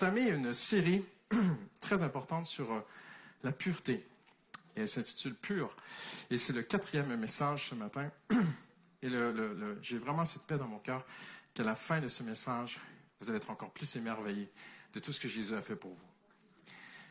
entamé 0.00 0.30
une 0.30 0.54
série 0.54 1.04
très 1.82 2.02
importante 2.02 2.46
sur 2.46 2.72
euh, 2.72 2.80
la 3.42 3.52
pureté. 3.52 4.06
Et 4.74 4.80
elle 4.80 4.88
s'intitule 4.88 5.34
Pure. 5.34 5.76
Et 6.30 6.38
c'est 6.38 6.54
le 6.54 6.62
quatrième 6.62 7.14
message 7.16 7.68
ce 7.68 7.74
matin. 7.74 8.10
Et 9.02 9.10
j'ai 9.82 9.98
vraiment 9.98 10.24
cette 10.24 10.44
paix 10.44 10.56
dans 10.56 10.68
mon 10.68 10.78
cœur 10.78 11.04
qu'à 11.52 11.64
la 11.64 11.74
fin 11.74 12.00
de 12.00 12.08
ce 12.08 12.22
message, 12.22 12.80
vous 13.20 13.28
allez 13.28 13.36
être 13.36 13.50
encore 13.50 13.72
plus 13.72 13.94
émerveillés 13.96 14.50
de 14.94 15.00
tout 15.00 15.12
ce 15.12 15.20
que 15.20 15.28
Jésus 15.28 15.54
a 15.54 15.60
fait 15.60 15.76
pour 15.76 15.92
vous. 15.92 16.08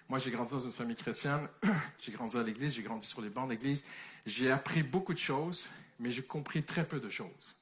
Moi, 0.08 0.18
j'ai 0.18 0.32
grandi 0.32 0.54
dans 0.54 0.60
une 0.60 0.72
famille 0.72 0.96
chrétienne. 0.96 1.48
j'ai 2.02 2.12
grandi 2.12 2.38
à 2.38 2.44
l'église, 2.44 2.74
j'ai 2.74 2.82
grandi 2.82 3.06
sur 3.06 3.22
les 3.22 3.30
bancs 3.30 3.50
d'église. 3.50 3.86
J'ai 4.26 4.50
appris 4.50 4.82
beaucoup 4.82 5.14
de 5.14 5.20
choses, 5.20 5.70
mais 6.00 6.10
j'ai 6.10 6.24
compris 6.24 6.64
très 6.64 6.88
peu 6.88 7.00
de 7.00 7.10
choses. 7.12 7.56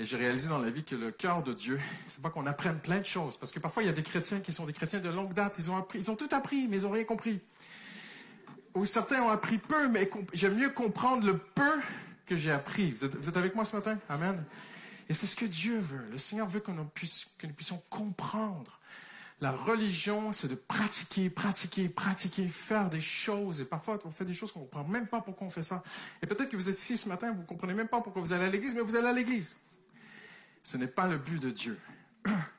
Et 0.00 0.04
j'ai 0.04 0.16
réalisé 0.16 0.48
dans 0.48 0.58
la 0.58 0.70
vie 0.70 0.84
que 0.84 0.94
le 0.94 1.10
cœur 1.10 1.42
de 1.42 1.52
Dieu, 1.52 1.80
c'est 2.06 2.22
pas 2.22 2.30
qu'on 2.30 2.46
apprenne 2.46 2.78
plein 2.78 2.98
de 2.98 3.04
choses, 3.04 3.36
parce 3.36 3.50
que 3.50 3.58
parfois 3.58 3.82
il 3.82 3.86
y 3.86 3.88
a 3.88 3.92
des 3.92 4.04
chrétiens 4.04 4.38
qui 4.38 4.52
sont 4.52 4.64
des 4.64 4.72
chrétiens 4.72 5.00
de 5.00 5.08
longue 5.08 5.34
date, 5.34 5.56
ils 5.58 5.70
ont 5.72 5.76
appris, 5.76 5.98
ils 5.98 6.10
ont 6.10 6.14
tout 6.14 6.28
appris, 6.30 6.68
mais 6.68 6.76
ils 6.76 6.86
ont 6.86 6.92
rien 6.92 7.02
compris. 7.02 7.40
Ou 8.74 8.84
certains 8.84 9.22
ont 9.22 9.28
appris 9.28 9.58
peu, 9.58 9.88
mais 9.88 10.08
j'aime 10.32 10.54
mieux 10.54 10.70
comprendre 10.70 11.26
le 11.26 11.36
peu 11.36 11.80
que 12.26 12.36
j'ai 12.36 12.52
appris. 12.52 12.92
Vous 12.92 13.04
êtes, 13.06 13.36
avec 13.36 13.56
moi 13.56 13.64
ce 13.64 13.74
matin? 13.74 13.98
Amen. 14.08 14.44
Et 15.08 15.14
c'est 15.14 15.26
ce 15.26 15.34
que 15.34 15.46
Dieu 15.46 15.80
veut. 15.80 16.04
Le 16.12 16.18
Seigneur 16.18 16.46
veut 16.46 16.60
que 16.60 16.70
puissions, 16.94 17.28
que 17.38 17.48
nous 17.48 17.54
puissions 17.54 17.82
comprendre. 17.90 18.78
La 19.40 19.50
religion, 19.50 20.32
c'est 20.32 20.48
de 20.48 20.54
pratiquer, 20.54 21.30
pratiquer, 21.30 21.88
pratiquer, 21.88 22.46
faire 22.46 22.88
des 22.90 23.00
choses. 23.00 23.60
Et 23.60 23.64
parfois, 23.64 23.98
on 24.04 24.10
fait 24.10 24.24
des 24.24 24.34
choses 24.34 24.52
qu'on 24.52 24.60
ne 24.60 24.64
comprend 24.66 24.84
même 24.84 25.06
pas 25.06 25.22
pourquoi 25.22 25.46
on 25.46 25.50
fait 25.50 25.62
ça. 25.62 25.82
Et 26.22 26.26
peut-être 26.26 26.50
que 26.50 26.56
vous 26.56 26.68
êtes 26.68 26.78
ici 26.78 26.98
ce 26.98 27.08
matin, 27.08 27.32
vous 27.32 27.42
ne 27.42 27.46
comprenez 27.46 27.74
même 27.74 27.88
pas 27.88 28.00
pourquoi 28.00 28.20
vous 28.22 28.32
allez 28.32 28.44
à 28.44 28.48
l'église, 28.48 28.74
mais 28.74 28.82
vous 28.82 28.94
allez 28.94 29.06
à 29.08 29.12
l'église. 29.12 29.56
Ce 30.68 30.76
n'est 30.76 30.86
pas 30.86 31.06
le 31.06 31.16
but 31.16 31.40
de 31.40 31.50
Dieu. 31.50 31.80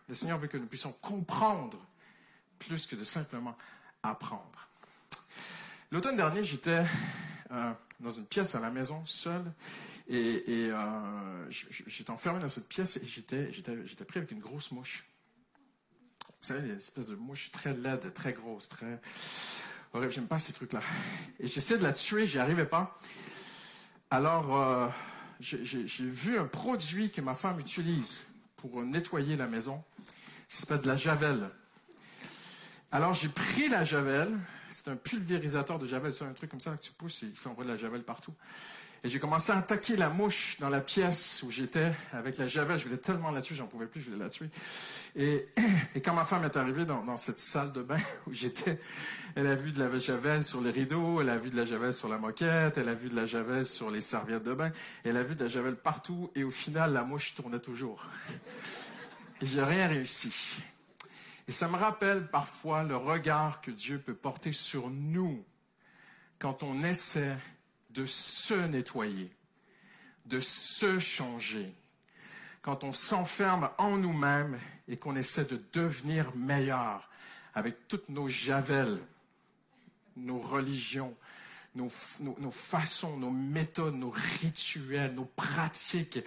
Le 0.08 0.16
Seigneur 0.16 0.40
veut 0.40 0.48
que 0.48 0.58
nous 0.58 0.66
puissions 0.66 0.92
comprendre 0.94 1.78
plus 2.58 2.88
que 2.88 2.96
de 2.96 3.04
simplement 3.04 3.56
apprendre. 4.02 4.68
L'automne 5.92 6.18
dernier, 6.18 6.44
j'étais 6.44 6.84
euh, 7.52 7.72
dans 8.00 8.10
une 8.10 8.26
pièce 8.26 8.56
à 8.56 8.60
la 8.62 8.72
maison, 8.72 9.06
seul, 9.06 9.44
et, 10.08 10.44
euh, 10.48 11.52
j'étais 11.52 12.10
enfermé 12.10 12.40
dans 12.40 12.48
cette 12.48 12.68
pièce 12.68 12.98
et 12.98 13.06
j'étais, 13.06 13.46
pris 14.06 14.18
avec 14.18 14.32
une 14.32 14.40
grosse 14.40 14.72
mouche. 14.72 15.04
Vous 16.42 16.48
savez, 16.48 16.62
des 16.62 16.78
espèces 16.78 17.10
de 17.10 17.16
mouches 17.16 17.52
très 17.52 17.76
laides, 17.76 18.12
très 18.16 18.34
grosses, 18.34 18.70
très 18.70 19.00
horribles. 19.94 20.14
J'aime 20.14 20.26
pas 20.26 20.40
ces 20.40 20.54
trucs-là. 20.54 20.80
Et 21.40 21.46
j'essayais 21.46 21.78
de 21.78 21.84
la 21.84 21.94
tuer, 21.94 22.26
j'y 22.26 22.40
arrivais 22.40 22.66
pas. 22.66 22.98
Alors, 24.10 24.60
euh, 24.60 24.88
j'ai 25.40 26.06
vu 26.06 26.38
un 26.38 26.46
produit 26.46 27.12
que 27.12 27.22
ma 27.22 27.34
femme 27.34 27.60
utilise 27.60 28.22
pour 28.58 28.84
nettoyer 28.84 29.36
la 29.38 29.48
maison. 29.48 29.84
S'appelle 30.48 30.82
de 30.82 30.88
la 30.88 30.98
javel. 30.98 31.50
Alors 32.92 33.14
j'ai 33.14 33.30
pris 33.30 33.70
la 33.70 33.84
javel. 33.84 34.36
C'est 34.72 34.88
un 34.88 34.96
pulvérisateur 34.96 35.80
de 35.80 35.88
javel. 35.88 36.14
C'est 36.14 36.26
un 36.26 36.34
truc 36.34 36.50
comme 36.50 36.60
ça 36.60 36.72
que 36.72 36.84
tu 36.84 36.92
pousses 36.92 37.24
et 37.24 37.28
il 37.28 37.38
s'envoie 37.38 37.64
de 37.64 37.70
la 37.70 37.78
javel 37.78 38.04
partout. 38.04 38.34
Et 39.04 39.10
j'ai 39.10 39.20
commencé 39.20 39.52
à 39.54 39.58
attaquer 39.58 39.96
la 39.96 40.10
mouche 40.10 40.58
dans 40.60 40.68
la 40.68 40.82
pièce 40.82 41.42
où 41.44 41.52
j'étais 41.52 41.92
avec 42.12 42.38
la 42.38 42.48
javel. 42.48 42.78
Je 42.78 42.84
voulais 42.84 42.98
tellement 42.98 43.32
la 43.32 43.42
tuer, 43.42 43.56
j'en 43.56 43.68
pouvais 43.68 43.86
plus, 43.86 44.02
je 44.02 44.10
voulais 44.10 44.24
la 44.24 44.30
tuer. 44.30 44.50
Et, 45.16 45.48
quand 46.04 46.14
ma 46.14 46.26
femme 46.26 46.44
est 46.44 46.58
arrivée 46.58 46.86
dans, 46.86 47.04
dans 47.04 47.16
cette 47.16 47.40
salle 47.40 47.72
de 47.72 47.82
bain 47.82 48.00
où 48.28 48.34
j'étais, 48.34 48.80
elle 49.36 49.48
a 49.48 49.56
vu 49.56 49.72
de 49.72 49.82
la 49.82 49.98
javel 49.98 50.44
sur 50.44 50.60
les 50.62 50.72
rideaux, 50.72 51.22
elle 51.22 51.30
a 51.30 51.38
vu 51.38 51.50
de 51.50 51.56
la 51.56 51.66
javel 51.66 51.94
sur 51.94 52.10
la 52.10 52.18
moquette, 52.18 52.78
elle 52.78 52.90
a 52.90 52.94
vu 52.94 53.10
de 53.10 53.16
la 53.16 53.26
javel 53.26 53.66
sur 53.66 53.90
les 53.90 54.02
serviettes 54.02 54.44
de 54.44 54.54
bain, 54.54 54.72
elle 55.06 55.16
a 55.16 55.24
vu 55.24 55.36
de 55.36 55.44
la 55.44 55.50
javel 55.50 55.76
partout. 55.76 56.30
Et 56.36 56.44
au 56.44 56.52
final, 56.52 56.92
la 56.94 57.04
mouche 57.04 57.36
tournait 57.36 57.60
toujours. 57.60 58.06
Et 59.42 59.46
j'ai 59.46 59.64
rien 59.64 59.88
réussi. 59.88 60.62
Et 61.48 61.52
ça 61.52 61.68
me 61.68 61.78
rappelle 61.78 62.28
parfois 62.28 62.84
le 62.84 62.98
regard 62.98 63.62
que 63.62 63.72
Dieu 63.72 63.98
peut 63.98 64.14
porter 64.14 64.52
sur 64.52 64.90
nous 64.90 65.44
quand 66.38 66.64
on 66.64 66.84
essaie 66.84 67.36
de 67.90 68.06
se 68.06 68.54
nettoyer, 68.54 69.32
de 70.26 70.40
se 70.40 71.00
changer. 71.00 71.74
Quand 72.62 72.84
on 72.84 72.92
s'enferme 72.92 73.70
en 73.78 73.98
nous-mêmes 73.98 74.60
et 74.88 74.98
qu'on 74.98 75.16
essaie 75.16 75.46
de 75.46 75.62
devenir 75.74 76.36
meilleur 76.36 77.10
avec 77.56 77.88
toutes 77.88 78.10
nos 78.10 78.28
javelles, 78.28 79.00
nos 80.16 80.40
religions, 80.40 81.16
nos, 81.76 81.90
façons, 82.52 83.18
nos 83.18 83.32
méthodes, 83.32 83.96
nos 83.96 84.10
rituels, 84.42 85.14
nos 85.14 85.26
pratiques 85.26 86.20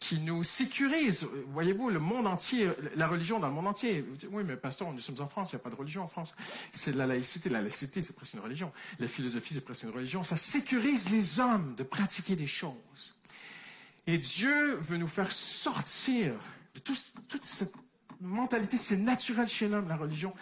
qui 0.00 0.18
nous 0.18 0.42
sécurisent. 0.42 1.26
Voyez-vous, 1.48 1.90
le 1.90 1.98
monde 1.98 2.26
entier, 2.26 2.70
la 2.94 3.06
religion 3.06 3.38
dans 3.38 3.48
le 3.48 3.54
monde 3.54 3.66
entier. 3.66 4.04
Oui, 4.30 4.42
mais 4.44 4.56
pasteur, 4.56 4.92
nous 4.92 5.00
sommes 5.00 5.20
en 5.20 5.26
France, 5.26 5.52
il 5.52 5.56
n'y 5.56 5.60
a 5.60 5.64
pas 5.64 5.70
de 5.70 5.76
religion 5.76 6.02
en 6.02 6.08
France. 6.08 6.34
C'est 6.72 6.94
la 6.94 7.06
laïcité. 7.06 7.48
La 7.48 7.60
laïcité, 7.60 8.02
c'est 8.02 8.14
presque 8.14 8.34
une 8.34 8.40
religion. 8.40 8.72
La 8.98 9.06
philosophie, 9.06 9.54
c'est 9.54 9.64
presque 9.64 9.84
une 9.84 9.90
religion. 9.90 10.24
Ça 10.24 10.36
sécurise 10.36 11.10
les 11.10 11.40
hommes 11.40 11.74
de 11.76 11.82
pratiquer 11.82 12.36
des 12.36 12.46
choses. 12.46 13.14
Et 14.06 14.18
Dieu 14.18 14.76
veut 14.76 14.96
nous 14.96 15.08
faire 15.08 15.32
sortir 15.32 16.34
de 16.74 16.80
toute 16.80 17.42
cette 17.42 17.72
mentalité, 18.20 18.76
c'est 18.76 18.96
naturel 18.96 19.48
chez 19.48 19.68
l'homme, 19.68 19.88
la 19.88 19.96
religion, 19.96 20.32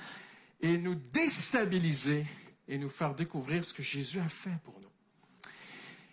et 0.60 0.78
nous 0.78 0.94
déstabiliser 0.94 2.26
et 2.68 2.78
nous 2.78 2.88
faire 2.88 3.14
découvrir 3.14 3.64
ce 3.64 3.74
que 3.74 3.82
Jésus 3.82 4.20
a 4.20 4.28
fait 4.28 4.58
pour 4.64 4.74
nous. 4.80 5.50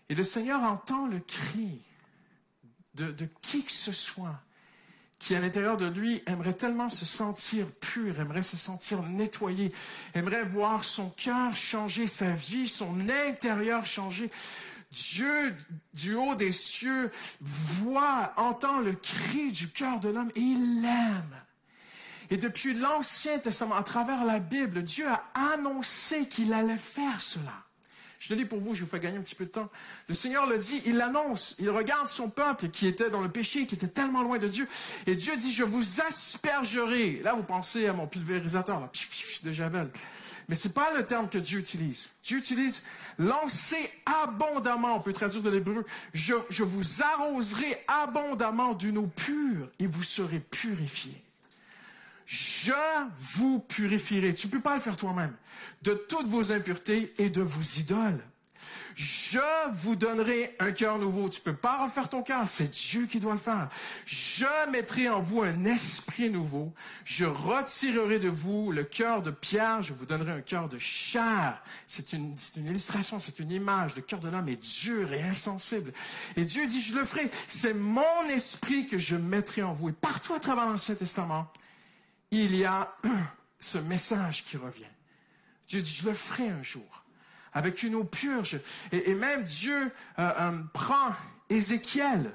Et 0.10 0.16
le 0.16 0.24
Seigneur 0.24 0.62
entend 0.64 1.08
le 1.08 1.20
cri 1.20 1.80
de, 2.96 3.14
qui 3.42 3.64
que 3.64 3.72
ce 3.72 3.92
soit 3.92 4.40
qui 5.20 5.36
à 5.36 5.40
l'intérieur 5.40 5.78
de 5.78 5.86
lui 5.86 6.24
aimerait 6.26 6.56
tellement 6.56 6.90
se 6.90 7.06
sentir 7.06 7.68
pur, 7.80 8.20
aimerait 8.20 8.42
se 8.42 8.58
sentir 8.58 9.04
nettoyé, 9.04 9.72
aimerait 10.16 10.44
voir 10.44 10.84
son 10.84 11.12
cœur 11.12 11.54
changer, 11.54 12.08
sa 12.08 12.32
vie, 12.32 12.68
son 12.68 13.08
intérieur 13.28 13.86
changer. 13.86 14.32
Dieu, 14.92 15.56
du 15.94 16.16
haut 16.16 16.34
des 16.34 16.52
cieux, 16.52 17.12
voit, 17.40 18.34
entend 18.36 18.80
le 18.80 18.94
cri 18.94 19.52
du 19.52 19.70
cœur 19.70 20.00
de 20.00 20.10
l'homme 20.10 20.32
et 20.36 20.42
il 20.42 20.82
l'aime. 20.82 21.36
Et 22.32 22.38
depuis 22.38 22.74
l'Ancien 22.74 23.40
Testament, 23.40 23.76
à 23.76 23.84
travers 23.84 24.24
la 24.24 24.40
Bible, 24.40 24.84
Dieu 24.84 25.06
a 25.06 25.22
annoncé 25.54 26.28
qu'il 26.28 26.54
allait 26.54 26.78
faire 26.78 27.20
cela. 27.20 27.52
Je 28.20 28.34
le 28.34 28.40
lis 28.40 28.46
pour 28.46 28.60
vous, 28.60 28.74
je 28.74 28.86
vous 28.86 28.90
fais 28.90 29.02
gagner 29.02 29.18
un 29.18 29.22
petit 29.22 29.36
peu 29.36 29.46
de 29.46 29.50
temps. 29.50 29.70
Le 30.08 30.14
Seigneur 30.14 30.48
le 30.48 30.58
dit, 30.58 30.82
il 30.86 30.96
l'annonce, 30.96 31.56
il 31.60 31.70
regarde 31.70 32.08
son 32.08 32.30
peuple 32.30 32.70
qui 32.70 32.88
était 32.88 33.10
dans 33.10 33.22
le 33.22 33.30
péché, 33.30 33.66
qui 33.66 33.76
était 33.76 33.90
tellement 33.90 34.22
loin 34.22 34.38
de 34.38 34.48
Dieu. 34.48 34.66
Et 35.08 35.16
Dieu 35.16 35.36
dit, 35.36 35.52
je 35.52 35.66
vous 35.66 36.00
aspergerai. 36.00 37.20
Là, 37.22 37.34
vous 37.34 37.44
pensez 37.44 37.88
à 37.88 37.94
mon 37.94 38.08
pulvérisateur, 38.08 38.80
là, 38.80 38.90
de 39.44 39.52
Javel. 39.52 39.90
Mais 40.48 40.56
c'est 40.56 40.74
pas 40.74 40.94
le 40.96 41.06
terme 41.06 41.28
que 41.28 41.38
Dieu 41.38 41.60
utilise. 41.60 42.08
Dieu 42.24 42.38
utilise 42.38 42.82
lancer 43.20 43.92
abondamment, 44.06 44.96
on 44.96 45.02
peut 45.02 45.14
traduire 45.14 45.44
de 45.44 45.50
l'hébreu, 45.50 45.86
je, 46.14 46.36
je 46.50 46.64
vous 46.64 47.02
arroserai 47.02 47.84
abondamment 47.88 48.74
d'une 48.74 49.00
eau 49.00 49.08
pure 49.08 49.70
et 49.80 49.88
vous 49.88 50.04
serez 50.04 50.40
purifiés 50.40 51.22
je 52.32 52.72
vous 53.36 53.60
purifierai. 53.60 54.34
Tu 54.34 54.48
ne 54.48 54.54
peux 54.54 54.62
pas 54.62 54.76
le 54.76 54.80
faire 54.80 54.96
toi-même. 54.96 55.34
De 55.82 55.94
toutes 55.94 56.28
vos 56.28 56.54
impuretés 56.54 57.14
et 57.18 57.30
de 57.30 57.42
vos 57.42 57.62
idoles. 57.78 58.24
Je 58.96 59.40
vous 59.74 59.98
donnerai 59.98 60.56
un 60.60 60.72
cœur 60.72 60.98
nouveau. 60.98 61.28
Tu 61.28 61.42
peux 61.42 61.56
pas 61.56 61.84
refaire 61.84 62.08
ton 62.08 62.24
cœur. 62.24 62.48
C'est 62.48 62.72
Dieu 62.72 63.06
qui 63.06 63.20
doit 63.20 63.34
le 63.34 63.38
faire. 63.38 63.68
Je 64.06 64.46
mettrai 64.72 65.10
en 65.10 65.20
vous 65.20 65.42
un 65.42 65.66
esprit 65.66 66.30
nouveau. 66.30 66.74
Je 67.04 67.26
retirerai 67.26 68.18
de 68.18 68.30
vous 68.30 68.72
le 68.72 68.86
cœur 68.86 69.24
de 69.24 69.32
pierre. 69.32 69.82
Je 69.82 69.92
vous 69.92 70.06
donnerai 70.06 70.32
un 70.32 70.42
cœur 70.42 70.70
de 70.70 70.80
chair. 70.80 71.62
C'est 71.86 72.14
une, 72.14 72.38
une 72.56 72.68
illustration, 72.68 73.20
c'est 73.20 73.40
une 73.40 73.52
image. 73.52 73.94
Le 73.98 74.04
cœur 74.04 74.22
de 74.22 74.30
l'homme 74.30 74.48
est 74.48 74.82
dur 74.82 75.12
et 75.12 75.22
insensible. 75.22 75.92
Et 76.38 76.46
Dieu 76.46 76.66
dit, 76.66 76.80
je 76.80 76.96
le 76.96 77.04
ferai. 77.04 77.30
C'est 77.50 77.74
mon 77.74 78.24
esprit 78.30 78.88
que 78.88 78.98
je 78.98 79.18
mettrai 79.18 79.64
en 79.64 79.74
vous. 79.74 79.90
Et 79.90 79.94
partout 79.94 80.34
à 80.34 80.40
travers 80.40 80.66
l'Ancien 80.66 80.96
Testament, 80.96 81.52
il 82.32 82.56
y 82.56 82.66
a 82.66 82.96
ce 83.60 83.78
message 83.78 84.46
qui 84.46 84.58
revient. 84.58 84.84
Dieu 85.68 85.82
dit, 85.82 85.92
je 85.92 86.08
le 86.08 86.14
ferai 86.14 86.50
un 86.50 86.64
jour, 86.64 87.04
avec 87.54 87.84
une 87.84 87.96
eau 87.96 88.04
pure. 88.04 88.44
Et, 88.92 89.14
même 89.14 89.44
Dieu 89.44 89.92
euh, 90.20 90.32
euh, 90.40 90.52
prend 90.74 91.14
Ézéchiel, 91.50 92.32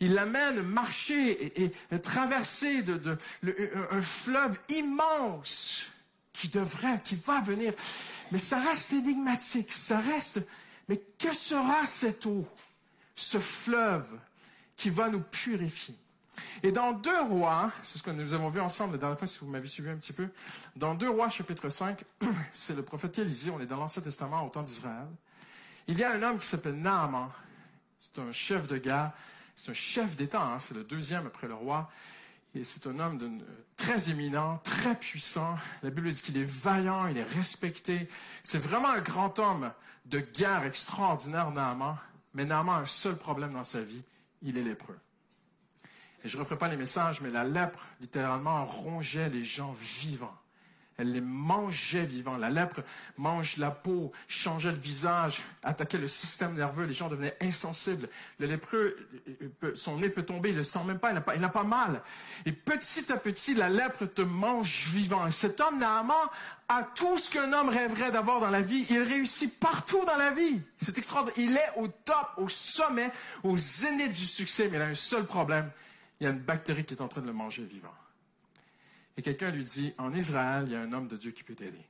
il 0.00 0.14
l'amène 0.14 0.62
marcher 0.62 1.62
et, 1.62 1.72
traverser 2.00 2.84
un 3.90 4.02
fleuve 4.02 4.58
immense 4.68 5.86
qui 6.32 6.48
devrait, 6.48 7.00
qui 7.02 7.16
va 7.16 7.40
venir. 7.40 7.72
Mais 8.30 8.38
ça 8.38 8.60
reste 8.60 8.92
énigmatique, 8.92 9.72
ça 9.72 10.00
reste, 10.00 10.40
mais 10.88 11.00
que 11.18 11.32
sera 11.32 11.86
cette 11.86 12.26
eau, 12.26 12.46
ce 13.14 13.38
fleuve 13.38 14.18
qui 14.76 14.90
va 14.90 15.08
nous 15.08 15.22
purifier? 15.22 15.94
Et 16.62 16.72
dans 16.72 16.92
Deux 16.92 17.20
Rois, 17.22 17.70
c'est 17.82 17.98
ce 17.98 18.02
que 18.02 18.10
nous 18.10 18.32
avons 18.32 18.48
vu 18.48 18.60
ensemble 18.60 18.92
la 18.92 18.98
dernière 18.98 19.18
fois, 19.18 19.28
si 19.28 19.38
vous 19.40 19.48
m'avez 19.48 19.68
suivi 19.68 19.90
un 19.90 19.96
petit 19.96 20.12
peu, 20.12 20.28
dans 20.74 20.94
Deux 20.94 21.10
Rois, 21.10 21.28
chapitre 21.28 21.68
5, 21.68 22.04
c'est 22.52 22.74
le 22.74 22.82
prophète 22.82 23.18
Élisée, 23.18 23.50
on 23.50 23.60
est 23.60 23.66
dans 23.66 23.76
l'Ancien 23.76 24.02
Testament 24.02 24.44
au 24.44 24.48
temps 24.48 24.62
d'Israël. 24.62 25.06
Il 25.88 25.98
y 25.98 26.04
a 26.04 26.12
un 26.12 26.22
homme 26.22 26.38
qui 26.38 26.46
s'appelle 26.46 26.74
Naaman. 26.74 27.30
C'est 27.98 28.18
un 28.18 28.32
chef 28.32 28.66
de 28.66 28.76
guerre, 28.76 29.12
c'est 29.54 29.70
un 29.70 29.74
chef 29.74 30.16
d'État, 30.16 30.42
hein, 30.42 30.58
c'est 30.58 30.74
le 30.74 30.84
deuxième 30.84 31.26
après 31.26 31.48
le 31.48 31.54
roi. 31.54 31.90
c'est 32.62 32.86
un 32.86 32.98
homme 32.98 33.40
très 33.76 34.10
éminent, 34.10 34.58
très 34.58 34.94
puissant. 34.94 35.56
La 35.82 35.90
Bible 35.90 36.10
dit 36.12 36.22
qu'il 36.22 36.36
est 36.36 36.44
vaillant, 36.44 37.06
il 37.06 37.16
est 37.16 37.22
respecté. 37.22 38.08
C'est 38.42 38.58
vraiment 38.58 38.90
un 38.90 39.00
grand 39.00 39.38
homme 39.38 39.72
de 40.04 40.20
guerre 40.20 40.64
extraordinaire, 40.64 41.50
Naaman. 41.50 41.96
Mais 42.34 42.44
Naaman 42.44 42.76
a 42.76 42.78
un 42.80 42.86
seul 42.86 43.16
problème 43.16 43.54
dans 43.54 43.64
sa 43.64 43.82
vie, 43.82 44.02
il 44.42 44.58
est 44.58 44.62
lépreux. 44.62 44.98
Et 46.26 46.28
je 46.28 46.36
ne 46.36 46.42
referai 46.42 46.58
pas 46.58 46.66
les 46.66 46.76
messages, 46.76 47.20
mais 47.20 47.30
la 47.30 47.44
lèpre, 47.44 47.78
littéralement, 48.00 48.64
rongeait 48.64 49.28
les 49.28 49.44
gens 49.44 49.72
vivants. 49.72 50.34
Elle 50.98 51.12
les 51.12 51.20
mangeait 51.20 52.04
vivants. 52.04 52.36
La 52.36 52.50
lèpre 52.50 52.80
mange 53.16 53.58
la 53.58 53.70
peau, 53.70 54.10
changeait 54.26 54.72
le 54.72 54.78
visage, 54.78 55.40
attaquait 55.62 55.98
le 55.98 56.08
système 56.08 56.54
nerveux. 56.54 56.84
Les 56.84 56.94
gens 56.94 57.08
devenaient 57.08 57.36
insensibles. 57.40 58.08
Le 58.40 58.48
lépreux, 58.48 58.96
son 59.76 59.98
nez 59.98 60.08
peut 60.08 60.24
tomber, 60.24 60.48
il 60.48 60.54
ne 60.54 60.58
le 60.58 60.64
sent 60.64 60.82
même 60.84 60.98
pas, 60.98 61.12
il 61.12 61.40
n'a 61.40 61.48
pas, 61.48 61.62
mal. 61.62 62.02
Et 62.44 62.50
petit 62.50 63.12
à 63.12 63.18
petit, 63.18 63.54
la 63.54 63.68
lèpre 63.68 64.06
te 64.06 64.22
mange 64.22 64.88
vivant. 64.88 65.28
Et 65.28 65.30
cet 65.30 65.60
homme, 65.60 65.78
Naaman, 65.78 66.16
a 66.68 66.82
tout 66.82 67.18
ce 67.18 67.30
qu'un 67.30 67.52
homme 67.52 67.68
rêverait 67.68 68.10
d'avoir 68.10 68.40
dans 68.40 68.50
la 68.50 68.62
vie. 68.62 68.84
Il 68.90 68.98
réussit 68.98 69.60
partout 69.60 70.04
dans 70.04 70.16
la 70.16 70.32
vie. 70.32 70.60
C'est 70.76 70.98
extraordinaire. 70.98 71.38
Il 71.38 71.56
est 71.56 71.80
au 71.80 71.86
top, 71.86 72.32
au 72.38 72.48
sommet, 72.48 73.12
au 73.44 73.56
zénith 73.56 74.10
du 74.10 74.26
succès, 74.26 74.68
mais 74.72 74.78
il 74.78 74.82
a 74.82 74.86
un 74.86 74.94
seul 74.94 75.24
problème. 75.24 75.70
Il 76.20 76.24
y 76.24 76.26
a 76.26 76.30
une 76.30 76.40
bactérie 76.40 76.84
qui 76.84 76.94
est 76.94 77.02
en 77.02 77.08
train 77.08 77.20
de 77.20 77.26
le 77.26 77.32
manger 77.32 77.64
vivant. 77.64 77.94
Et 79.16 79.22
quelqu'un 79.22 79.50
lui 79.50 79.64
dit, 79.64 79.94
en 79.98 80.12
Israël, 80.12 80.64
il 80.66 80.72
y 80.72 80.76
a 80.76 80.80
un 80.80 80.92
homme 80.92 81.08
de 81.08 81.16
Dieu 81.16 81.30
qui 81.30 81.42
peut 81.42 81.54
t'aider. 81.54 81.84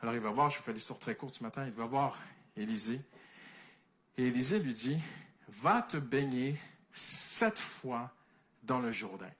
Alors 0.00 0.14
il 0.14 0.20
va 0.20 0.30
voir, 0.30 0.50
je 0.50 0.58
vous 0.58 0.64
fais 0.64 0.72
l'histoire 0.72 0.98
très 0.98 1.14
courte 1.14 1.34
ce 1.34 1.42
matin, 1.42 1.64
il 1.66 1.72
va 1.72 1.84
voir 1.84 2.16
Élisée. 2.56 3.00
Et 4.16 4.26
Élisée 4.26 4.58
lui 4.58 4.72
dit, 4.72 4.98
va 5.48 5.82
te 5.82 5.96
baigner 5.96 6.58
sept 6.92 7.58
fois 7.58 8.12
dans 8.62 8.80
le 8.80 8.90
Jourdain. 8.90 9.30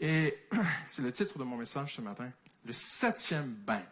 Et 0.00 0.36
c'est 0.86 1.02
le 1.02 1.12
titre 1.12 1.38
de 1.38 1.44
mon 1.44 1.56
message 1.56 1.96
ce 1.96 2.00
matin, 2.00 2.30
le 2.64 2.72
septième 2.72 3.52
bain. 3.52 3.82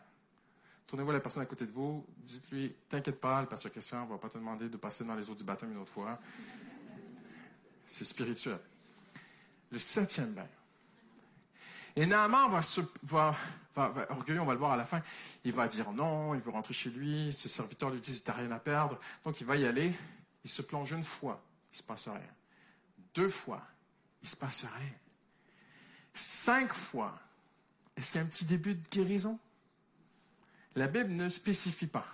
Tournez-vous 0.87 1.11
à 1.11 1.15
la 1.15 1.21
personne 1.21 1.43
à 1.43 1.47
côté 1.47 1.67
de 1.67 1.73
vous, 1.73 2.07
dites-lui, 2.19 2.75
t'inquiète 2.89 3.21
pas, 3.21 3.43
le 3.43 3.47
pasteur 3.47 3.71
Christian 3.71 4.07
ne 4.07 4.11
va 4.11 4.17
pas 4.17 4.31
te 4.31 4.39
demander 4.39 4.71
de 4.71 4.77
passer 4.79 5.05
dans 5.05 5.15
les 5.15 5.29
eaux 5.29 5.35
du 5.35 5.45
baptême 5.45 5.71
une 5.71 5.79
autre 5.79 5.93
fois. 5.93 6.19
C'est 7.89 8.05
spirituel. 8.05 8.61
Le 9.71 9.79
septième 9.79 10.35
bain. 10.35 10.47
Et 11.97 12.07
Naaman 12.07 12.51
va, 12.51 12.63
se, 12.63 12.83
va, 13.03 13.35
orgueilleux, 14.11 14.41
on 14.41 14.45
va 14.45 14.53
le 14.53 14.59
voir 14.59 14.73
à 14.73 14.77
la 14.77 14.85
fin, 14.85 15.03
il 15.43 15.53
va 15.53 15.67
dire 15.67 15.91
non, 15.91 16.35
il 16.35 16.41
veut 16.41 16.51
rentrer 16.51 16.75
chez 16.75 16.91
lui, 16.91 17.33
ses 17.33 17.49
serviteurs 17.49 17.91
lui 17.91 17.99
disent, 17.99 18.23
t'as 18.23 18.35
rien 18.35 18.53
à 18.53 18.61
perdre. 18.61 19.01
Donc 19.25 19.41
il 19.41 19.47
va 19.47 19.57
y 19.57 19.67
aller, 19.67 19.93
il 20.45 20.51
se 20.51 20.63
plonge 20.63 20.93
une 20.93 21.03
fois, 21.03 21.43
il 21.73 21.75
ne 21.75 21.79
se 21.79 21.83
passe 21.83 22.07
rien. 22.07 22.21
Deux 23.15 23.29
fois, 23.29 23.67
il 24.23 24.29
se 24.29 24.37
passe 24.37 24.65
rien. 24.65 24.93
Cinq 26.13 26.73
fois, 26.73 27.19
est-ce 27.97 28.13
qu'il 28.13 28.21
y 28.21 28.23
a 28.23 28.27
un 28.27 28.29
petit 28.29 28.45
début 28.45 28.75
de 28.75 28.89
guérison? 28.91 29.39
La 30.77 30.87
Bible 30.87 31.11
ne 31.11 31.29
spécifie 31.29 31.87
pas. 31.87 32.07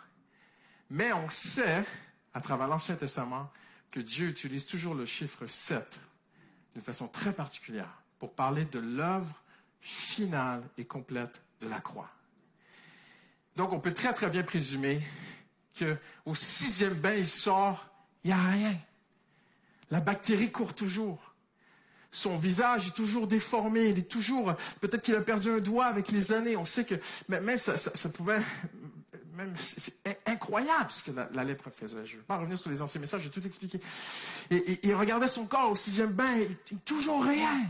Mais 0.89 1.13
on 1.13 1.29
sait, 1.29 1.85
à 2.33 2.41
travers 2.41 2.69
l'Ancien 2.69 2.95
Testament, 2.95 3.51
que 3.95 4.01
Dieu 4.01 4.27
utilise 4.27 4.67
toujours 4.67 4.97
le 4.97 5.07
chiffre 5.07 5.47
7 5.47 6.01
d'une 6.73 6.83
façon 6.83 7.07
très 7.07 7.33
particulière 7.33 8.03
pour 8.19 8.33
parler 8.33 8.65
de 8.65 8.81
l'œuvre 8.81 9.41
finale 9.81 10.65
et 10.77 10.85
complète 10.85 11.41
de 11.61 11.69
la 11.69 11.79
croix. 11.79 12.09
Donc, 13.55 13.73
on 13.73 13.79
peut 13.79 13.95
très, 13.95 14.13
très 14.13 14.29
bien 14.29 14.43
présumer 14.43 15.01
qu'au 15.79 16.35
sixième 16.35 16.95
bain, 16.95 17.15
il 17.15 17.27
sort, 17.29 17.89
il 18.25 18.29
n'y 18.29 18.33
a 18.33 18.43
rien. 18.43 18.75
La 19.93 20.01
bactérie 20.01 20.51
court 20.51 20.75
toujours. 20.75 21.33
Son 22.11 22.37
visage 22.37 22.89
est 22.89 22.95
toujours 22.97 23.29
déformé, 23.29 23.91
il 23.91 23.99
est 24.01 24.11
toujours, 24.11 24.55
peut-être 24.81 25.03
qu'il 25.03 25.15
a 25.15 25.21
perdu 25.21 25.51
un 25.51 25.61
doigt 25.61 25.87
avec 25.87 26.11
les 26.11 26.33
années. 26.33 26.57
On 26.57 26.65
sait 26.65 26.85
que 26.85 26.97
même 27.29 27.59
ça, 27.59 27.77
ça, 27.77 28.09
pouvait, 28.09 28.41
c'est 29.57 30.19
incroyable 30.27 30.91
ce 30.91 31.03
que 31.03 31.11
la, 31.11 31.45
lèpre 31.45 31.71
faisait. 31.71 32.07
Je 32.07 32.15
ne 32.15 32.21
vais 32.21 32.27
pas 32.27 32.39
revenir 32.39 32.59
sur 32.59 32.71
les 32.71 32.83
anciens 32.83 33.01
messages, 33.01 33.23
j'ai 33.23 33.31
tout 33.31 33.47
expliqué. 33.47 33.81
Et, 34.51 34.81
il 34.87 34.95
regardait 34.95 35.29
son 35.29 35.47
corps 35.47 35.71
au 35.71 35.77
sixième 35.77 36.13
bain, 36.13 36.37
il, 36.71 36.79
toujours 36.81 37.25
rien 37.25 37.69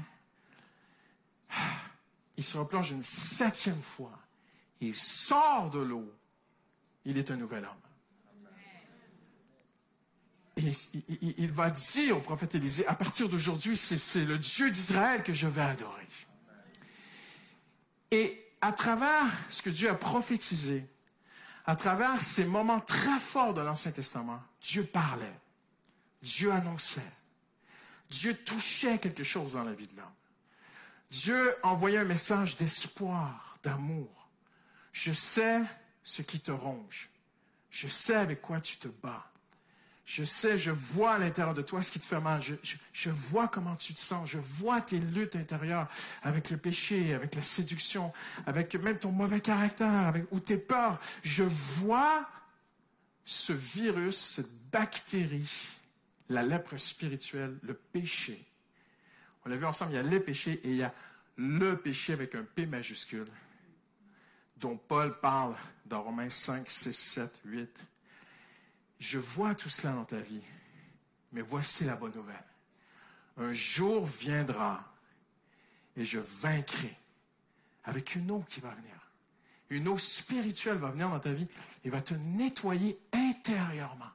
il 2.37 2.45
se 2.45 2.59
replonge 2.59 2.91
une 2.91 3.03
septième 3.03 3.81
fois. 3.81 4.19
Il 4.81 4.95
sort 4.95 5.71
de 5.71 5.79
l'eau. 5.79 6.13
Il 7.05 7.19
est 7.19 7.31
un 7.31 7.37
nouvel 7.37 7.65
homme. 7.65 7.71
Et 10.57 10.71
il, 11.39 11.51
va 11.51 11.71
dire 11.71 12.17
au 12.17 12.21
prophète 12.21 12.55
Élisée, 12.55 12.87
à 12.87 12.95
partir 12.95 13.29
d'aujourd'hui, 13.29 13.77
c'est 13.77 14.25
le 14.25 14.39
Dieu 14.39 14.71
d'Israël 14.71 15.23
que 15.25 15.35
je 15.35 15.49
vais 15.49 15.63
adorer. 15.63 16.07
Et 18.13 18.41
à 18.61 18.73
travers 18.73 19.27
ce 19.49 19.63
que 19.63 19.71
Dieu 19.71 19.91
a 19.91 19.95
prophétisé, 19.95 20.87
à 21.65 21.77
travers 21.77 22.21
ces 22.21 22.45
moments 22.45 22.81
très 22.81 23.19
forts 23.19 23.55
de 23.55 23.61
l'Ancien 23.61 23.93
Testament, 23.93 24.43
Dieu 24.61 24.85
parlait, 24.85 25.39
Dieu 26.23 26.53
annonçait, 26.53 27.13
Dieu 28.11 28.37
touchait 28.37 28.99
quelque 28.99 29.25
chose 29.25 29.55
dans 29.55 29.65
la 29.65 29.73
vie 29.73 29.87
de 29.87 29.97
l'homme. 29.97 30.07
Dieu 31.11 31.55
envoyait 31.63 31.99
un 31.99 32.05
message 32.05 32.57
d'espoir, 32.57 33.57
d'amour. 33.63 34.29
Je 34.93 35.13
sais 35.13 35.61
ce 36.03 36.23
qui 36.23 36.41
te 36.41 36.51
ronge. 36.51 37.09
Je 37.71 37.89
sais 37.89 38.15
avec 38.15 38.41
quoi 38.41 38.61
tu 38.61 38.77
te 38.77 38.89
bats. 38.89 39.31
Je 40.05 40.23
sais, 40.25 40.59
je 40.59 40.71
vois 40.71 41.15
à 41.15 41.19
l'intérieur 41.19 41.55
de 41.55 41.63
toi 41.63 41.81
ce 41.81 41.91
qui 41.91 41.99
te 41.99 42.05
fait 42.05 42.21
mal. 42.21 42.43
Je, 42.43 43.11
vois 43.11 43.49
comment 43.49 43.75
tu 43.75 43.95
te 43.95 43.99
sens. 43.99 44.29
Je 44.29 44.39
vois 44.39 44.81
tes 44.81 44.99
luttes 44.99 45.37
intérieures 45.37 45.89
avec 46.23 46.51
le 46.51 46.59
péché, 46.59 47.15
avec 47.15 47.35
la 47.35 47.43
séduction, 47.43 48.13
avec 48.47 48.75
même 48.75 48.99
ton 48.99 49.13
mauvais 49.13 49.41
caractère, 49.41 50.13
ou 50.31 50.41
tes 50.41 50.59
peurs. 50.59 51.01
Je 51.23 51.45
vois 51.45 52.29
ce 53.25 53.55
virus, 53.55 54.19
cette 54.19 54.71
bactérie, 54.71 55.51
la 56.29 56.43
lèpre 56.43 56.77
spirituelle, 56.77 57.57
le 57.63 57.73
péché 57.73 58.45
on 59.45 59.51
l'a 59.51 59.57
vu 59.57 59.67
ensemble, 59.67 59.93
il 59.93 59.97
y 59.97 59.99
a 59.99 60.03
les 60.03 60.21
péchés 60.21 60.61
et 60.65 60.71
il 60.71 60.77
y 60.77 60.83
a 60.83 60.95
le 61.37 61.77
péché 61.77 62.13
avec 62.13 62.35
un 62.35 62.45
P 62.45 62.67
majuscule, 62.67 63.27
dont 64.57 64.77
Paul 64.77 65.19
parle 65.21 65.55
dans 65.85 66.03
Romains 66.03 66.31
5, 66.31 66.71
6, 66.71 66.93
7, 66.93 67.41
8. 67.45 67.81
Je 68.99 69.19
vois 69.19 69.55
tout 69.55 69.69
cela 69.69 69.93
dans 69.93 70.05
ta 70.05 70.19
vie, 70.19 70.43
mais 71.33 71.43
voici 71.43 71.85
la 71.85 71.97
bonne 71.97 72.15
nouvelle. 72.15 72.45
Un 73.37 73.53
jour 73.53 74.07
viendra 74.07 74.95
et 75.97 76.05
je 76.05 76.19
vaincrai 76.19 76.97
avec 77.85 78.15
une 78.15 78.31
eau 78.31 78.45
qui 78.49 78.61
va 78.61 78.71
venir. 78.71 78.95
Une 79.71 79.89
eau 79.89 79.99
spirituelle 79.99 80.79
va 80.79 80.91
venir 80.91 81.09
dans 81.09 81.21
ta 81.21 81.33
vie 81.33 81.49
et 81.85 81.91
va 81.91 82.01
te 82.01 82.15
nettoyer 82.15 82.99
intérieurement. 83.13 84.11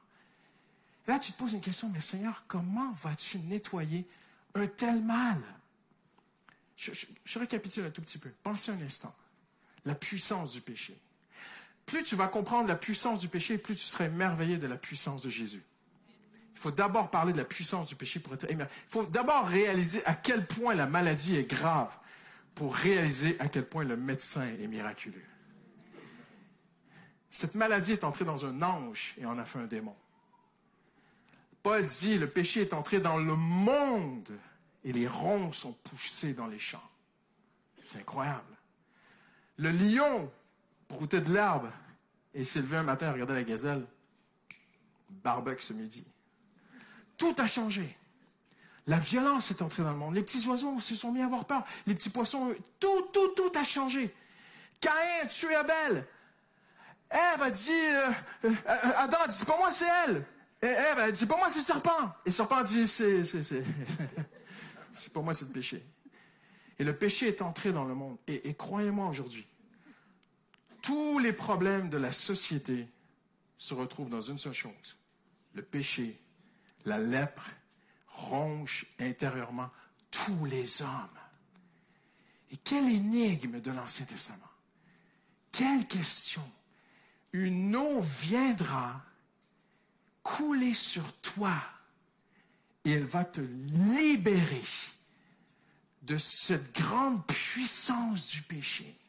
là, 1.06 1.18
tu 1.18 1.32
te 1.32 1.38
poses 1.38 1.52
une 1.52 1.60
question, 1.60 1.88
mais 1.88 2.00
Seigneur, 2.00 2.44
comment 2.46 2.92
vas-tu 2.92 3.38
nettoyer 3.40 4.06
un 4.54 4.66
tel 4.66 5.02
mal? 5.02 5.40
Je, 6.76 7.38
récapitule 7.38 7.84
un 7.84 7.90
tout 7.90 8.00
petit 8.00 8.18
peu. 8.18 8.30
Pensez 8.42 8.70
un 8.70 8.80
instant. 8.80 9.14
La 9.84 9.94
puissance 9.94 10.52
du 10.52 10.62
péché. 10.62 10.98
Plus 11.90 12.04
tu 12.04 12.14
vas 12.14 12.28
comprendre 12.28 12.68
la 12.68 12.76
puissance 12.76 13.18
du 13.18 13.26
péché, 13.26 13.58
plus 13.58 13.74
tu 13.74 13.82
seras 13.82 14.04
émerveillé 14.04 14.58
de 14.58 14.68
la 14.68 14.76
puissance 14.76 15.22
de 15.22 15.28
Jésus. 15.28 15.60
Il 16.54 16.58
faut 16.60 16.70
d'abord 16.70 17.10
parler 17.10 17.32
de 17.32 17.38
la 17.38 17.44
puissance 17.44 17.88
du 17.88 17.96
péché 17.96 18.20
pour 18.20 18.32
être 18.32 18.44
émerveillé. 18.44 18.80
Il 18.86 18.90
faut 18.90 19.06
d'abord 19.06 19.48
réaliser 19.48 20.06
à 20.06 20.14
quel 20.14 20.46
point 20.46 20.76
la 20.76 20.86
maladie 20.86 21.34
est 21.34 21.50
grave 21.50 21.92
pour 22.54 22.76
réaliser 22.76 23.34
à 23.40 23.48
quel 23.48 23.66
point 23.66 23.82
le 23.82 23.96
médecin 23.96 24.46
est 24.62 24.68
miraculeux. 24.68 25.24
Cette 27.28 27.56
maladie 27.56 27.90
est 27.90 28.04
entrée 28.04 28.24
dans 28.24 28.46
un 28.46 28.62
ange 28.62 29.16
et 29.20 29.26
en 29.26 29.36
a 29.36 29.44
fait 29.44 29.58
un 29.58 29.66
démon. 29.66 29.96
Paul 31.64 31.84
dit, 31.86 32.18
le 32.18 32.30
péché 32.30 32.60
est 32.60 32.72
entré 32.72 33.00
dans 33.00 33.16
le 33.16 33.34
monde 33.34 34.30
et 34.84 34.92
les 34.92 35.08
ronds 35.08 35.50
sont 35.50 35.72
poussés 35.72 36.34
dans 36.34 36.46
les 36.46 36.60
champs. 36.60 36.88
C'est 37.82 37.98
incroyable. 37.98 38.56
Le 39.56 39.72
lion 39.72 40.30
broutait 40.94 41.20
de 41.20 41.32
l'herbe 41.32 41.70
et 42.34 42.44
s'est 42.44 42.62
un 42.72 42.82
matin 42.82 43.08
à 43.08 43.12
regarder 43.12 43.34
la 43.34 43.44
gazelle. 43.44 43.86
Barbecue 45.08 45.62
ce 45.62 45.72
midi. 45.72 46.04
Tout 47.16 47.34
a 47.38 47.46
changé. 47.46 47.96
La 48.86 48.98
violence 48.98 49.50
est 49.50 49.62
entrée 49.62 49.82
dans 49.82 49.92
le 49.92 49.98
monde. 49.98 50.14
Les 50.14 50.22
petits 50.22 50.46
oiseaux 50.48 50.78
se 50.80 50.94
sont 50.94 51.12
mis 51.12 51.20
à 51.20 51.26
avoir 51.26 51.44
peur. 51.44 51.64
Les 51.86 51.94
petits 51.94 52.10
poissons, 52.10 52.54
tout, 52.78 53.02
tout, 53.12 53.28
tout 53.36 53.52
a 53.58 53.62
changé. 53.62 54.14
Caïn 54.80 55.24
a 55.24 55.26
tué 55.26 55.54
Abel. 55.54 56.06
Ève 57.10 57.42
a 57.42 57.50
dit, 57.50 57.70
euh, 57.70 58.10
euh, 58.44 58.54
Adam 58.96 59.18
a 59.24 59.28
dit, 59.28 59.44
pas 59.44 59.58
moi, 59.58 59.70
c'est 59.70 59.86
elle. 60.06 60.24
Et 60.62 60.66
Ève, 60.66 60.98
elle 60.98 61.12
dit, 61.12 61.26
pour 61.26 61.38
moi, 61.38 61.48
c'est 61.50 61.60
serpent. 61.60 62.14
Et 62.24 62.30
serpent 62.30 62.62
dit, 62.62 62.86
c'est, 62.86 63.24
c'est, 63.24 63.42
c'est, 63.42 63.64
c'est 64.92 65.12
pour 65.12 65.24
moi, 65.24 65.34
c'est 65.34 65.44
le 65.44 65.50
péché. 65.50 65.84
Et 66.78 66.84
le 66.84 66.96
péché 66.96 67.28
est 67.28 67.42
entré 67.42 67.72
dans 67.72 67.84
le 67.84 67.94
monde. 67.94 68.16
Et, 68.26 68.54
croyez-moi 68.54 69.08
aujourd'hui, 69.08 69.46
tous 70.90 71.20
les 71.20 71.32
problèmes 71.32 71.88
de 71.88 71.98
la 71.98 72.10
société 72.10 72.88
se 73.56 73.74
retrouvent 73.74 74.10
dans 74.10 74.20
une 74.20 74.38
seule 74.38 74.52
chose. 74.52 74.96
Le 75.54 75.62
péché, 75.62 76.20
la 76.84 76.98
lèpre, 76.98 77.48
ronge 78.08 78.86
intérieurement 78.98 79.70
tous 80.10 80.44
les 80.46 80.82
hommes. 80.82 81.20
Et 82.50 82.56
quelle 82.56 82.88
énigme 82.88 83.60
de 83.60 83.70
l'Ancien 83.70 84.04
Testament. 84.04 84.50
Quelle 85.52 85.86
question. 85.86 86.42
Une 87.32 87.76
eau 87.76 88.00
viendra 88.00 89.00
couler 90.24 90.74
sur 90.74 91.12
toi 91.20 91.54
et 92.84 92.90
elle 92.90 93.04
va 93.04 93.24
te 93.24 93.40
libérer 93.40 94.64
de 96.02 96.16
cette 96.16 96.74
grande 96.74 97.24
puissance 97.26 98.26
du 98.26 98.42
péché. 98.42 98.99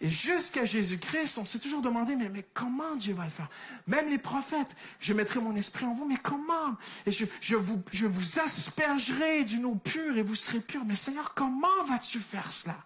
Et 0.00 0.10
jusqu'à 0.10 0.64
Jésus-Christ, 0.64 1.38
on 1.38 1.44
s'est 1.44 1.58
toujours 1.58 1.82
demandé, 1.82 2.14
mais, 2.14 2.28
mais, 2.28 2.46
comment 2.54 2.94
Dieu 2.94 3.14
va 3.14 3.24
le 3.24 3.30
faire? 3.30 3.48
Même 3.88 4.08
les 4.08 4.18
prophètes, 4.18 4.76
je 5.00 5.12
mettrai 5.12 5.40
mon 5.40 5.56
esprit 5.56 5.86
en 5.86 5.92
vous, 5.92 6.04
mais 6.04 6.16
comment? 6.16 6.76
Et 7.04 7.10
je, 7.10 7.24
je, 7.40 7.56
vous, 7.56 7.82
je 7.90 8.06
vous 8.06 8.38
aspergerai 8.38 9.42
d'une 9.42 9.64
eau 9.64 9.74
pure 9.74 10.16
et 10.16 10.22
vous 10.22 10.36
serez 10.36 10.60
purs. 10.60 10.84
Mais 10.84 10.94
Seigneur, 10.94 11.34
comment 11.34 11.82
vas-tu 11.84 12.20
faire 12.20 12.50
cela? 12.52 12.76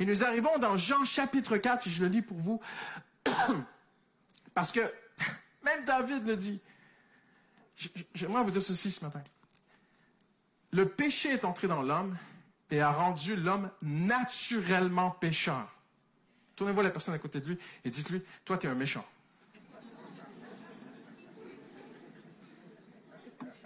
Et 0.00 0.04
nous 0.04 0.24
arrivons 0.24 0.58
dans 0.58 0.76
Jean 0.76 1.04
chapitre 1.04 1.58
4, 1.58 1.86
et 1.86 1.90
je 1.90 2.02
le 2.02 2.08
lis 2.08 2.22
pour 2.22 2.38
vous, 2.38 2.60
parce 4.54 4.72
que 4.72 4.80
même 5.64 5.84
David 5.84 6.26
le 6.26 6.34
dit. 6.34 6.60
J'aimerais 8.14 8.42
vous 8.42 8.50
dire 8.50 8.62
ceci 8.62 8.90
ce 8.90 9.04
matin. 9.04 9.22
Le 10.72 10.88
péché 10.88 11.30
est 11.30 11.44
entré 11.44 11.68
dans 11.68 11.82
l'homme 11.82 12.16
et 12.70 12.80
a 12.80 12.90
rendu 12.90 13.36
l'homme 13.36 13.70
naturellement 13.82 15.10
pécheur. 15.10 15.68
Tournez-vous 16.62 16.82
la 16.82 16.90
personne 16.90 17.14
à 17.14 17.18
côté 17.18 17.40
de 17.40 17.46
lui 17.48 17.58
et 17.84 17.90
dites-lui, 17.90 18.22
toi, 18.44 18.56
tu 18.56 18.68
es 18.68 18.70
un 18.70 18.76
méchant. 18.76 19.04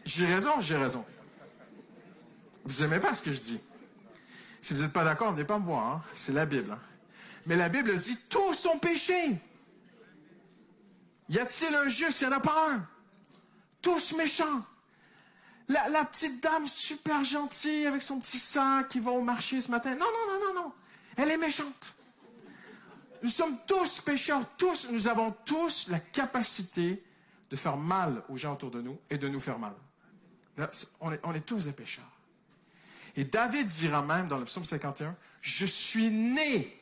J'ai 0.07 0.25
raison, 0.25 0.63
j'ai 0.63 0.79
raison. 0.79 1.05
Vous 2.65 2.81
n'aimez 2.81 2.99
pas 2.99 3.13
ce 3.13 3.21
que 3.21 3.35
je 3.35 3.39
dis. 3.39 3.61
Si 4.63 4.73
vous 4.73 4.81
n'êtes 4.81 4.95
pas 4.95 5.05
d'accord, 5.05 5.33
venez 5.33 5.45
pas 5.45 5.59
me 5.59 5.65
voir. 5.67 5.87
Hein. 5.87 6.03
C'est 6.15 6.33
la 6.33 6.47
Bible. 6.47 6.73
Hein. 6.73 6.79
Mais 7.45 7.57
la 7.57 7.69
Bible 7.69 7.95
dit, 7.97 8.17
tous 8.31 8.55
sont 8.55 8.79
péchés. 8.79 9.37
Y 11.29 11.39
a-t-il 11.39 11.75
un 11.75 11.89
juste? 11.89 12.23
Il 12.23 12.29
n'y 12.29 12.35
en 12.35 12.39
a 12.39 12.41
pas 12.41 12.71
un. 12.71 12.89
Tous 13.83 14.15
méchants. 14.17 14.65
La, 15.69 15.91
la, 15.91 16.07
petite 16.07 16.43
dame 16.43 16.67
super 16.67 17.25
gentille 17.25 17.87
avec 17.87 18.01
son 18.01 18.21
petit 18.21 18.39
sac 18.39 18.89
qui 18.89 19.01
va 19.01 19.11
au 19.11 19.21
marché 19.21 19.61
ce 19.61 19.71
matin. 19.71 19.91
Non, 19.97 20.07
non, 20.07 20.33
non, 20.33 20.47
non, 20.47 20.63
non. 20.63 20.73
Elle 21.19 21.31
est 21.31 21.37
méchante. 21.37 21.96
Nous 23.27 23.33
sommes 23.33 23.59
tous 23.67 24.03
pécheurs, 24.03 24.43
tous, 24.57 24.89
nous 24.89 25.09
avons 25.09 25.35
tous 25.45 25.89
la 25.89 25.99
capacité 25.99 27.03
de 27.51 27.57
faire 27.57 27.77
mal 27.77 28.23
aux 28.29 28.37
gens 28.37 28.53
autour 28.53 28.71
de 28.71 28.81
nous 28.81 29.01
et 29.11 29.19
de 29.19 29.29
nous 29.29 29.41
faire 29.41 29.59
mal. 29.59 29.75
on, 31.01 31.11
est, 31.11 31.41
tous 31.41 31.65
des 31.65 31.73
pécheurs. 31.73 32.09
Et 33.17 33.25
David 33.25 33.67
dira 33.67 34.01
même 34.01 34.29
dans 34.29 34.39
le 34.39 34.45
psaume 34.45 34.65
51, 34.65 35.17
je 35.41 35.67
suis 35.67 36.09
né 36.09 36.81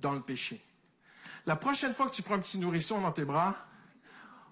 dans 0.00 0.12
le 0.12 0.22
péché. 0.22 0.64
La 1.44 1.56
prochaine 1.56 1.92
fois 1.92 2.08
que 2.08 2.14
tu 2.14 2.22
prends 2.22 2.36
un 2.36 2.40
petit 2.40 2.56
nourrisson 2.56 2.98
dans 3.02 3.12
tes 3.12 3.26
bras, 3.26 3.54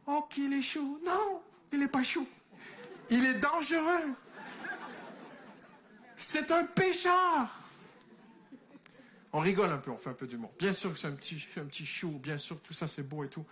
oh 0.07 0.27
qu'il 0.29 0.53
est 0.53 0.61
chou. 0.61 1.01
Non, 1.07 1.41
il 1.73 1.79
n'est 1.79 1.89
pas 1.89 2.03
chou. 2.03 2.29
Il 3.09 3.25
est 3.25 3.39
dangereux. 3.39 4.13
C'est 6.17 6.53
un 6.53 6.65
pécheur. 6.67 7.49
On 9.37 9.41
rigole 9.41 9.73
un 9.73 9.79
peu, 9.79 9.91
on 9.91 9.97
fait 9.97 10.11
un 10.11 10.15
peu 10.15 10.29
d'humour. 10.29 10.53
Bien 10.61 10.73
sûr 10.73 10.93
que 10.93 10.99
c'est 10.99 11.09
un 11.09 11.13
petit, 11.13 11.45
un 11.57 11.67
chou, 11.85 12.21
bien 12.23 12.39
sûr 12.39 12.63
que 12.63 12.69
tout 12.69 12.73
ça 12.73 12.87
c'est 12.87 13.03
beau 13.03 13.25
et 13.25 13.29
tout. 13.29 13.45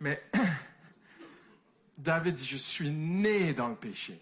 Mais 0.00 0.22
David 1.98 2.34
dit, 2.34 2.46
je 2.46 2.56
suis 2.56 2.88
né 2.88 3.52
dans 3.52 3.68
le 3.68 3.76
péché. 3.76 4.18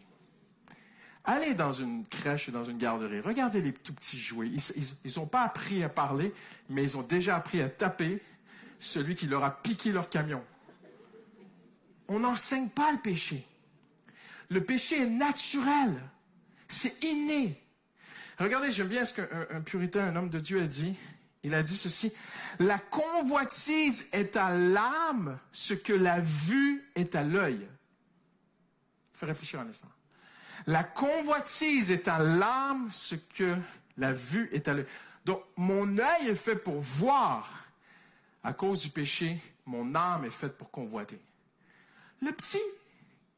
Allez 1.22 1.54
dans 1.54 1.70
une 1.70 2.04
crèche 2.06 2.48
ou 2.48 2.50
dans 2.50 2.64
une 2.64 2.76
garderie, 2.76 3.20
regardez 3.20 3.62
les 3.62 3.72
tout 3.72 3.94
petits 3.94 4.18
jouets. 4.18 4.48
Ils 4.48 5.12
n'ont 5.16 5.26
pas 5.26 5.42
appris 5.42 5.84
à 5.84 5.88
parler, 5.88 6.34
mais 6.68 6.82
ils 6.82 6.96
ont 6.96 7.02
déjà 7.02 7.36
appris 7.36 7.62
à 7.62 7.68
taper 7.68 8.20
celui 8.80 9.14
qui 9.14 9.28
leur 9.28 9.44
a 9.44 9.62
piqué 9.62 9.92
leur 9.92 10.08
camion. 10.08 10.42
On 12.08 12.18
n'enseigne 12.18 12.68
pas 12.68 12.90
le 12.90 12.98
péché. 12.98 13.46
Le 14.48 14.64
péché 14.64 15.02
est 15.02 15.06
naturel. 15.06 16.02
C'est 16.66 17.04
inné. 17.04 17.59
Regardez, 18.40 18.72
j'aime 18.72 18.88
bien 18.88 19.04
ce 19.04 19.12
qu'un 19.12 19.60
puritain, 19.60 20.06
un 20.06 20.16
homme 20.16 20.30
de 20.30 20.40
Dieu 20.40 20.62
a 20.62 20.66
dit. 20.66 20.96
Il 21.42 21.52
a 21.52 21.62
dit 21.62 21.76
ceci. 21.76 22.10
La 22.58 22.78
convoitise 22.78 24.08
est 24.12 24.34
à 24.34 24.50
l'âme 24.56 25.38
ce 25.52 25.74
que 25.74 25.92
la 25.92 26.20
vue 26.20 26.82
est 26.94 27.14
à 27.14 27.22
l'œil. 27.22 27.68
Fais 29.12 29.26
réfléchir 29.26 29.60
un 29.60 29.68
instant. 29.68 29.90
La 30.66 30.82
convoitise 30.82 31.90
est 31.90 32.08
à 32.08 32.18
l'âme 32.18 32.88
ce 32.90 33.14
que 33.14 33.54
la 33.98 34.14
vue 34.14 34.48
est 34.52 34.68
à 34.68 34.74
l'œil. 34.74 34.86
Donc, 35.26 35.42
mon 35.56 35.98
œil 35.98 36.28
est 36.28 36.34
fait 36.34 36.56
pour 36.56 36.78
voir. 36.78 37.66
À 38.42 38.54
cause 38.54 38.80
du 38.80 38.88
péché, 38.88 39.38
mon 39.66 39.94
âme 39.94 40.24
est 40.24 40.30
faite 40.30 40.56
pour 40.56 40.70
convoiter. 40.70 41.20
Le 42.22 42.32
petit, 42.32 42.62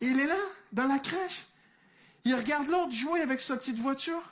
il 0.00 0.20
est 0.20 0.26
là, 0.26 0.38
dans 0.70 0.86
la 0.86 1.00
crèche. 1.00 1.46
Il 2.24 2.36
regarde 2.36 2.68
l'autre 2.68 2.92
jouer 2.92 3.20
avec 3.20 3.40
sa 3.40 3.56
petite 3.56 3.80
voiture. 3.80 4.22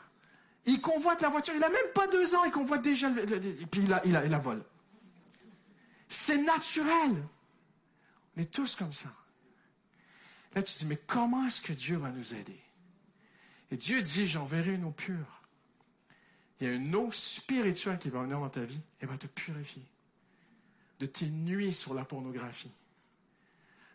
Il 0.67 0.81
convoite 0.81 1.23
la 1.23 1.29
voiture. 1.29 1.55
Il 1.55 1.61
n'a 1.61 1.71
même 1.71 1.93
pas 1.95 2.07
deux 2.09 2.35
ans, 2.35 2.45
il 2.45 2.53
convoite 2.53 2.83
déjà. 2.83 3.09
et 3.11 3.67
puis 3.67 3.81
il 3.81 3.89
la, 3.89 4.05
il, 4.05 4.13
la, 4.13 4.39
vole. 4.39 4.63
C'est 6.09 6.39
naturel. 6.39 7.23
On 8.37 8.41
est 8.41 8.51
tous 8.51 8.77
comme 8.77 8.93
ça. 8.93 9.09
Là, 10.55 10.63
tu 10.63 10.73
te 10.73 10.79
dis, 10.81 10.87
mais 10.87 10.99
comment 11.07 11.47
est-ce 11.47 11.63
que 11.63 11.73
Dieu 11.73 11.97
va 11.97 12.11
nous 12.11 12.35
aider? 12.35 12.61
Et 13.71 13.77
Dieu 13.77 14.03
dit, 14.03 14.27
j'enverrai 14.27 14.75
une 14.75 14.85
eau 14.85 14.91
pure. 14.91 15.43
Il 16.61 16.67
y 16.67 16.71
a 16.71 16.73
une 16.73 16.95
eau 16.95 17.11
spirituelle 17.11 17.99
qui 17.99 18.11
va 18.11 18.23
venir 18.23 18.41
dans 18.41 18.49
ta 18.49 18.65
vie 18.65 18.81
et 19.01 19.07
va 19.07 19.17
te 19.17 19.29
purifier. 19.29 19.85
De 20.99 21.07
tes 21.07 21.27
nuits 21.27 21.73
sur 21.73 21.95
la 21.95 22.05
pornographie. 22.05 22.73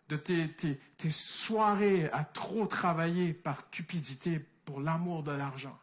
De 0.10 0.16
tes, 0.16 0.50
tes 0.50 1.10
soirées 1.10 2.10
à 2.12 2.24
trop 2.24 2.66
travailler 2.66 3.34
par 3.34 3.70
cupidité 3.70 4.40
pour 4.64 4.80
l'amour 4.80 5.22
de 5.24 5.32
l'argent 5.32 5.78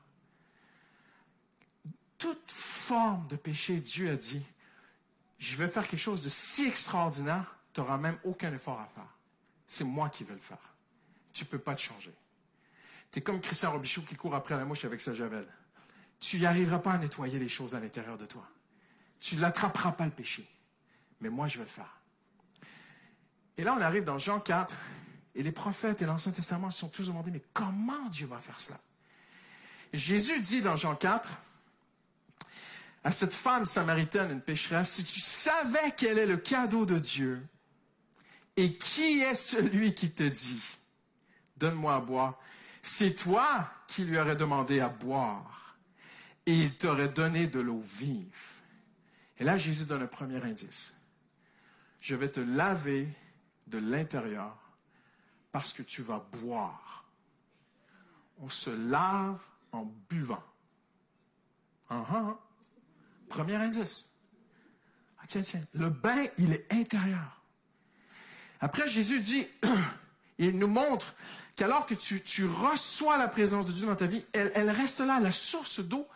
toute 2.23 2.53
forme 2.53 3.27
de 3.27 3.35
péché, 3.35 3.79
Dieu 3.79 4.09
a 4.09 4.15
dit, 4.15 4.47
je 5.39 5.57
vais 5.57 5.67
faire 5.67 5.89
quelque 5.89 5.99
chose 5.99 6.23
de 6.23 6.29
si 6.29 6.65
extraordinaire, 6.69 7.57
tu 7.73 7.81
n'auras 7.81 7.99
même 7.99 8.17
aucun 8.23 8.53
effort 8.53 8.79
à 8.79 8.87
faire. 8.95 9.09
C'est 9.67 9.83
moi 9.83 10.09
qui 10.09 10.23
vais 10.23 10.35
le 10.35 10.41
faire. 10.41 10.75
Tu 11.33 11.43
ne 11.43 11.49
peux 11.49 11.59
pas 11.59 11.75
te 11.75 11.81
changer. 11.81 12.15
Tu 13.11 13.19
es 13.19 13.23
comme 13.23 13.41
Christian 13.41 13.73
Robichaud 13.73 14.03
qui 14.03 14.15
court 14.15 14.37
après 14.37 14.57
la 14.57 14.65
mouche 14.65 14.85
avec 14.85 15.01
sa 15.01 15.15
javel. 15.15 15.49
Tu 16.21 16.39
n'y 16.39 16.47
arriveras 16.47 16.79
pas 16.79 16.93
à 16.93 16.99
nettoyer 16.99 17.41
les 17.41 17.49
choses 17.49 17.75
à 17.75 17.81
l'intérieur 17.81 18.17
de 18.17 18.27
toi. 18.27 18.47
Tu 19.19 19.35
l'attraperas 19.37 19.91
pas 19.91 20.05
le 20.05 20.13
péché. 20.13 20.49
Mais 21.21 21.29
moi, 21.29 21.49
je 21.49 21.59
vais 21.59 21.65
le 21.65 21.71
faire. 21.71 22.01
Et 23.57 23.65
là, 23.65 23.75
on 23.77 23.81
arrive 23.81 24.05
dans 24.05 24.19
Jean 24.19 24.39
4, 24.39 24.73
et 25.35 25.43
les 25.43 25.53
prophètes 25.53 26.03
et 26.03 26.07
l'Ancien 26.07 26.31
Testament 26.31 26.71
se 26.71 26.79
sont 26.79 26.89
tous 26.89 27.09
demandés, 27.09 27.33
mais 27.33 27.43
comment 27.53 28.09
Dieu 28.11 28.29
va 28.29 28.39
faire 28.39 28.61
cela? 28.61 28.79
Jésus 29.93 30.41
dit 30.41 30.63
dans 30.63 30.77
Jean 30.77 30.95
4, 30.95 31.29
à 33.05 33.11
cette 33.11 33.33
femme 33.33 33.67
samaritaine, 33.67 34.31
une 34.31 34.41
pécheresse, 34.41 34.93
si 34.93 35.05
tu 35.05 35.21
savais 35.21 35.93
quel 35.97 36.19
est 36.19 36.27
le 36.27 36.37
cadeau 36.37 36.87
de 36.87 36.99
Dieu, 36.99 37.45
et 38.57 38.77
qui 38.77 39.21
est 39.21 39.35
celui 39.35 39.95
qui 39.95 40.11
te 40.11 40.23
dit, 40.23 40.63
donne-moi 41.57 41.97
à 41.97 42.01
boire, 42.01 42.39
c'est 42.81 43.15
toi 43.15 43.71
qui 43.87 44.05
lui 44.05 44.19
aurais 44.19 44.37
demandé 44.37 44.81
à 44.81 44.89
boire, 44.89 45.77
et 46.47 46.55
il 46.55 46.77
t'aurait 46.77 47.09
donné 47.09 47.47
de 47.47 47.61
l'eau 47.61 47.81
vive. 47.81 48.63
Et 49.39 49.45
là, 49.45 49.57
Jésus 49.57 49.85
donne 49.85 50.03
un 50.03 50.09
premier 50.09 50.43
indice. 50.45 50.95
Je 52.01 52.15
vais 52.15 52.31
te 52.31 52.41
laver 52.41 53.09
de 53.69 53.79
l'intérieur 53.79 54.57
parce 55.53 55.73
que 55.73 55.83
tu 55.83 56.03
vas 56.03 56.25
boire. 56.43 57.05
On 58.41 58.49
se 58.49 58.71
lave 58.71 59.41
en 59.71 59.85
buvant. 60.09 60.43
Uh 61.91 62.35
Premier 63.33 63.57
indice. 63.57 64.05
Ah, 65.19 65.25
tiens, 65.27 65.41
tiens, 65.41 65.63
le 65.73 65.89
bain, 65.89 66.27
il 66.37 66.53
est 66.53 66.67
intérieur. 66.71 67.41
Après, 68.61 68.87
Jésus 68.87 69.21
dit, 69.21 69.47
il 70.39 70.59
nous 70.59 70.69
montre 70.69 71.15
qu'alors 71.57 71.87
que 71.87 71.95
tu, 71.95 72.45
reçois 72.45 73.17
la 73.17 73.29
présence 73.29 73.67
de 73.67 73.73
Dieu 73.73 73.87
dans 73.87 73.97
ta 73.97 74.07
vie, 74.07 74.25
elle, 74.35 74.53
elle 74.55 74.71
reste 74.71 75.01
là, 75.01 75.19
la 75.19 75.31
source 75.31 75.81
d'eau 75.81 76.07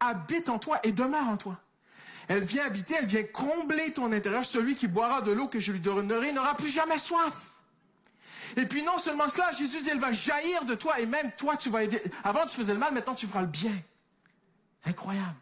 habite 0.00 0.48
en 0.48 0.58
toi 0.58 0.80
et 0.82 0.90
demeure 0.90 1.28
en 1.28 1.36
toi. 1.36 1.60
Elle 2.26 2.42
vient 2.42 2.66
habiter, 2.66 2.94
elle 2.98 3.06
vient 3.06 3.22
combler 3.22 3.92
ton 3.92 4.10
intérieur. 4.10 4.44
Celui 4.44 4.74
qui 4.74 4.88
boira 4.88 5.22
de 5.22 5.30
l'eau 5.30 5.46
que 5.46 5.60
je 5.60 5.70
lui 5.70 5.80
donnerai 5.80 6.32
n'aura 6.32 6.56
plus 6.56 6.70
jamais 6.70 6.98
soif. 6.98 7.52
Et 8.56 8.66
puis 8.66 8.82
non 8.82 8.98
seulement 8.98 9.28
cela, 9.28 9.52
Jésus 9.52 9.80
dit, 9.80 9.90
elle 9.90 10.00
va 10.00 10.10
jaillir 10.10 10.64
de 10.64 10.74
toi 10.74 10.98
et 10.98 11.06
même 11.06 11.30
toi, 11.38 11.56
tu 11.56 11.70
vas 11.70 11.84
aider. 11.84 12.02
Avant, 12.24 12.46
tu 12.46 12.56
faisais 12.56 12.72
le 12.72 12.80
mal, 12.80 12.92
maintenant, 12.92 13.14
tu 13.14 13.28
feras 13.28 13.42
le 13.42 13.46
bien. 13.46 13.76
Incroyable. 14.84 15.36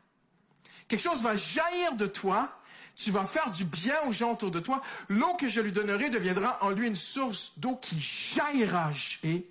Quelque 0.89 1.01
chose 1.01 1.23
va 1.23 1.35
jaillir 1.35 1.97
de 1.97 2.07
toi. 2.07 2.61
Tu 2.95 3.11
vas 3.11 3.25
faire 3.25 3.51
du 3.51 3.65
bien 3.65 3.95
aux 4.07 4.13
gens 4.13 4.33
autour 4.33 4.51
de 4.51 4.61
toi. 4.61 4.83
L'eau 5.09 5.35
que 5.35 5.49
je 5.49 5.61
lui 5.61 5.73
donnerai 5.73 6.09
deviendra 6.09 6.63
en 6.63 6.71
lui 6.71 6.87
une 6.87 6.97
source 6.97 7.59
d'eau 7.59 7.77
qui 7.77 7.99
jaillira. 8.01 8.91
Et 9.23 9.47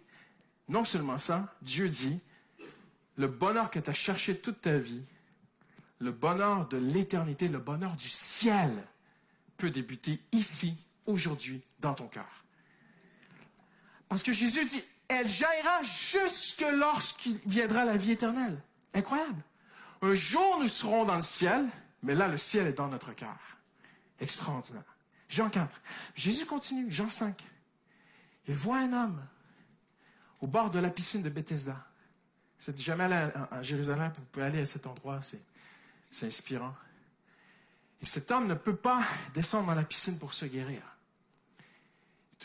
Non 0.68 0.84
seulement 0.84 1.18
ça, 1.18 1.54
Dieu 1.62 1.89
dit, 1.89 2.20
le 3.18 3.27
bonheur 3.27 3.70
que 3.70 3.80
tu 3.80 3.89
as 3.89 3.94
cherché 3.94 4.36
toute 4.38 4.62
ta 4.62 4.77
vie, 4.77 5.04
le 6.00 6.12
bonheur 6.12 6.68
de 6.68 6.77
l'éternité, 6.77 7.48
le 7.48 7.60
bonheur 7.60 7.96
du 7.96 8.10
ciel 8.10 8.72
peut 9.58 9.70
débuter 9.70 10.20
ici, 10.32 10.75
aujourd'hui, 11.06 11.62
dans 11.80 11.94
ton 11.94 12.08
cœur. 12.08 12.46
Parce 14.10 14.24
que 14.24 14.34
Jésus 14.34 14.65
dit, 14.65 14.84
elle 15.08 15.27
jaillira 15.27 15.82
jusque 15.84 16.65
lorsqu'il 16.74 17.38
viendra 17.46 17.86
la 17.86 17.96
vie 17.96 18.12
éternelle. 18.12 18.60
Incroyable. 18.94 19.42
Un 20.02 20.14
jour, 20.14 20.60
nous 20.60 20.68
serons 20.68 21.06
dans 21.06 21.16
le 21.16 21.22
ciel, 21.22 21.66
mais 22.04 22.16
là, 22.16 22.28
le 22.28 22.38
ciel 22.38 22.68
est 22.68 22.74
dans 22.74 22.88
notre 22.88 23.14
cœur. 23.14 23.38
Extraordinaire. 24.20 24.84
Jean 25.30 25.50
4. 25.50 25.82
Jésus 26.16 26.46
continue, 26.46 26.92
Jean 26.92 27.10
5. 27.10 27.44
Il 28.48 28.56
voit 28.56 28.78
un 28.78 28.94
homme 28.94 29.25
au 30.42 30.48
bord 30.48 30.70
de 30.70 30.80
la 30.80 30.90
piscine 30.90 31.24
de 31.24 31.30
Bethesda. 31.30 31.78
Vous 32.68 32.74
jamais 32.78 33.06
allé 33.06 33.32
à, 33.52 33.62
Jérusalem, 33.64 34.12
vous 34.18 34.25
pouvez 34.25 34.46
aller 34.46 34.62
à 34.62 34.66
cet 34.66 34.88
endroit, 34.88 35.20
c'est 36.10 36.25
inspirant. 36.25 36.74
Et 38.02 38.06
cet 38.06 38.32
homme 38.32 38.48
ne 38.48 38.54
peut 38.54 38.75
pas 38.75 39.04
descendre 39.34 39.68
dans 39.68 39.75
la 39.75 39.84
piscine 39.84 40.18
pour 40.18 40.34
se 40.34 40.46
guérir. 40.46 40.82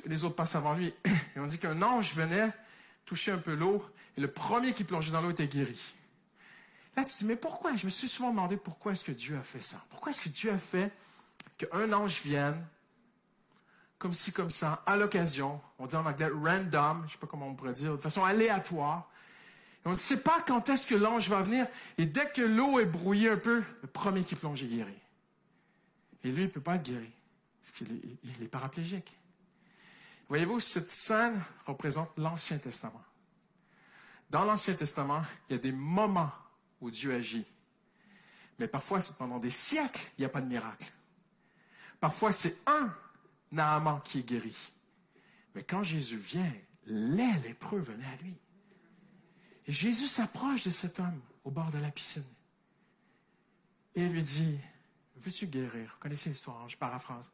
Les 0.07 0.25
autres 0.25 0.37
passent 0.37 0.55
avant 0.55 0.75
lui 0.75 0.93
et 1.37 1.41
on 1.41 1.47
dit 1.47 1.59
qu'un 1.59 1.81
ange 1.83 2.15
venait 2.15 2.51
toucher 3.05 3.33
un 3.33 3.39
peu 3.39 3.55
l'eau 3.55 3.85
et 4.17 4.21
le 4.21 4.31
premier 4.31 4.73
qui 4.73 4.85
plongeait 4.85 5.13
dans 5.13 5.21
l'eau 5.21 5.31
était 5.31 5.49
guéri. 5.49 5.79
Mais 7.25 7.37
pourquoi? 7.37 7.77
Je 7.77 7.87
me 7.87 7.91
suis 7.91 8.09
souvent 8.09 8.31
demandé 8.31 8.57
pourquoi 8.57 8.93
est-ce 8.93 9.05
que 9.05 9.13
Dieu 9.13 9.37
a 9.37 9.43
fait 9.43 9.63
ça? 9.63 9.85
Pourquoi 9.91 10.11
est-ce 10.11 10.21
que 10.21 10.29
Dieu 10.29 10.51
a 10.51 10.59
fait 10.59 10.93
qu'un 11.59 11.93
ange 11.93 12.23
vienne, 12.23 12.65
comme 13.99 14.13
ci, 14.13 14.33
comme 14.33 14.51
ça, 14.51 14.83
à 14.87 14.97
l'occasion, 14.97 15.61
on 15.79 15.87
dit 15.87 15.95
en 15.95 16.07
anglais 16.07 16.29
random, 16.29 17.01
je 17.01 17.05
ne 17.05 17.11
sais 17.11 17.19
pas 17.19 17.27
comment 17.27 17.49
on 17.49 17.55
pourrait 17.55 17.75
dire, 17.75 17.93
de 17.93 17.97
façon 17.99 18.25
aléatoire. 18.25 19.11
On 19.85 19.91
ne 19.91 19.95
sait 19.95 20.21
pas 20.21 20.43
quand 20.47 20.69
est-ce 20.69 20.87
que 20.87 20.95
l'ange 20.95 21.29
va 21.29 21.43
venir, 21.43 21.67
et 21.99 22.07
dès 22.07 22.31
que 22.31 22.43
l'eau 22.43 22.79
est 22.79 22.87
brouillée 22.87 23.31
un 23.31 23.37
peu, 23.37 23.63
le 23.83 23.89
premier 23.89 24.23
qui 24.25 24.37
plonge 24.37 24.63
est 24.63 24.69
guéri. 24.69 24.95
Et 26.25 26.33
lui, 26.33 26.43
il 26.43 26.47
ne 26.47 26.51
peut 26.51 26.61
pas 26.61 26.77
être 26.77 26.83
guéri, 26.83 27.11
parce 27.63 27.77
qu'il 27.77 27.93
est, 27.93 28.45
est 28.45 28.49
paraplégique. 28.49 29.17
Voyez-vous, 30.29 30.61
cette 30.61 30.91
scène 30.91 31.43
représente 31.67 32.11
l'Ancien 32.17 32.59
Testament. 32.59 33.03
Dans 34.31 34.45
l'Ancien 34.45 34.75
Testament, 34.75 35.23
il 35.49 35.57
y 35.57 35.57
a 35.57 35.59
des 35.59 35.73
moments 35.73 36.31
où 36.81 36.91
Dieu 36.91 37.15
agit. 37.15 37.45
Mais 38.59 38.69
parfois, 38.69 38.99
pendant 39.19 39.39
des 39.39 39.51
siècles, 39.51 40.07
il 40.19 40.23
n'y 40.23 40.25
a 40.27 40.29
pas 40.29 40.41
de 40.41 40.47
miracle. 40.47 40.93
Parfois, 41.99 42.33
c'est 42.33 42.57
un 42.67 42.95
Naaman 43.53 44.01
qui 44.03 44.21
est 44.21 44.23
guéri. 44.23 44.57
Mais 45.55 45.65
quand 45.65 45.83
Jésus 45.83 46.17
vient, 46.17 46.53
les 46.87 47.33
lépreux 47.45 47.81
venaient 47.81 48.07
à 48.07 48.17
lui. 48.23 48.35
Et 49.67 49.73
Jésus 49.73 50.07
s'approche 50.07 50.65
de 50.65 50.71
cet 50.71 51.01
homme 51.01 51.21
au 51.45 51.51
bord 51.51 51.71
de 51.71 51.79
la 51.79 51.91
piscine. 51.91 52.25
Et 53.95 54.09
lui 54.09 54.23
dit, 54.23 54.59
veux-tu 55.17 55.47
guérir? 55.47 55.93
Vous 55.95 56.01
connaissez 56.01 56.31
l'histoire, 56.31 56.61
hein, 56.63 56.69
je 56.69 56.77
paraphrase. 56.77 57.31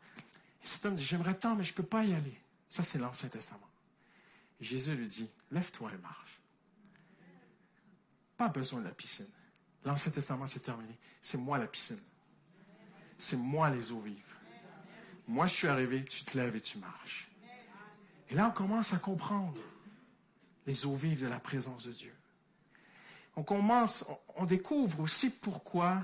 Et 0.62 0.66
cet 0.66 0.84
homme 0.86 0.94
dit, 0.94 1.04
j'aimerais 1.04 1.38
tant, 1.38 1.54
mais 1.54 1.64
je 1.64 1.72
ne 1.72 1.76
peux 1.76 1.82
pas 1.82 2.04
y 2.04 2.14
aller. 2.14 2.40
Ça, 2.68 2.82
c'est 2.82 2.98
l'Ancien 2.98 3.28
Testament. 3.28 3.68
Jésus 4.60 4.94
lui 4.94 5.06
dit, 5.06 5.30
lève-toi 5.50 5.92
et 5.92 5.98
marche. 5.98 6.40
Pas 8.36 8.48
besoin 8.48 8.80
de 8.80 8.86
la 8.86 8.94
piscine. 8.94 9.26
L'Ancien 9.84 10.12
Testament, 10.12 10.46
c'est 10.46 10.60
terminé. 10.60 10.98
C'est 11.20 11.38
moi 11.38 11.58
la 11.58 11.66
piscine. 11.66 12.00
C'est 13.18 13.36
moi 13.36 13.70
les 13.70 13.92
eaux 13.92 14.00
vives. 14.00 14.34
Moi, 15.28 15.46
je 15.46 15.54
suis 15.54 15.68
arrivé, 15.68 16.04
tu 16.04 16.24
te 16.24 16.36
lèves 16.36 16.56
et 16.56 16.60
tu 16.60 16.78
marches. 16.78 17.28
Et 18.28 18.34
là, 18.34 18.48
on 18.48 18.50
commence 18.50 18.92
à 18.92 18.98
comprendre 18.98 19.60
les 20.66 20.86
eaux 20.86 20.96
vives 20.96 21.22
de 21.22 21.28
la 21.28 21.38
présence 21.38 21.86
de 21.86 21.92
Dieu. 21.92 22.14
On 23.36 23.42
commence, 23.42 24.04
on, 24.36 24.44
découvre 24.44 25.00
aussi 25.00 25.30
pourquoi 25.30 26.00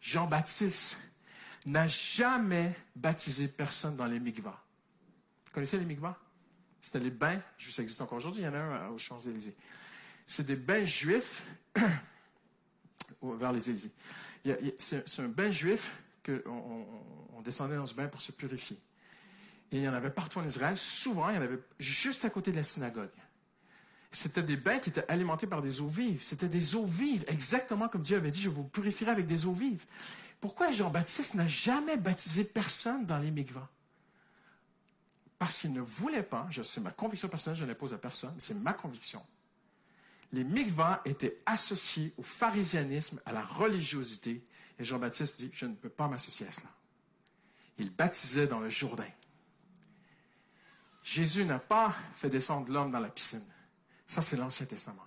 Jean-Baptiste 0.00 0.98
n'a 1.64 1.86
jamais 1.86 2.74
baptisé 2.94 3.48
personne 3.48 3.96
dans 3.96 4.06
les 4.06 4.20
mikvahs. 4.20 4.62
Vous 5.46 5.52
connaissez 5.52 5.78
les 5.78 5.84
mikvahs? 5.84 6.18
C'était 6.80 6.98
les 6.98 7.10
bains, 7.10 7.40
ça 7.58 7.82
existe 7.82 8.00
encore 8.00 8.18
aujourd'hui, 8.18 8.42
il 8.42 8.46
y 8.46 8.48
en 8.48 8.54
a 8.54 8.58
un 8.58 8.88
aux 8.88 8.98
Champs-Élysées. 8.98 9.56
C'est 10.26 10.46
des 10.46 10.56
bains 10.56 10.84
juifs 10.84 11.42
vers 13.22 13.52
les 13.52 13.70
Élysées. 13.70 13.92
C'est 14.78 15.20
un 15.20 15.28
bain 15.28 15.50
juif 15.50 15.92
qu'on 16.24 16.86
on 17.34 17.42
descendait 17.42 17.76
dans 17.76 17.86
ce 17.86 17.94
bain 17.94 18.08
pour 18.08 18.20
se 18.20 18.32
purifier. 18.32 18.78
Et 19.70 19.78
il 19.78 19.82
y 19.82 19.88
en 19.88 19.94
avait 19.94 20.10
partout 20.10 20.38
en 20.38 20.44
Israël. 20.44 20.76
Souvent, 20.76 21.30
il 21.30 21.36
y 21.36 21.38
en 21.38 21.42
avait 21.42 21.58
juste 21.78 22.24
à 22.24 22.30
côté 22.30 22.50
de 22.50 22.56
la 22.56 22.62
synagogue. 22.62 23.10
C'était 24.10 24.42
des 24.42 24.58
bains 24.58 24.78
qui 24.78 24.90
étaient 24.90 25.10
alimentés 25.10 25.46
par 25.46 25.62
des 25.62 25.80
eaux 25.80 25.88
vives. 25.88 26.22
C'était 26.22 26.48
des 26.48 26.76
eaux 26.76 26.84
vives, 26.84 27.24
exactement 27.28 27.88
comme 27.88 28.02
Dieu 28.02 28.18
avait 28.18 28.30
dit, 28.30 28.42
je 28.42 28.50
vous 28.50 28.64
purifierai 28.64 29.10
avec 29.10 29.26
des 29.26 29.46
eaux 29.46 29.52
vives. 29.52 29.84
Pourquoi 30.38 30.70
Jean-Baptiste 30.70 31.34
n'a 31.34 31.46
jamais 31.46 31.96
baptisé 31.96 32.44
personne 32.44 33.06
dans 33.06 33.18
les 33.18 33.30
mikvahs? 33.30 33.68
Parce 35.38 35.56
qu'il 35.56 35.72
ne 35.72 35.80
voulait 35.80 36.22
pas, 36.22 36.46
c'est 36.62 36.80
ma 36.80 36.90
conviction 36.90 37.28
personnelle, 37.28 37.58
je 37.58 37.64
ne 37.64 37.68
l'impose 37.68 37.94
à 37.94 37.98
personne, 37.98 38.34
c'est 38.38 38.54
ma 38.54 38.74
conviction. 38.74 39.24
Les 40.32 40.44
mikvahs 40.44 41.02
étaient 41.04 41.42
associés 41.44 42.12
au 42.16 42.22
pharisianisme, 42.22 43.20
à 43.26 43.32
la 43.32 43.42
religiosité, 43.42 44.44
et 44.78 44.84
Jean-Baptiste 44.84 45.38
dit, 45.38 45.50
je 45.52 45.66
ne 45.66 45.74
peux 45.74 45.90
pas 45.90 46.08
m'associer 46.08 46.46
à 46.46 46.50
cela. 46.50 46.70
Il 47.78 47.90
baptisait 47.90 48.46
dans 48.46 48.60
le 48.60 48.68
Jourdain. 48.68 49.08
Jésus 51.02 51.44
n'a 51.44 51.58
pas 51.58 51.94
fait 52.14 52.28
descendre 52.28 52.72
l'homme 52.72 52.90
dans 52.90 53.00
la 53.00 53.08
piscine. 53.08 53.44
Ça, 54.06 54.22
c'est 54.22 54.36
l'Ancien 54.36 54.66
Testament. 54.66 55.06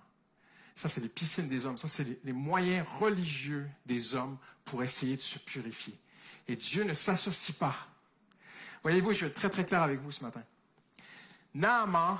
Ça, 0.74 0.88
c'est 0.88 1.00
les 1.00 1.08
piscines 1.08 1.48
des 1.48 1.64
hommes. 1.64 1.78
Ça, 1.78 1.88
c'est 1.88 2.22
les, 2.22 2.32
moyens 2.32 2.86
religieux 2.98 3.68
des 3.86 4.14
hommes 4.14 4.36
pour 4.64 4.82
essayer 4.82 5.16
de 5.16 5.22
se 5.22 5.38
purifier. 5.38 5.98
Et 6.48 6.56
Dieu 6.56 6.84
ne 6.84 6.92
s'associe 6.92 7.56
pas. 7.56 7.74
Voyez-vous, 8.82 9.12
je 9.12 9.20
vais 9.20 9.26
être 9.28 9.34
très, 9.34 9.48
très 9.48 9.64
clair 9.64 9.82
avec 9.82 10.00
vous 10.00 10.10
ce 10.10 10.22
matin. 10.22 10.42
Naaman 11.54 12.18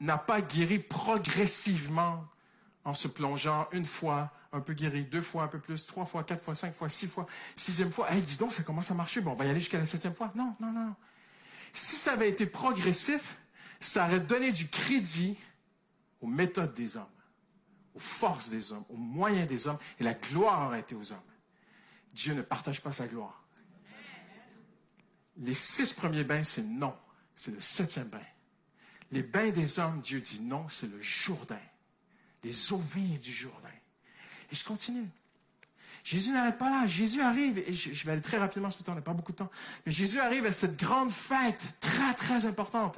n'a 0.00 0.18
pas 0.18 0.40
guéri 0.40 0.78
progressivement 0.78 2.26
en 2.84 2.94
se 2.94 3.08
plongeant 3.08 3.68
une 3.72 3.84
fois, 3.84 4.32
un 4.52 4.60
peu 4.60 4.72
guéri, 4.72 5.04
deux 5.04 5.20
fois, 5.20 5.44
un 5.44 5.48
peu 5.48 5.60
plus, 5.60 5.86
trois 5.86 6.04
fois, 6.04 6.24
quatre 6.24 6.42
fois, 6.42 6.54
cinq 6.54 6.74
fois, 6.74 6.88
six 6.88 7.06
fois, 7.06 7.26
sixième 7.54 7.92
fois. 7.92 8.10
Hey, 8.10 8.22
dis 8.22 8.36
donc, 8.36 8.54
ça 8.54 8.62
commence 8.62 8.90
à 8.90 8.94
marcher. 8.94 9.20
Bon, 9.20 9.32
on 9.32 9.34
va 9.34 9.44
y 9.44 9.50
aller 9.50 9.60
jusqu'à 9.60 9.78
la 9.78 9.86
septième 9.86 10.14
fois. 10.14 10.32
Non, 10.34 10.56
non, 10.60 10.72
non. 10.72 10.94
Si 11.72 11.96
ça 11.96 12.12
avait 12.12 12.28
été 12.28 12.46
progressif, 12.46 13.38
ça 13.78 14.06
aurait 14.06 14.20
donné 14.20 14.50
du 14.50 14.68
crédit 14.68 15.36
aux 16.20 16.26
méthodes 16.26 16.74
des 16.74 16.96
hommes, 16.96 17.04
aux 17.94 18.00
forces 18.00 18.48
des 18.48 18.72
hommes, 18.72 18.84
aux 18.88 18.96
moyens 18.96 19.46
des 19.46 19.68
hommes, 19.68 19.78
et 19.98 20.04
la 20.04 20.14
gloire 20.14 20.66
aurait 20.66 20.80
été 20.80 20.94
aux 20.94 21.12
hommes. 21.12 21.18
Dieu 22.12 22.34
ne 22.34 22.42
partage 22.42 22.80
pas 22.80 22.92
sa 22.92 23.06
gloire. 23.06 23.44
Les 25.36 25.54
six 25.54 25.92
premiers 25.92 26.24
bains, 26.24 26.42
c'est 26.44 26.62
non. 26.62 26.94
C'est 27.36 27.52
le 27.52 27.60
septième 27.60 28.08
bain. 28.08 28.20
Les 29.12 29.22
bains 29.22 29.50
des 29.50 29.78
hommes, 29.78 30.00
Dieu 30.00 30.20
dit 30.20 30.40
non, 30.40 30.68
c'est 30.68 30.90
le 30.90 31.00
Jourdain 31.00 31.58
les 32.44 32.72
eaux 32.72 32.78
vives 32.78 33.20
du 33.20 33.32
Jourdain. 33.32 33.68
Et 34.50 34.54
je 34.54 34.64
continue. 34.64 35.06
Jésus 36.02 36.30
n'arrête 36.30 36.56
pas 36.56 36.70
là. 36.70 36.86
Jésus 36.86 37.20
arrive, 37.20 37.58
et 37.58 37.74
je, 37.74 38.06
vais 38.06 38.12
aller 38.12 38.22
très 38.22 38.38
rapidement, 38.38 38.70
ce 38.70 38.78
matin, 38.78 38.92
on 38.92 38.94
n'a 38.94 39.02
pas 39.02 39.12
beaucoup 39.12 39.32
de 39.32 39.36
temps, 39.36 39.50
mais 39.84 39.92
Jésus 39.92 40.18
arrive 40.18 40.46
à 40.46 40.52
cette 40.52 40.78
grande 40.78 41.10
fête 41.10 41.62
très, 41.78 42.14
très 42.14 42.46
importante, 42.46 42.96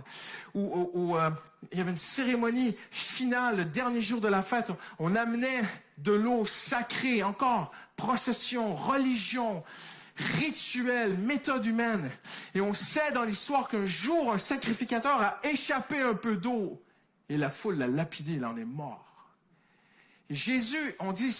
où, 0.54 1.16
euh, 1.16 1.30
il 1.72 1.78
y 1.78 1.80
avait 1.80 1.90
une 1.90 1.96
cérémonie 1.96 2.76
finale, 2.90 3.56
le 3.56 3.64
dernier 3.64 4.00
jour 4.00 4.20
de 4.20 4.28
la 4.28 4.42
fête. 4.42 4.70
On, 5.00 5.16
amenait 5.16 5.62
de 5.98 6.12
l'eau 6.12 6.46
sacrée, 6.46 7.24
encore, 7.24 7.72
procession, 7.96 8.76
religion, 8.76 9.64
rituel, 10.22 11.18
méthode 11.18 11.66
humaine. 11.66 12.10
Et 12.54 12.60
on 12.60 12.72
sait 12.72 13.12
dans 13.12 13.24
l'histoire 13.24 13.68
qu'un 13.68 13.84
jour, 13.84 14.32
un 14.32 14.38
sacrificateur 14.38 15.20
a 15.20 15.40
échappé 15.44 16.00
un 16.00 16.14
peu 16.14 16.36
d'eau, 16.36 16.82
et 17.28 17.36
la 17.36 17.50
foule 17.50 17.76
l'a 17.76 17.88
lapidé, 17.88 18.34
il 18.34 18.44
en 18.44 18.56
est 18.56 18.64
mort. 18.64 19.08
Jésus, 20.30 20.94
on 20.98 21.12
dit, 21.12 21.36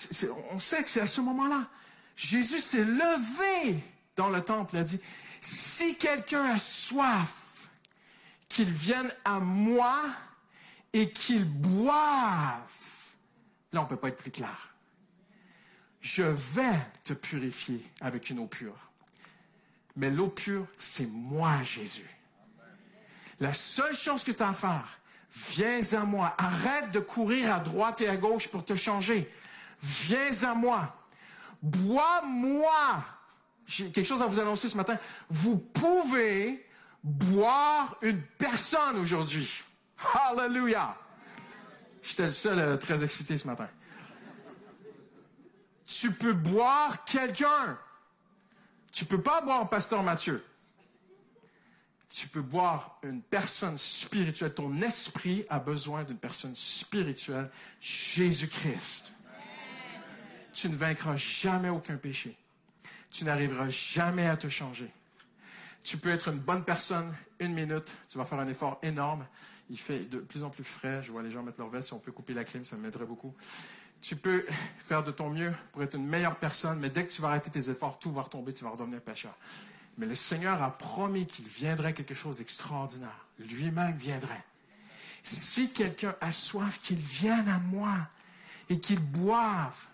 on 0.50 0.58
sait 0.58 0.82
que 0.82 0.90
c'est 0.90 1.00
à 1.00 1.06
ce 1.06 1.20
moment-là. 1.20 1.68
Jésus 2.14 2.60
s'est 2.60 2.84
levé 2.84 3.82
dans 4.16 4.28
le 4.28 4.42
temple. 4.42 4.76
A 4.76 4.82
dit, 4.82 5.00
si 5.40 5.96
quelqu'un 5.96 6.44
a 6.44 6.58
soif, 6.58 7.68
qu'il 8.48 8.70
vienne 8.70 9.10
à 9.24 9.40
moi 9.40 10.02
et 10.92 11.10
qu'il 11.10 11.44
boive. 11.44 11.92
Là, 13.72 13.80
on 13.80 13.84
ne 13.84 13.88
peut 13.88 13.96
pas 13.96 14.08
être 14.08 14.18
plus 14.18 14.30
clair. 14.30 14.71
Je 16.02 16.24
vais 16.24 16.78
te 17.04 17.14
purifier 17.14 17.82
avec 18.00 18.28
une 18.28 18.40
eau 18.40 18.46
pure. 18.46 18.90
Mais 19.96 20.10
l'eau 20.10 20.28
pure, 20.28 20.66
c'est 20.76 21.06
moi, 21.06 21.62
Jésus. 21.62 22.08
La 23.40 23.52
seule 23.52 23.94
chose 23.94 24.24
que 24.24 24.32
tu 24.32 24.42
as 24.42 24.50
à 24.50 24.52
faire, 24.52 25.00
Viens 25.34 25.80
à 25.94 26.04
moi. 26.04 26.34
Arrête 26.36 26.90
de 26.92 27.00
courir 27.00 27.54
à 27.54 27.58
droite 27.58 28.00
et 28.02 28.08
à 28.08 28.16
gauche 28.16 28.48
pour 28.48 28.64
te 28.64 28.76
changer. 28.76 29.32
Viens 29.80 30.42
à 30.42 30.54
moi. 30.54 30.94
Bois-moi. 31.62 33.04
J'ai 33.66 33.90
quelque 33.90 34.06
chose 34.06 34.20
à 34.20 34.26
vous 34.26 34.40
annoncer 34.40 34.68
ce 34.68 34.76
matin. 34.76 34.98
Vous 35.30 35.56
pouvez 35.56 36.66
boire 37.02 37.96
une 38.02 38.20
personne 38.20 38.98
aujourd'hui. 38.98 39.62
Hallelujah. 40.12 40.96
J'étais 42.02 42.26
le 42.26 42.32
seul 42.32 42.58
euh, 42.58 42.76
très 42.76 43.02
excité 43.02 43.38
ce 43.38 43.46
matin. 43.46 43.68
Tu 46.00 46.10
peux 46.10 46.32
boire 46.32 47.04
quelqu'un. 47.04 47.78
Tu 48.92 49.04
peux 49.04 49.20
pas 49.20 49.40
boire 49.40 49.68
Pasteur 49.68 50.02
Mathieu. 50.02 50.44
Tu 52.08 52.28
peux 52.28 52.42
boire 52.42 52.98
une 53.02 53.22
personne 53.22 53.78
spirituelle. 53.78 54.52
Ton 54.52 54.80
esprit 54.80 55.46
a 55.48 55.58
besoin 55.58 56.04
d'une 56.04 56.18
personne 56.18 56.54
spirituelle, 56.54 57.50
Jésus-Christ. 57.80 59.12
Tu 60.52 60.68
ne 60.68 60.76
vaincras 60.76 61.16
jamais 61.16 61.70
aucun 61.70 61.96
péché. 61.96 62.36
Tu 63.10 63.24
n'arriveras 63.24 63.68
jamais 63.68 64.26
à 64.26 64.36
te 64.36 64.48
changer. 64.48 64.90
Tu 65.82 65.96
peux 65.96 66.10
être 66.10 66.28
une 66.28 66.38
bonne 66.38 66.64
personne 66.64 67.14
une 67.38 67.54
minute, 67.54 67.90
tu 68.08 68.18
vas 68.18 68.24
faire 68.24 68.38
un 68.38 68.48
effort 68.48 68.78
énorme. 68.82 69.26
Il 69.68 69.78
fait 69.78 70.00
de 70.00 70.18
plus 70.18 70.44
en 70.44 70.50
plus 70.50 70.64
frais. 70.64 71.02
Je 71.02 71.12
vois 71.12 71.22
les 71.22 71.30
gens 71.30 71.42
mettre 71.42 71.60
leur 71.60 71.70
veste. 71.70 71.88
Si 71.88 71.94
on 71.94 71.98
peut 71.98 72.12
couper 72.12 72.34
la 72.34 72.44
clim, 72.44 72.64
ça 72.64 72.76
m'aiderait 72.76 73.06
beaucoup. 73.06 73.34
Tu 74.02 74.16
peux 74.16 74.44
faire 74.78 75.04
de 75.04 75.12
ton 75.12 75.30
mieux 75.30 75.54
pour 75.72 75.82
être 75.84 75.94
une 75.94 76.06
meilleure 76.06 76.36
personne, 76.36 76.78
mais 76.80 76.90
dès 76.90 77.06
que 77.06 77.12
tu 77.12 77.22
vas 77.22 77.28
arrêter 77.28 77.50
tes 77.50 77.70
efforts, 77.70 78.00
tout 78.00 78.12
va 78.12 78.22
retomber, 78.22 78.52
tu 78.52 78.64
vas 78.64 78.70
redevenir 78.70 79.00
pécheur. 79.00 79.34
Mais 79.96 80.06
le 80.06 80.16
Seigneur 80.16 80.60
a 80.60 80.76
promis 80.76 81.26
qu'il 81.26 81.44
viendrait 81.44 81.94
quelque 81.94 82.14
chose 82.14 82.38
d'extraordinaire. 82.38 83.26
Lui-même 83.38 83.96
viendrait. 83.96 84.44
Si 85.22 85.70
quelqu'un 85.70 86.16
a 86.20 86.32
soif, 86.32 86.80
qu'il 86.82 86.96
vienne 86.96 87.48
à 87.48 87.58
moi 87.58 87.94
et 88.68 88.80
qu'il 88.80 88.98
boive. 88.98 89.86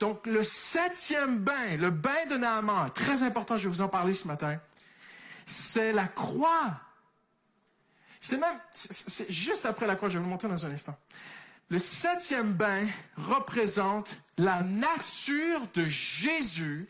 Donc, 0.00 0.26
le 0.26 0.42
septième 0.42 1.38
bain, 1.38 1.76
le 1.76 1.90
bain 1.90 2.26
de 2.30 2.36
Naaman, 2.36 2.90
très 2.90 3.22
important, 3.22 3.58
je 3.58 3.64
vais 3.68 3.74
vous 3.74 3.82
en 3.82 3.88
parler 3.88 4.14
ce 4.14 4.26
matin, 4.28 4.58
c'est 5.44 5.92
la 5.92 6.06
croix. 6.08 6.80
C'est 8.18 8.38
même, 8.38 8.58
c'est 8.72 9.30
juste 9.30 9.66
après 9.66 9.86
la 9.86 9.96
croix, 9.96 10.08
je 10.08 10.16
vais 10.16 10.24
vous 10.24 10.30
montrer 10.30 10.48
dans 10.48 10.64
un 10.64 10.70
instant. 10.70 10.96
Le 11.72 11.78
septième 11.78 12.52
bain 12.52 12.86
représente 13.16 14.10
la 14.36 14.62
nature 14.62 15.62
de 15.72 15.86
Jésus 15.86 16.86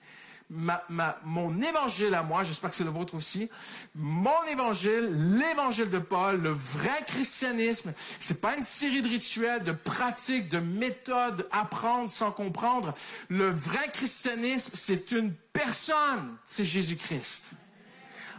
mon 0.50 1.62
évangile 1.62 2.12
à 2.14 2.24
moi, 2.24 2.42
j'espère 2.42 2.70
que 2.70 2.76
c'est 2.76 2.82
le 2.84 2.90
vôtre 2.90 3.14
aussi, 3.14 3.48
mon 3.94 4.42
évangile, 4.50 5.38
l'évangile 5.38 5.88
de 5.88 6.00
Paul, 6.00 6.42
le 6.42 6.50
vrai 6.50 7.04
christianisme, 7.06 7.94
c'est 8.18 8.40
pas 8.40 8.56
une 8.56 8.64
série 8.64 9.02
de 9.02 9.08
rituels, 9.08 9.62
de 9.62 9.70
pratiques, 9.70 10.48
de 10.48 10.58
méthodes, 10.58 11.46
apprendre 11.52 12.10
sans 12.10 12.32
comprendre. 12.32 12.92
Le 13.28 13.48
vrai 13.50 13.88
christianisme, 13.92 14.72
c'est 14.74 15.12
une 15.12 15.32
personne, 15.52 16.36
c'est 16.44 16.64
Jésus-Christ. 16.64 17.52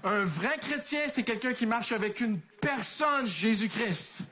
Un 0.03 0.25
vrai 0.25 0.57
chrétien, 0.59 0.99
c'est 1.07 1.23
quelqu'un 1.23 1.53
qui 1.53 1.65
marche 1.65 1.93
avec 1.93 2.19
une 2.19 2.39
personne, 2.59 3.25
Jésus-Christ. 3.27 4.23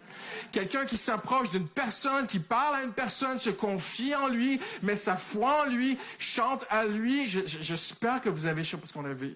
Quelqu'un 0.51 0.85
qui 0.85 0.97
s'approche 0.97 1.49
d'une 1.49 1.67
personne, 1.67 2.27
qui 2.27 2.39
parle 2.39 2.75
à 2.75 2.83
une 2.83 2.93
personne, 2.93 3.39
se 3.39 3.49
confie 3.49 4.13
en 4.15 4.27
lui, 4.27 4.59
met 4.83 4.95
sa 4.95 5.15
foi 5.15 5.63
en 5.65 5.69
lui, 5.69 5.97
chante 6.19 6.65
à 6.69 6.85
lui. 6.85 7.27
J'espère 7.27 8.21
que 8.21 8.29
vous 8.29 8.45
avez, 8.45 8.63
parce 8.63 8.91
qu'on 8.91 9.05
avait, 9.05 9.35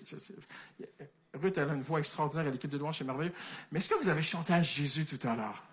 Ruth, 1.33 1.57
elle 1.57 1.69
a 1.69 1.73
une 1.73 1.81
voix 1.81 1.99
extraordinaire 1.99 2.47
à 2.47 2.49
l'équipe 2.49 2.69
de 2.69 2.77
louange, 2.77 2.97
c'est 2.97 3.03
merveilleux. 3.03 3.33
Mais 3.71 3.79
est-ce 3.79 3.89
que 3.89 3.95
vous 3.95 4.09
avez 4.09 4.23
chanté 4.23 4.53
à 4.53 4.61
Jésus 4.61 5.05
tout 5.05 5.27
à 5.27 5.35
l'heure? 5.35 5.63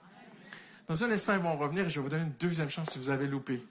Dans 0.88 1.04
un 1.04 1.10
instant, 1.10 1.34
ils 1.34 1.40
vont 1.40 1.56
revenir 1.56 1.86
et 1.86 1.90
je 1.90 1.96
vais 1.96 2.02
vous 2.02 2.08
donner 2.08 2.24
une 2.24 2.34
deuxième 2.38 2.68
chance 2.68 2.90
si 2.90 2.98
vous 2.98 3.10
avez 3.10 3.26
loupé. 3.26 3.62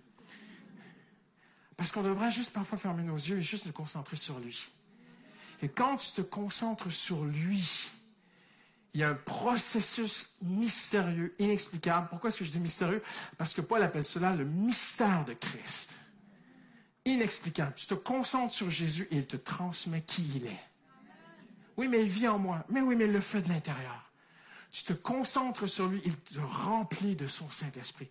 Parce 1.78 1.92
qu'on 1.92 2.04
devrait 2.04 2.32
juste 2.32 2.54
parfois 2.54 2.78
fermer 2.78 3.04
nos 3.04 3.16
yeux 3.16 3.38
et 3.38 3.42
juste 3.42 3.66
nous 3.66 3.72
concentrer 3.72 4.16
sur 4.16 4.40
lui. 4.40 4.68
Et 5.62 5.70
quand 5.70 5.98
tu 5.98 6.12
te 6.12 6.22
concentres 6.22 6.92
sur 6.92 7.24
lui, 7.24 7.90
il 8.94 9.02
y 9.02 9.04
a 9.04 9.10
un 9.10 9.16
processus 9.16 10.36
mystérieux, 10.42 11.34
inexplicable. 11.40 12.08
Pourquoi 12.10 12.30
est-ce 12.30 12.38
que 12.38 12.44
je 12.44 12.52
dis 12.52 12.60
mystérieux? 12.60 13.02
Parce 13.38 13.54
que 13.54 13.62
Paul 13.62 13.82
appelle 13.82 14.04
cela 14.04 14.36
le 14.36 14.44
mystère 14.44 15.24
de 15.26 15.34
Christ. 15.34 15.96
Inexplicable. 17.06 17.74
Tu 17.76 17.88
te 17.88 17.94
concentres 17.94 18.54
sur 18.54 18.70
Jésus 18.70 19.08
et 19.12 19.18
il 19.18 19.28
te 19.28 19.38
transmet 19.38 20.02
qui 20.02 20.30
il 20.36 20.46
est. 20.48 20.60
Oui, 21.78 21.88
mais 21.88 22.02
il 22.02 22.10
vit 22.10 22.28
en 22.28 22.38
moi. 22.38 22.66
Mais 22.70 22.82
oui, 22.82 22.96
mais 22.96 23.06
il 23.06 23.14
le 23.14 23.22
fait 23.22 23.42
de 23.42 23.50
l'intérieur. 23.50 24.12
Tu 24.72 24.84
te 24.84 24.94
concentres 24.94 25.68
sur 25.68 25.88
lui, 25.88 26.02
il 26.06 26.16
te 26.16 26.40
remplit 26.40 27.16
de 27.16 27.28
son 27.28 27.50
Saint-Esprit. 27.50 28.10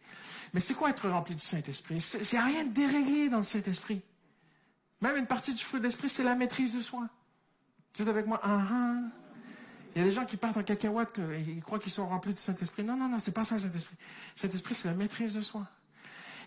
Mais 0.53 0.61
c'est 0.61 0.75
quoi 0.75 0.91
être 0.91 1.09
rempli 1.09 1.35
du 1.35 1.43
Saint-Esprit? 1.43 2.05
A 2.37 2.45
rien 2.45 2.65
de 2.65 2.73
déréglé 2.73 3.29
dans 3.29 3.39
le 3.39 3.43
Saint-Esprit. 3.43 4.03
Même 5.01 5.17
une 5.17 5.27
partie 5.27 5.55
du 5.55 5.63
fruit 5.63 5.81
d'esprit, 5.81 6.09
c'est 6.09 6.25
la 6.25 6.35
maîtrise 6.35 6.75
de 6.75 6.81
soi. 6.81 7.09
Tu 7.93 8.03
es 8.03 8.09
avec 8.09 8.27
moi? 8.27 8.41
Uh 8.45 8.49
-huh. 8.49 9.11
Il 9.95 9.99
y 10.01 10.03
a 10.03 10.05
des 10.05 10.13
gens 10.13 10.25
qui 10.25 10.37
partent 10.37 10.57
en 10.57 10.63
cacahuète, 10.63 11.21
ils 11.47 11.63
croient 11.63 11.79
qu'ils 11.79 11.93
sont 11.93 12.07
remplis 12.07 12.35
du 12.35 12.41
Saint-Esprit. 12.41 12.85
Non, 12.85 12.97
non, 12.97 13.09
non, 13.09 13.19
c'est 13.19 13.33
pas 13.33 13.45
ça, 13.45 13.59
Saint-Esprit. 13.59 13.97
Saint-Esprit, 14.35 14.75
c'est 14.75 14.89
la 14.89 14.95
maîtrise 14.95 15.35
de 15.35 15.41
soi. 15.41 15.67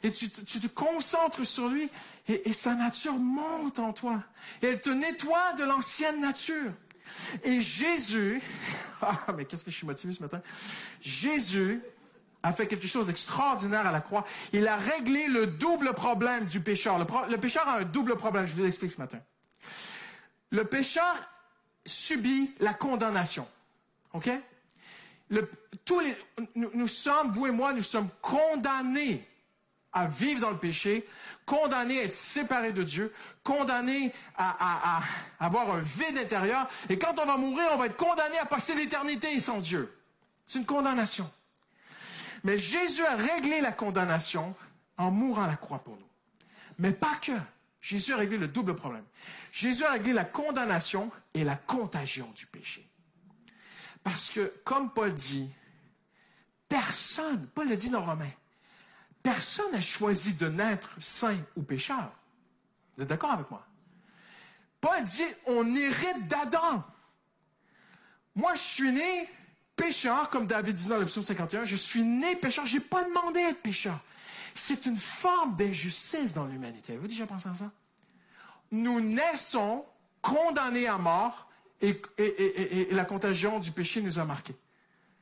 Et 0.04 0.12
tu, 0.12 0.30
te 0.30 0.68
concentres 0.68 1.46
sur 1.46 1.70
lui 1.70 1.90
et, 2.28 2.52
sa 2.52 2.76
nature 2.76 3.14
monte 3.14 3.80
en 3.80 3.94
toi. 3.94 4.22
Et 4.62 4.68
elle 4.68 4.82
te 4.82 4.90
nettoie 4.90 5.54
de 5.54 5.64
l'ancienne 5.64 6.20
nature. 6.20 6.72
Et 7.44 7.62
Jésus, 7.62 8.42
ah, 9.02 9.18
mais 9.36 9.46
qu'est-ce 9.46 9.64
que 9.64 9.72
je 9.72 9.78
suis 9.78 9.88
motivé 9.88 10.12
ce 10.12 10.22
matin? 10.22 10.42
Jésus 11.00 11.82
a 12.44 12.52
fait 12.52 12.68
quelque 12.68 12.88
chose 12.88 13.08
d'extraordinaire 13.08 13.88
à 13.88 13.94
la 13.94 14.02
croix. 14.02 14.26
Il 14.52 14.68
a 14.68 14.76
réglé 14.76 15.28
le 15.28 15.48
double 15.48 15.94
problème 15.94 16.46
du 16.46 16.60
pécheur. 16.60 17.00
Le, 17.00 17.06
le 17.30 17.38
pécheur 17.38 17.66
a 17.68 17.80
un 17.80 17.84
double 17.84 18.18
problème, 18.18 18.46
je 18.46 18.56
vous 18.56 18.64
l'explique 18.64 18.92
ce 18.92 19.00
matin. 19.00 19.20
Le 20.50 20.66
pécheur 20.66 21.16
subit 21.86 22.54
la 22.60 22.74
condamnation. 22.74 23.48
OK? 24.14 24.30
nous, 26.56 26.88
sommes, 26.88 27.32
vous 27.32 27.48
et 27.48 27.52
moi, 27.52 27.74
nous 27.74 27.84
sommes 27.84 28.10
condamnés 28.22 29.28
à 29.92 30.06
vivre 30.06 30.42
dans 30.42 30.52
le 30.52 30.58
péché, 30.58 31.08
condamnés 31.46 32.00
à 32.00 32.04
être 32.04 32.14
séparés 32.14 32.74
de 32.74 32.84
Dieu, 32.84 33.14
condamnés 33.44 34.14
à, 34.38 35.02
avoir 35.40 35.72
un 35.72 35.82
vide 35.82 36.18
intérieur. 36.18 36.68
Et 36.90 36.98
quand 36.98 37.20
on 37.20 37.26
va 37.26 37.38
mourir, 37.38 37.66
on 37.74 37.78
va 37.78 37.88
être 37.88 37.98
condamné 37.98 38.38
à 38.38 38.46
passer 38.46 38.76
l'éternité 38.76 39.40
sans 39.40 39.60
Dieu. 39.60 39.96
C'est 40.46 40.60
une 40.60 40.66
condamnation. 40.66 41.30
Mais 42.44 42.58
Jésus 42.58 43.06
a 43.06 43.16
réglé 43.16 43.62
la 43.62 43.72
condamnation 43.72 44.54
en 44.98 45.12
mourant 45.12 45.44
à 45.44 45.48
la 45.48 45.56
croix 45.56 45.80
pour 45.80 45.96
nous. 45.96 46.08
Mais 46.80 46.92
pas 46.92 47.16
que. 47.22 47.32
Jésus 47.84 48.14
a 48.14 48.18
réglé 48.18 48.38
le 48.38 48.48
double 48.48 48.78
problème. 48.78 49.04
Jésus 49.52 49.84
a 49.84 49.92
réglé 49.92 50.14
la 50.14 50.24
condamnation 50.24 51.12
et 51.34 51.44
la 51.44 51.58
contagion 51.58 52.32
du 52.34 52.46
péché. 52.46 52.88
Parce 54.06 54.30
que, 54.30 54.54
comme 54.64 54.90
Paul 54.90 55.14
dit, 55.14 55.50
personne, 56.70 57.46
Paul 57.54 57.68
le 57.68 57.76
dit 57.76 57.90
dans 57.90 58.06
Romains, 58.06 58.32
personne 59.22 59.74
n'a 59.74 59.82
choisi 59.82 60.34
de 60.34 60.48
naître 60.48 60.96
saint 61.02 61.38
ou 61.58 61.62
pécheur. 61.62 62.10
Vous 62.96 63.04
êtes 63.04 63.10
d'accord 63.10 63.32
avec 63.32 63.52
moi? 63.52 63.68
Paul 64.80 65.04
dit, 65.04 65.26
on 65.46 65.76
hérite 65.76 66.28
d'Adam. 66.28 66.86
Moi, 68.34 68.54
je 68.54 68.62
suis 68.62 68.92
né 68.94 69.30
pécheur, 69.76 70.30
comme 70.30 70.48
David 70.48 70.76
dit 70.76 70.88
dans 70.88 71.00
le 71.00 71.08
51, 71.08 71.66
je 71.66 71.76
suis 71.76 72.04
né 72.04 72.38
pécheur, 72.38 72.66
je 72.66 72.78
n'ai 72.78 72.84
pas 72.84 73.04
demandé 73.04 73.42
à 73.42 73.50
être 73.50 73.62
pécheur. 73.62 74.00
C'est 74.56 74.86
une 74.86 74.98
forme 74.98 75.56
d'injustice 75.56 76.34
dans 76.34 76.46
l'humanité. 76.46 76.94
Avez-vous 76.94 77.08
déjà 77.08 77.26
pensé 77.26 77.50
à 77.50 77.56
ça? 77.56 77.72
Nous 78.72 79.00
naissons 79.00 79.86
condamnés 80.22 80.88
à 80.88 80.98
mort 80.98 81.50
et, 81.82 82.02
la 82.92 83.06
contagion 83.06 83.60
du 83.60 83.72
péché 83.72 84.02
nous 84.02 84.20
a 84.20 84.26
marqués. 84.26 84.56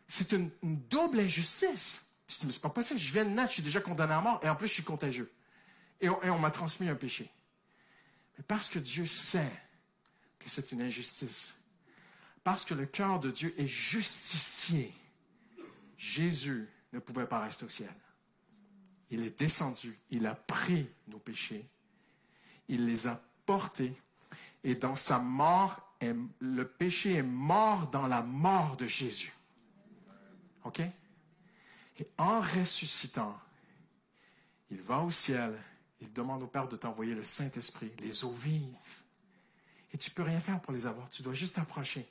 C'est 0.08 0.32
une, 0.32 0.52
double 0.62 1.20
injustice. 1.20 2.06
C'est 2.28 2.62
pas 2.62 2.70
possible. 2.70 3.00
Je 3.00 3.12
viens 3.12 3.26
de 3.26 3.30
naître, 3.30 3.50
je 3.50 3.56
suis 3.56 3.64
déjà 3.64 3.82
condamné 3.82 4.14
à 4.14 4.22
mort 4.22 4.40
et 4.44 4.50
en 4.50 4.56
plus 4.56 4.68
je 4.68 4.74
suis 4.74 4.84
contagieux. 4.84 5.32
Et 6.00 6.10
on, 6.10 6.20
on 6.24 6.40
m'a 6.40 6.52
transmis 6.52 6.88
un 6.88 6.96
péché. 6.96 7.30
Mais 8.38 8.44
parce 8.48 8.70
que 8.70 8.80
Dieu 8.80 9.06
sait 9.06 9.52
que 10.40 10.50
c'est 10.50 10.72
une 10.72 10.82
injustice, 10.82 11.54
parce 12.44 12.66
que 12.66 12.74
le 12.74 12.86
cœur 12.86 13.20
de 13.20 13.30
Dieu 13.32 13.54
est 13.58 13.68
justicier, 13.68 14.94
Jésus 15.98 16.68
ne 16.94 17.00
pouvait 17.00 17.28
pas 17.28 17.40
rester 17.40 17.66
au 17.66 17.70
ciel. 17.70 17.94
Il 19.12 19.24
est 19.24 19.38
descendu, 19.38 20.00
il 20.10 20.26
a 20.26 20.34
pris 20.34 20.88
nos 21.08 21.20
péchés, 21.20 21.68
il 22.70 22.86
les 22.86 23.08
a 23.08 23.22
portés, 23.46 23.94
et 24.64 24.76
dans 24.76 24.96
sa 24.96 25.20
mort, 25.20 25.96
le 26.40 26.64
péché 26.64 27.16
est 27.16 27.24
mort 27.24 27.88
dans 27.88 28.08
la 28.08 28.22
mort 28.22 28.78
de 28.78 28.88
Jésus. 28.88 29.34
OK? 30.64 30.80
Et 32.00 32.08
en 32.18 32.40
ressuscitant, 32.40 33.38
il 34.70 34.82
va 34.82 35.00
au 35.00 35.12
ciel, 35.12 35.56
il 36.00 36.12
demande 36.14 36.42
au 36.44 36.48
Père 36.48 36.68
de 36.68 36.78
t'envoyer 36.78 37.14
le 37.14 37.24
Saint-Esprit, 37.24 37.92
les 38.00 38.24
eaux 38.24 38.32
vives. 38.32 39.04
Et 39.94 39.98
tu 39.98 40.10
ne 40.10 40.16
peux 40.16 40.24
rien 40.24 40.40
faire 40.40 40.60
pour 40.62 40.74
les 40.74 40.88
avoir, 40.88 41.10
tu 41.10 41.22
dois 41.22 41.34
juste 41.34 41.56
t'approcher. 41.56 42.08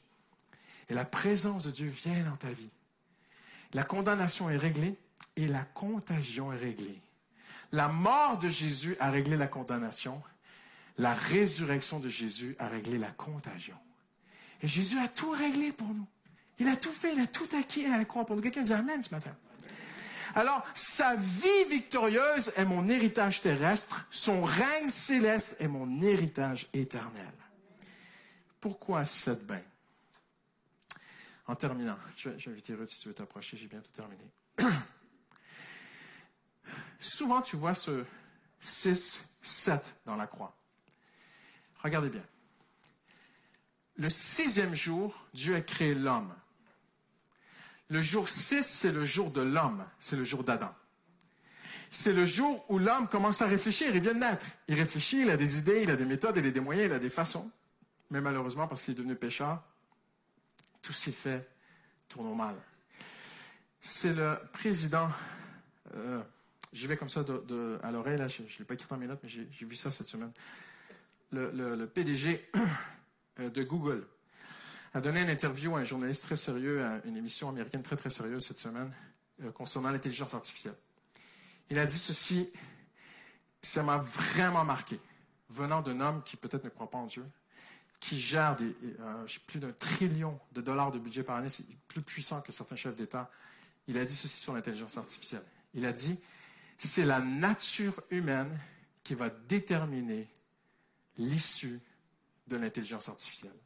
Et 0.88 0.94
la 0.94 1.04
présence 1.04 1.64
de 1.64 1.70
Dieu 1.70 1.88
vient 1.88 2.24
dans 2.24 2.36
ta 2.36 2.50
vie. 2.50 2.70
La 3.72 3.84
condamnation 3.84 4.50
est 4.50 4.56
réglée, 4.56 4.98
et 5.40 5.48
la 5.48 5.64
contagion 5.64 6.52
est 6.52 6.56
réglée. 6.56 7.00
La 7.72 7.88
mort 7.88 8.38
de 8.38 8.48
Jésus 8.48 8.96
a 9.00 9.10
réglé 9.10 9.36
la 9.36 9.46
condamnation. 9.46 10.22
La 10.98 11.14
résurrection 11.14 11.98
de 11.98 12.08
Jésus 12.08 12.56
a 12.58 12.68
réglé 12.68 12.98
la 12.98 13.10
contagion. 13.10 13.76
Et 14.62 14.66
Jésus 14.66 14.98
a 14.98 15.08
tout 15.08 15.30
réglé 15.30 15.72
pour 15.72 15.88
nous. 15.88 16.06
Il 16.58 16.68
a 16.68 16.76
tout 16.76 16.92
fait, 16.92 17.14
il 17.14 17.20
a 17.20 17.26
tout 17.26 17.48
acquis 17.58 17.86
à 17.86 17.96
la 17.96 18.04
croix 18.04 18.26
pour 18.26 18.36
nous. 18.36 18.42
Quelqu'un 18.42 18.62
dit 18.62 18.72
Amen 18.72 19.00
ce 19.00 19.14
matin. 19.14 19.34
Alors, 20.34 20.64
sa 20.74 21.16
vie 21.16 21.64
victorieuse 21.68 22.52
est 22.54 22.64
mon 22.64 22.88
héritage 22.88 23.40
terrestre, 23.40 24.06
son 24.10 24.42
règne 24.42 24.88
céleste 24.88 25.56
est 25.58 25.66
mon 25.66 26.00
héritage 26.02 26.68
éternel. 26.72 27.32
Pourquoi 28.60 29.04
cette 29.04 29.44
bain? 29.46 29.62
En 31.46 31.56
terminant, 31.56 31.96
je 32.16 32.28
vais, 32.28 32.48
inviter 32.48 32.74
Ruth 32.74 32.90
si 32.90 33.00
tu 33.00 33.08
veux 33.08 33.14
t'approcher, 33.14 33.56
j'ai 33.56 33.66
bientôt 33.66 33.90
terminé. 33.96 34.22
Souvent, 36.98 37.40
tu 37.40 37.56
vois 37.56 37.74
ce 37.74 38.04
6, 38.60 39.38
7 39.42 39.94
dans 40.06 40.16
la 40.16 40.26
croix. 40.26 40.54
Regardez 41.82 42.10
bien. 42.10 42.24
Le 43.96 44.08
sixième 44.08 44.74
jour, 44.74 45.26
Dieu 45.34 45.54
a 45.54 45.60
créé 45.60 45.94
l'homme. 45.94 46.32
Le 47.88 48.00
jour 48.00 48.28
6, 48.28 48.62
c'est 48.62 48.92
le 48.92 49.04
jour 49.04 49.30
de 49.30 49.40
l'homme, 49.40 49.84
c'est 49.98 50.16
le 50.16 50.24
jour 50.24 50.44
d'Adam. 50.44 50.72
C'est 51.90 52.12
le 52.12 52.24
jour 52.24 52.64
où 52.68 52.78
l'homme 52.78 53.08
commence 53.08 53.42
à 53.42 53.46
réfléchir, 53.46 53.94
il 53.94 54.00
vient 54.00 54.14
de 54.14 54.20
naître. 54.20 54.46
Il 54.68 54.76
réfléchit, 54.76 55.22
il 55.22 55.30
a 55.30 55.36
des 55.36 55.58
idées, 55.58 55.82
il 55.82 55.90
a 55.90 55.96
des 55.96 56.04
méthodes, 56.04 56.36
il 56.36 56.46
a 56.46 56.50
des 56.50 56.60
moyens, 56.60 56.86
il 56.86 56.92
a 56.92 57.00
des 57.00 57.10
façons. 57.10 57.50
Mais 58.10 58.20
malheureusement, 58.20 58.68
parce 58.68 58.82
qu'il 58.84 58.92
est 58.92 58.96
devenu 58.96 59.16
pécheur, 59.16 59.62
tout 60.82 60.92
s'est 60.92 61.12
fait 61.12 61.48
tourne 62.08 62.26
au 62.26 62.34
mal. 62.34 62.56
C'est 63.80 64.12
le 64.12 64.38
président, 64.52 65.08
euh, 65.94 66.22
j'y 66.72 66.86
vais 66.86 66.96
comme 66.96 67.08
ça 67.08 67.24
à 67.82 67.90
l'oreille, 67.90 68.18
je 68.28 68.42
ne 68.42 68.58
l'ai 68.58 68.64
pas 68.64 68.74
écrit 68.74 68.86
dans 68.88 68.96
mes 68.96 69.06
notes, 69.06 69.20
mais 69.22 69.28
j'ai 69.28 69.46
vu 69.66 69.76
ça 69.76 69.90
cette 69.90 70.06
semaine. 70.06 70.32
Le, 71.32 71.84
PDG 71.86 72.50
euh, 73.40 73.50
de 73.50 73.62
Google 73.62 74.06
a 74.94 75.00
donné 75.00 75.22
une 75.22 75.30
interview 75.30 75.76
à 75.76 75.80
un 75.80 75.84
journaliste 75.84 76.24
très 76.24 76.36
sérieux, 76.36 76.84
à 76.84 77.00
une 77.04 77.16
émission 77.16 77.48
américaine 77.48 77.82
très 77.82 77.96
très 77.96 78.10
sérieuse 78.10 78.44
cette 78.44 78.58
semaine, 78.58 78.92
euh, 79.42 79.52
concernant 79.52 79.90
l'intelligence 79.90 80.34
artificielle. 80.34 80.74
Il 81.70 81.78
a 81.78 81.86
dit 81.86 81.98
ceci, 81.98 82.50
ça 83.62 83.84
m'a 83.84 83.98
vraiment 83.98 84.64
marqué, 84.64 84.98
venant 85.48 85.82
d'un 85.82 86.00
homme 86.00 86.22
qui 86.24 86.36
peut-être 86.36 86.64
ne 86.64 86.70
croit 86.70 86.90
pas 86.90 86.98
en 86.98 87.06
Dieu, 87.06 87.24
qui 88.00 88.18
gère 88.18 88.56
des, 88.56 88.74
euh, 89.00 89.26
plus 89.46 89.60
d'un 89.60 89.72
trillion 89.72 90.40
de 90.52 90.60
dollars 90.60 90.90
de 90.90 90.98
budget 90.98 91.22
par 91.22 91.36
année, 91.36 91.48
c'est 91.48 91.64
plus 91.86 92.02
puissant 92.02 92.40
que 92.40 92.50
certains 92.50 92.76
chefs 92.76 92.96
d'État. 92.96 93.30
Il 93.86 93.98
a 93.98 94.04
dit 94.04 94.14
ceci 94.14 94.40
sur 94.40 94.54
l'intelligence 94.54 94.96
artificielle. 94.96 95.44
Il 95.74 95.84
a 95.84 95.92
dit, 95.92 96.18
c'est 96.86 97.04
la 97.04 97.20
nature 97.20 98.02
humaine 98.10 98.58
qui 99.02 99.14
va 99.14 99.28
déterminer 99.28 100.28
l'issue 101.18 101.80
de 102.46 102.56
l'intelligence 102.56 103.08
artificielle. 103.08 103.56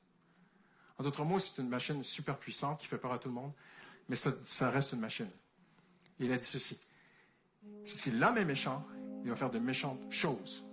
En 0.98 1.05
d'autres 1.05 1.24
mots, 1.24 1.38
c'est 1.38 1.61
une 1.62 1.68
machine 1.68 2.03
super 2.03 2.37
puissante 2.37 2.81
qui 2.81 2.87
fait 2.87 2.98
peur 2.98 3.12
à 3.12 3.18
tout 3.18 3.29
le 3.29 3.35
monde, 3.35 3.53
mais 4.09 4.16
ça, 4.16 4.70
reste 4.70 4.92
une 4.92 5.00
machine. 5.00 5.31
il 6.18 6.33
a 6.33 6.37
dit 6.37 6.44
ceci. 6.44 6.81
Si 7.85 8.11
l'homme 8.11 8.37
est 8.37 8.44
méchant, 8.44 8.85
il 9.22 9.31
va 9.31 9.37
faire 9.37 9.50
de 9.50 9.59
méchantes 9.59 10.00
choses. 10.11 10.64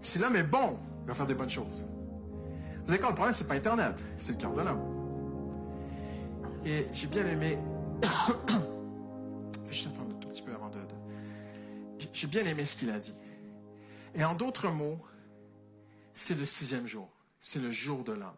Si 0.00 0.18
l'homme 0.18 0.36
est 0.36 0.42
bon, 0.42 0.78
il 1.02 1.06
va 1.06 1.14
faire 1.14 1.26
des 1.26 1.34
bonnes 1.34 1.50
choses. 1.50 1.84
Vous 2.80 2.86
savez 2.86 2.98
quoi, 2.98 3.10
le 3.10 3.14
problème, 3.14 3.32
c'est 3.32 3.48
pas 3.48 3.54
Internet, 3.54 3.96
c'est 4.18 4.32
le 4.32 4.38
cœur 4.38 4.54
de 4.54 4.60
l'homme. 4.60 4.82
Et 6.64 6.86
j'ai 6.92 7.06
bien 7.06 7.26
aimé. 7.26 7.58
J'ai 12.14 12.28
bien 12.28 12.44
aimé 12.46 12.64
ce 12.64 12.76
qu'il 12.76 12.90
a 12.90 12.98
dit. 12.98 13.12
Et 14.14 14.24
en 14.24 14.34
d'autres 14.34 14.70
mots, 14.70 15.04
c'est 16.12 16.38
le 16.38 16.44
sixième 16.44 16.86
jour. 16.86 17.10
C'est 17.40 17.58
le 17.58 17.72
jour 17.72 18.04
de 18.04 18.12
l'homme. 18.12 18.36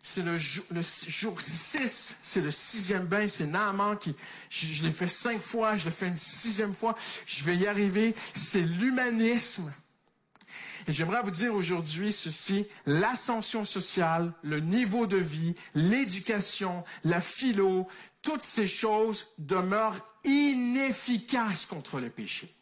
C'est 0.00 0.22
le, 0.22 0.36
le, 0.70 0.80
jour 1.08 1.40
6, 1.40 2.16
c'est 2.22 2.40
le 2.40 2.52
sixième 2.52 3.06
bain, 3.06 3.26
c'est 3.26 3.46
Naaman 3.46 3.98
qui, 3.98 4.14
je, 4.48 4.66
je 4.66 4.84
l'ai 4.84 4.92
fait 4.92 5.08
cinq 5.08 5.40
fois, 5.40 5.76
je 5.76 5.86
l'ai 5.86 5.90
fait 5.90 6.06
une 6.06 6.14
sixième 6.14 6.72
fois, 6.72 6.94
je 7.26 7.44
vais 7.44 7.56
y 7.56 7.66
arriver. 7.66 8.14
C'est 8.32 8.62
l'humanisme. 8.62 9.72
Et 10.86 10.92
j'aimerais 10.92 11.22
vous 11.22 11.32
dire 11.32 11.52
aujourd'hui 11.52 12.12
ceci, 12.12 12.64
l'ascension 12.86 13.64
sociale, 13.64 14.32
le 14.42 14.60
niveau 14.60 15.08
de 15.08 15.18
vie, 15.18 15.56
l'éducation, 15.74 16.84
la 17.02 17.20
philo, 17.20 17.88
toutes 18.22 18.44
ces 18.44 18.68
choses 18.68 19.26
demeurent 19.36 20.02
inefficaces 20.24 21.66
contre 21.66 21.98
le 21.98 22.08
péché. 22.08 22.54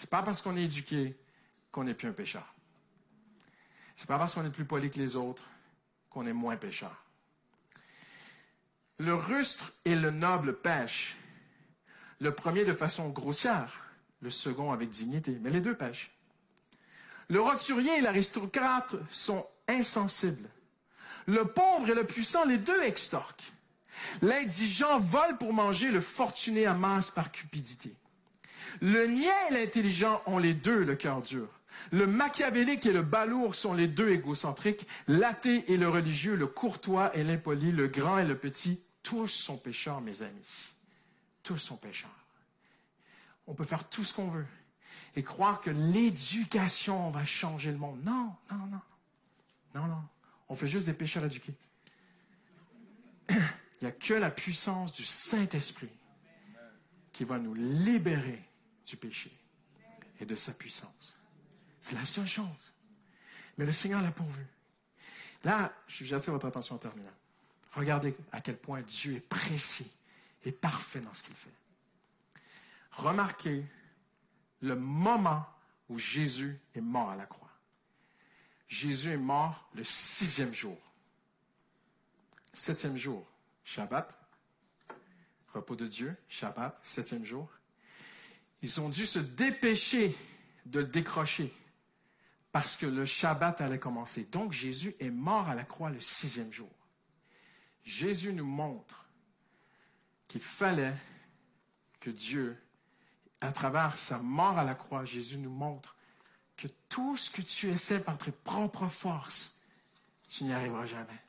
C'est 0.00 0.08
pas 0.08 0.22
parce 0.22 0.40
qu'on 0.40 0.56
est 0.56 0.62
éduqué 0.62 1.14
qu'on 1.70 1.84
n'est 1.84 1.92
plus 1.92 2.08
un 2.08 2.14
pécheur. 2.14 2.54
C'est 3.94 4.08
pas 4.08 4.16
parce 4.16 4.34
qu'on 4.34 4.46
est 4.46 4.50
plus 4.50 4.64
poli 4.64 4.90
que 4.90 4.98
les 4.98 5.14
autres 5.14 5.42
qu'on 6.08 6.26
est 6.26 6.32
moins 6.32 6.56
pécheur. 6.56 7.04
Le 8.96 9.14
rustre 9.14 9.74
et 9.84 9.94
le 9.94 10.10
noble 10.10 10.58
pêchent. 10.58 11.16
Le 12.18 12.34
premier 12.34 12.64
de 12.64 12.72
façon 12.72 13.10
grossière, 13.10 13.90
le 14.22 14.30
second 14.30 14.72
avec 14.72 14.88
dignité, 14.88 15.38
mais 15.42 15.50
les 15.50 15.60
deux 15.60 15.76
pêchent. 15.76 16.10
Le 17.28 17.42
roturier 17.42 17.98
et 17.98 18.00
l'aristocrate 18.00 18.96
sont 19.10 19.46
insensibles. 19.68 20.48
Le 21.26 21.44
pauvre 21.44 21.90
et 21.90 21.94
le 21.94 22.06
puissant, 22.06 22.46
les 22.46 22.56
deux 22.56 22.82
extorquent. 22.84 23.52
L'indigent 24.22 24.98
vole 24.98 25.36
pour 25.36 25.52
manger, 25.52 25.90
le 25.90 26.00
fortuné 26.00 26.64
amasse 26.64 27.10
par 27.10 27.30
cupidité. 27.30 27.94
Le 28.80 29.06
niais 29.06 29.30
et 29.50 29.54
l'intelligent 29.54 30.22
ont 30.26 30.38
les 30.38 30.54
deux 30.54 30.84
le 30.84 30.94
cœur 30.94 31.22
dur. 31.22 31.48
Le 31.92 32.06
machiavélique 32.06 32.86
et 32.86 32.92
le 32.92 33.02
balourd 33.02 33.54
sont 33.54 33.74
les 33.74 33.88
deux 33.88 34.10
égocentriques. 34.10 34.86
L'athée 35.08 35.64
et 35.72 35.76
le 35.76 35.88
religieux, 35.88 36.36
le 36.36 36.46
courtois 36.46 37.16
et 37.16 37.24
l'impoli, 37.24 37.72
le 37.72 37.88
grand 37.88 38.18
et 38.18 38.24
le 38.24 38.36
petit, 38.36 38.80
tous 39.02 39.28
sont 39.28 39.56
pécheurs, 39.56 40.00
mes 40.00 40.22
amis. 40.22 40.74
Tous 41.42 41.56
sont 41.56 41.76
pécheurs. 41.76 42.10
On 43.46 43.54
peut 43.54 43.64
faire 43.64 43.88
tout 43.88 44.04
ce 44.04 44.14
qu'on 44.14 44.28
veut 44.28 44.46
et 45.16 45.22
croire 45.22 45.60
que 45.60 45.70
l'éducation 45.70 47.10
va 47.10 47.24
changer 47.24 47.72
le 47.72 47.78
monde. 47.78 48.00
Non, 48.04 48.34
non, 48.50 48.66
non. 48.66 48.80
Non, 49.74 49.86
non. 49.86 50.02
On 50.48 50.54
fait 50.54 50.66
juste 50.66 50.86
des 50.86 50.92
pécheurs 50.92 51.24
éduqués. 51.24 51.54
Il 53.28 53.36
n'y 53.82 53.88
a 53.88 53.92
que 53.92 54.14
la 54.14 54.30
puissance 54.30 54.92
du 54.94 55.04
Saint-Esprit 55.04 55.88
qui 57.12 57.24
va 57.24 57.38
nous 57.38 57.54
libérer 57.54 58.42
du 58.90 58.96
péché 58.96 59.30
et 60.18 60.26
de 60.26 60.36
sa 60.36 60.52
puissance. 60.52 61.14
C'est 61.78 61.94
la 61.94 62.04
seule 62.04 62.26
chose. 62.26 62.74
Mais 63.56 63.64
le 63.64 63.72
Seigneur 63.72 64.02
l'a 64.02 64.10
pourvu. 64.10 64.46
Là, 65.44 65.72
j'attire 65.88 66.32
votre 66.32 66.46
attention 66.46 66.74
en 66.74 66.78
terminant. 66.78 67.12
Regardez 67.72 68.14
à 68.32 68.40
quel 68.40 68.58
point 68.58 68.82
Dieu 68.82 69.14
est 69.14 69.20
précis 69.20 69.90
et 70.44 70.52
parfait 70.52 71.00
dans 71.00 71.14
ce 71.14 71.22
qu'il 71.22 71.34
fait. 71.34 71.54
Remarquez 72.92 73.64
le 74.60 74.74
moment 74.74 75.46
où 75.88 75.98
Jésus 75.98 76.58
est 76.74 76.80
mort 76.80 77.10
à 77.10 77.16
la 77.16 77.26
croix. 77.26 77.50
Jésus 78.68 79.12
est 79.12 79.16
mort 79.16 79.68
le 79.74 79.84
sixième 79.84 80.52
jour. 80.52 80.78
Septième 82.52 82.96
jour, 82.96 83.26
Shabbat, 83.64 84.18
repos 85.54 85.76
de 85.76 85.86
Dieu, 85.86 86.16
Shabbat, 86.28 86.78
septième 86.82 87.24
jour. 87.24 87.48
Ils 88.62 88.80
ont 88.80 88.88
dû 88.88 89.06
se 89.06 89.18
dépêcher 89.18 90.16
de 90.66 90.80
le 90.80 90.86
décrocher 90.86 91.54
parce 92.52 92.76
que 92.76 92.86
le 92.86 93.04
Shabbat 93.04 93.60
allait 93.60 93.78
commencer. 93.78 94.24
Donc 94.24 94.52
Jésus 94.52 94.94
est 95.00 95.10
mort 95.10 95.48
à 95.48 95.54
la 95.54 95.64
croix 95.64 95.90
le 95.90 96.00
sixième 96.00 96.52
jour. 96.52 96.70
Jésus 97.84 98.32
nous 98.32 98.46
montre 98.46 99.06
qu'il 100.28 100.42
fallait 100.42 100.94
que 102.00 102.10
Dieu 102.10 102.60
à 103.40 103.52
travers 103.52 103.96
sa 103.96 104.18
mort 104.18 104.58
à 104.58 104.64
la 104.64 104.74
croix, 104.74 105.04
Jésus 105.04 105.38
nous 105.38 105.50
montre 105.50 105.96
que 106.56 106.68
tout 106.88 107.16
ce 107.16 107.30
que 107.30 107.42
tu 107.42 107.68
essaies 107.68 108.02
par 108.02 108.18
tes 108.18 108.32
propres 108.32 108.88
forces, 108.88 109.58
tu 110.28 110.44
n'y 110.44 110.52
arriveras 110.52 110.86
jamais. 110.86 111.22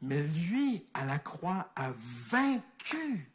Mais 0.00 0.22
lui, 0.22 0.86
à 0.94 1.04
la 1.04 1.18
croix, 1.18 1.70
a 1.76 1.90
vaincu 1.94 3.30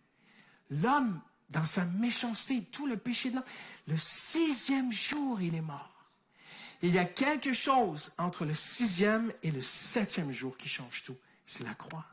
l'homme 0.69 1.21
dans 1.49 1.65
sa 1.65 1.85
méchanceté, 1.85 2.63
tout 2.63 2.88
le 2.88 2.97
péché 2.97 3.29
de 3.29 3.35
l'homme. 3.35 3.45
Le 3.88 3.97
sixième 3.97 4.91
jour, 4.91 5.41
il 5.41 5.55
est 5.55 5.62
mort. 5.62 6.05
il 6.81 6.93
y 6.93 6.99
a 6.99 7.05
quelque 7.05 7.53
chose 7.53 8.13
entre 8.17 8.45
le 8.45 8.53
sixième 8.53 9.33
et 9.43 9.51
le 9.51 9.62
septième 9.62 10.31
jour 10.31 10.57
qui 10.57 10.69
change 10.69 11.03
tout. 11.03 11.17
C'est 11.45 11.63
la 11.63 11.73
croix. 11.73 12.05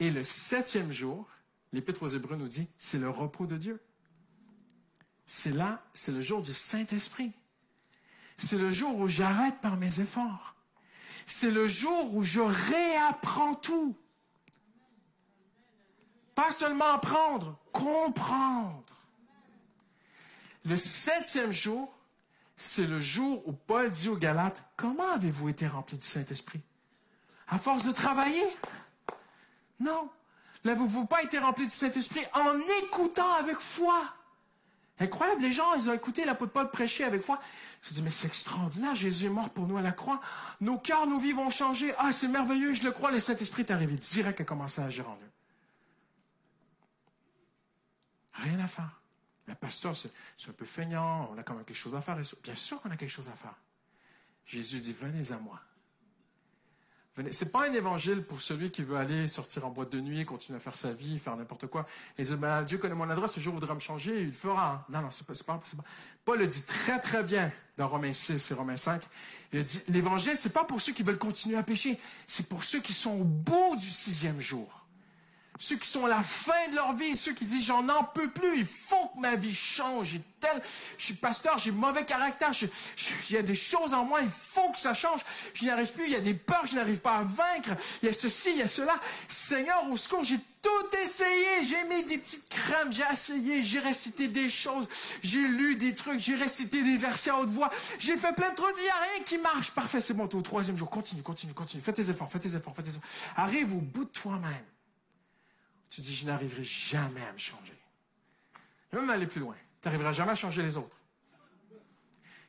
Et 0.00 0.10
le 0.10 0.22
septième 0.22 0.92
jour, 0.92 1.28
l'Épître 1.72 2.02
aux 2.04 2.08
Hébreux 2.08 2.36
nous 2.36 2.48
dit, 2.48 2.68
c'est 2.78 2.98
le 2.98 3.10
repos 3.10 3.46
de 3.46 3.56
Dieu. 3.56 3.80
C'est 5.26 5.52
là, 5.52 5.84
c'est 5.92 6.12
le 6.12 6.20
jour 6.20 6.40
du 6.40 6.54
Saint-Esprit. 6.54 7.32
C'est 8.36 8.56
le 8.56 8.70
jour 8.70 8.96
où 8.96 9.08
j'arrête 9.08 9.60
par 9.60 9.76
mes 9.76 10.00
efforts. 10.00 10.54
C'est 11.26 11.50
le 11.50 11.66
jour 11.66 12.14
où 12.14 12.22
je 12.22 12.40
réapprends 12.40 13.56
tout. 13.56 13.96
Pas 16.38 16.52
seulement 16.52 16.92
apprendre, 16.92 17.58
comprendre. 17.72 18.94
Le 20.64 20.76
septième 20.76 21.50
jour, 21.50 21.92
c'est 22.54 22.86
le 22.86 23.00
jour 23.00 23.42
où 23.48 23.52
Paul 23.52 23.90
dit 23.90 24.08
aux 24.08 24.16
Galates, 24.16 24.62
comment 24.76 25.08
avez-vous 25.08 25.48
été 25.48 25.66
remplis 25.66 25.96
du 25.96 26.06
Saint-Esprit? 26.06 26.60
À 27.48 27.58
force 27.58 27.82
de 27.82 27.90
travailler? 27.90 28.44
Non. 29.80 30.08
N'avez-vous 30.64 31.06
pas 31.06 31.24
été 31.24 31.40
rempli 31.40 31.64
du 31.64 31.72
Saint-Esprit 31.72 32.24
en 32.32 32.56
écoutant 32.84 33.34
avec 33.34 33.58
foi? 33.58 34.00
Incroyable, 35.00 35.42
les 35.42 35.50
gens, 35.50 35.74
ils 35.74 35.90
ont 35.90 35.92
écouté 35.92 36.24
l'apôtre 36.24 36.52
Paul 36.52 36.70
prêcher 36.70 37.02
avec 37.02 37.22
foi. 37.22 37.40
Je 37.82 37.94
dis, 37.94 38.02
mais 38.02 38.10
c'est 38.10 38.28
extraordinaire, 38.28 38.94
Jésus 38.94 39.26
est 39.26 39.28
mort 39.30 39.50
pour 39.50 39.66
nous 39.66 39.76
à 39.76 39.82
la 39.82 39.90
croix. 39.90 40.20
Nos 40.60 40.78
cœurs, 40.78 41.08
nos 41.08 41.18
vies 41.18 41.32
vont 41.32 41.50
changer. 41.50 41.92
Ah, 41.98 42.12
c'est 42.12 42.28
merveilleux, 42.28 42.74
je 42.74 42.84
le 42.84 42.92
crois, 42.92 43.10
le 43.10 43.18
Saint-Esprit 43.18 43.62
est 43.62 43.72
arrivé 43.72 43.96
direct 43.96 44.40
à 44.40 44.44
commencer 44.44 44.80
à 44.80 44.84
agir 44.84 45.08
en 45.10 45.14
eux. 45.14 45.32
Rien 48.38 48.58
à 48.60 48.66
faire. 48.66 49.00
Le 49.46 49.54
pasteur, 49.54 49.96
c'est 49.96 50.10
un 50.48 50.52
peu 50.52 50.64
feignant, 50.64 51.30
on 51.32 51.38
a 51.38 51.42
quand 51.42 51.54
même 51.54 51.64
quelque 51.64 51.76
chose 51.76 51.94
à 51.94 52.00
faire. 52.00 52.18
Bien 52.42 52.54
sûr 52.54 52.80
qu'on 52.80 52.90
a 52.90 52.96
quelque 52.96 53.10
chose 53.10 53.28
à 53.28 53.36
faire. 53.36 53.54
Jésus 54.44 54.80
dit, 54.80 54.92
venez 54.92 55.32
à 55.32 55.38
moi. 55.38 55.60
Ce 57.32 57.44
n'est 57.44 57.50
pas 57.50 57.68
un 57.68 57.72
évangile 57.72 58.22
pour 58.22 58.40
celui 58.40 58.70
qui 58.70 58.82
veut 58.82 58.96
aller 58.96 59.26
sortir 59.26 59.66
en 59.66 59.70
boîte 59.70 59.90
de 59.90 60.00
nuit, 60.00 60.24
continuer 60.24 60.58
à 60.58 60.60
faire 60.60 60.76
sa 60.76 60.92
vie, 60.92 61.18
faire 61.18 61.36
n'importe 61.36 61.66
quoi. 61.66 61.86
Et 62.16 62.22
dire, 62.22 62.38
ben, 62.38 62.62
Dieu 62.62 62.78
connaît 62.78 62.94
mon 62.94 63.10
adresse, 63.10 63.32
ce 63.32 63.40
jour 63.40 63.54
voudra 63.54 63.74
me 63.74 63.80
changer, 63.80 64.20
il 64.20 64.26
le 64.26 64.32
fera. 64.32 64.86
Non, 64.88 65.02
non, 65.02 65.10
c'est 65.10 65.26
pas, 65.26 65.34
pas, 65.34 65.58
pas, 65.58 65.84
Paul 66.24 66.38
le 66.38 66.46
dit 66.46 66.62
très, 66.62 67.00
très 67.00 67.24
bien 67.24 67.50
dans 67.76 67.88
Romains 67.88 68.12
6 68.12 68.50
et 68.50 68.54
Romains 68.54 68.76
5. 68.76 69.02
Il 69.52 69.64
dit, 69.64 69.80
l'évangile, 69.88 70.36
c'est 70.36 70.52
pas 70.52 70.64
pour 70.64 70.80
ceux 70.80 70.92
qui 70.92 71.02
veulent 71.02 71.18
continuer 71.18 71.56
à 71.56 71.64
pécher, 71.64 71.98
c'est 72.26 72.48
pour 72.48 72.62
ceux 72.62 72.80
qui 72.80 72.92
sont 72.92 73.18
au 73.18 73.24
bout 73.24 73.76
du 73.76 73.88
sixième 73.88 74.38
jour 74.38 74.77
ceux 75.58 75.76
qui 75.76 75.88
sont 75.88 76.06
à 76.06 76.08
la 76.08 76.22
fin 76.22 76.68
de 76.70 76.76
leur 76.76 76.92
vie, 76.94 77.16
ceux 77.16 77.32
qui 77.32 77.44
disent 77.44 77.64
j'en 77.64 77.88
en 77.88 78.04
peux 78.04 78.30
plus, 78.30 78.58
il 78.58 78.66
faut 78.66 79.08
que 79.14 79.20
ma 79.20 79.36
vie 79.36 79.54
change. 79.54 80.20
Tel, 80.40 80.62
je 80.96 81.04
suis 81.06 81.14
pasteur, 81.14 81.58
j'ai 81.58 81.72
mauvais 81.72 82.04
caractère, 82.04 82.50
il 83.28 83.34
y 83.34 83.38
a 83.38 83.42
des 83.42 83.56
choses 83.56 83.92
en 83.92 84.04
moi, 84.04 84.20
il 84.22 84.30
faut 84.30 84.70
que 84.70 84.78
ça 84.78 84.94
change. 84.94 85.20
Je 85.54 85.64
n'y 85.64 85.70
arrive 85.70 85.92
plus, 85.92 86.04
il 86.04 86.12
y 86.12 86.16
a 86.16 86.20
des 86.20 86.34
peurs, 86.34 86.66
je 86.66 86.76
n'arrive 86.76 87.00
pas 87.00 87.16
à 87.16 87.22
vaincre. 87.24 87.70
Il 88.02 88.06
y 88.06 88.08
a 88.08 88.12
ceci, 88.12 88.50
il 88.52 88.58
y 88.58 88.62
a 88.62 88.68
cela. 88.68 88.94
Seigneur, 89.26 89.90
au 89.90 89.96
secours, 89.96 90.22
j'ai 90.22 90.38
tout 90.62 90.96
essayé. 91.02 91.64
J'ai 91.64 91.82
mis 91.88 92.04
des 92.04 92.18
petites 92.18 92.48
crèmes, 92.48 92.92
j'ai 92.92 93.02
essayé, 93.12 93.64
j'ai 93.64 93.80
récité 93.80 94.28
des 94.28 94.48
choses, 94.48 94.86
j'ai 95.24 95.40
lu 95.40 95.74
des 95.74 95.94
trucs, 95.94 96.20
j'ai 96.20 96.36
récité 96.36 96.82
des 96.82 96.96
versets 96.96 97.30
à 97.30 97.38
haute 97.38 97.48
voix. 97.48 97.70
J'ai 97.98 98.16
fait 98.16 98.32
plein 98.32 98.50
de 98.50 98.54
trucs, 98.54 98.76
il 98.78 98.84
n'y 98.84 98.88
a 98.88 99.00
rien 99.12 99.24
qui 99.24 99.38
marche. 99.38 99.72
Parfait, 99.72 100.00
c'est 100.00 100.14
bon, 100.14 100.24
au 100.32 100.42
troisième 100.42 100.76
jour. 100.76 100.88
Continue, 100.88 101.22
continue, 101.22 101.52
continue. 101.52 101.82
Fais 101.82 101.92
tes 101.92 102.10
efforts, 102.10 102.30
fais 102.30 102.38
tes 102.38 102.54
efforts, 102.54 102.76
fais 102.76 102.82
tes 102.82 102.90
efforts. 102.90 103.02
Arrive 103.36 103.74
au 103.74 103.80
bout 103.80 104.04
de 104.04 104.10
toi-même. 104.10 104.64
Tu 105.90 106.00
dis, 106.00 106.14
je 106.14 106.26
n'arriverai 106.26 106.64
jamais 106.64 107.24
à 107.24 107.32
me 107.32 107.38
changer. 107.38 107.76
Je 108.90 108.96
vais 108.96 109.02
même 109.02 109.10
aller 109.10 109.26
plus 109.26 109.40
loin. 109.40 109.56
Tu 109.80 109.88
n'arriveras 109.88 110.12
jamais 110.12 110.32
à 110.32 110.34
changer 110.34 110.62
les 110.62 110.76
autres. 110.76 110.96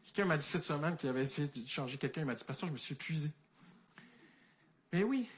Quelqu'un 0.06 0.26
m'a 0.26 0.38
dit 0.38 0.46
cette 0.46 0.64
semaine 0.64 0.96
qu'il 0.96 1.08
avait 1.10 1.22
essayé 1.22 1.48
de 1.48 1.68
changer 1.68 1.98
quelqu'un. 1.98 2.22
Il 2.22 2.28
m'a 2.28 2.34
dit, 2.34 2.44
pasteur, 2.44 2.68
je 2.68 2.74
me 2.74 2.78
suis 2.78 2.94
épuisé. 2.94 3.32
Mais 4.92 5.04
oui, 5.04 5.30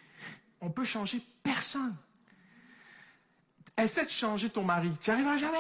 on 0.62 0.72
peut 0.72 0.86
changer 0.86 1.22
personne. 1.44 1.96
Essaie 3.78 4.06
de 4.06 4.10
changer 4.10 4.50
ton 4.50 4.64
mari. 4.64 4.92
Tu 5.00 5.10
n'y 5.10 5.16
arriveras 5.16 5.38
jamais. 5.38 5.58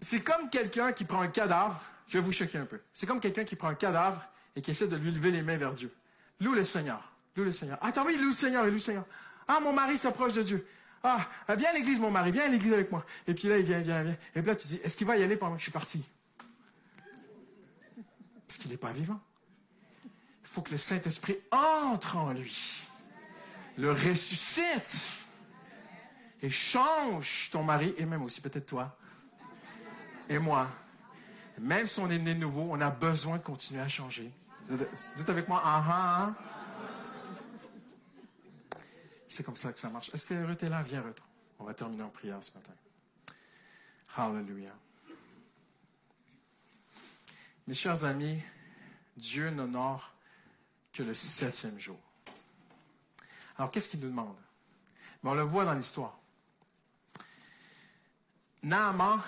C'est 0.00 0.22
comme 0.22 0.50
quelqu'un 0.50 0.92
qui 0.92 1.04
prend 1.04 1.20
un 1.20 1.28
cadavre. 1.28 1.82
Je 2.06 2.18
vais 2.18 2.24
vous 2.24 2.32
choquer 2.32 2.58
un 2.58 2.66
peu. 2.66 2.80
C'est 2.92 3.06
comme 3.06 3.20
quelqu'un 3.20 3.44
qui 3.44 3.56
prend 3.56 3.68
un 3.68 3.74
cadavre 3.74 4.22
et 4.56 4.62
qui 4.62 4.70
essaie 4.70 4.88
de 4.88 4.96
lui 4.96 5.12
lever 5.12 5.30
les 5.30 5.42
mains 5.42 5.56
vers 5.56 5.72
Dieu. 5.72 5.94
Loue 6.40 6.54
le 6.54 6.64
Seigneur. 6.64 7.12
Loue 7.36 7.44
le 7.44 7.52
Seigneur. 7.52 7.78
Attends, 7.82 8.04
oui, 8.04 8.16
loue 8.16 8.28
le 8.28 8.32
Seigneur, 8.32 8.64
loue 8.64 8.72
le 8.72 8.78
Seigneur. 8.78 9.04
Ah, 9.46 9.60
mon 9.60 9.72
mari 9.72 9.96
s'approche 9.98 10.34
de 10.34 10.42
Dieu. 10.42 10.66
Ah, 11.02 11.28
viens 11.56 11.70
à 11.70 11.72
l'église, 11.74 12.00
mon 12.00 12.10
mari, 12.10 12.32
viens 12.32 12.46
à 12.46 12.48
l'église 12.48 12.72
avec 12.72 12.90
moi. 12.90 13.04
Et 13.28 13.34
puis 13.34 13.48
là, 13.48 13.58
il 13.58 13.64
vient, 13.64 13.78
il 13.78 13.84
vient, 13.84 14.00
il 14.00 14.06
vient. 14.06 14.16
Et 14.34 14.40
puis 14.40 14.46
là, 14.46 14.56
tu 14.56 14.66
dis, 14.66 14.80
est-ce 14.82 14.96
qu'il 14.96 15.06
va 15.06 15.16
y 15.16 15.22
aller 15.22 15.36
pendant 15.36 15.52
que 15.52 15.58
je 15.58 15.64
suis 15.64 15.72
parti? 15.72 16.02
Parce 18.48 18.58
qu'il 18.58 18.70
n'est 18.70 18.76
pas 18.76 18.92
vivant. 18.92 19.20
Il 20.04 20.48
faut 20.48 20.62
que 20.62 20.72
le 20.72 20.78
Saint-Esprit 20.78 21.38
entre 21.50 22.16
en 22.16 22.32
lui, 22.32 22.86
le 23.76 23.92
ressuscite 23.92 24.96
et 26.42 26.48
change 26.48 27.50
ton 27.52 27.62
mari 27.62 27.94
et 27.98 28.06
même 28.06 28.22
aussi 28.22 28.40
peut-être 28.40 28.66
toi 28.66 28.96
et 30.28 30.38
moi. 30.38 30.68
Même 31.58 31.86
si 31.86 32.00
on 32.00 32.10
est 32.10 32.18
né 32.18 32.34
nouveau, 32.34 32.68
on 32.70 32.80
a 32.80 32.90
besoin 32.90 33.38
de 33.38 33.42
continuer 33.42 33.80
à 33.80 33.88
changer. 33.88 34.30
Dites 34.66 35.28
avec 35.28 35.46
moi, 35.48 35.62
ah, 35.64 35.84
ah, 35.86 36.34
ah 36.34 36.34
C'est 39.28 39.44
comme 39.44 39.56
ça 39.56 39.72
que 39.72 39.78
ça 39.78 39.88
marche. 39.88 40.10
Est-ce 40.12 40.26
que 40.26 40.34
Ruth 40.44 40.62
est 40.62 40.68
là? 40.68 40.82
Viens, 40.82 41.02
Ruth. 41.02 41.20
On 41.58 41.64
va 41.64 41.74
terminer 41.74 42.02
en 42.02 42.08
prière 42.08 42.42
ce 42.42 42.52
matin. 42.52 42.72
Hallelujah. 44.16 44.74
Mes 47.66 47.74
chers 47.74 48.04
amis, 48.04 48.40
Dieu 49.16 49.50
n'honore 49.50 50.12
que 50.92 51.02
le 51.02 51.14
septième 51.14 51.78
jour. 51.78 51.98
Alors, 53.58 53.70
qu'est-ce 53.70 53.88
qu'il 53.88 54.00
nous 54.00 54.08
demande? 54.08 54.36
on 55.22 55.34
le 55.34 55.42
voit 55.42 55.64
dans 55.64 55.72
l'histoire. 55.72 56.16
Naaman, 58.62 59.20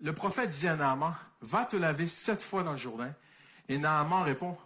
le 0.00 0.12
prophète 0.12 0.50
dit 0.50 0.66
à 0.66 0.74
Naaman, 0.74 1.14
va 1.40 1.64
te 1.64 1.76
laver 1.76 2.06
sept 2.06 2.42
fois 2.42 2.64
dans 2.64 2.72
le 2.72 2.76
Jourdain 2.76 3.14
et 3.70 3.78
Naaman 3.78 4.24
répond, 4.24 4.58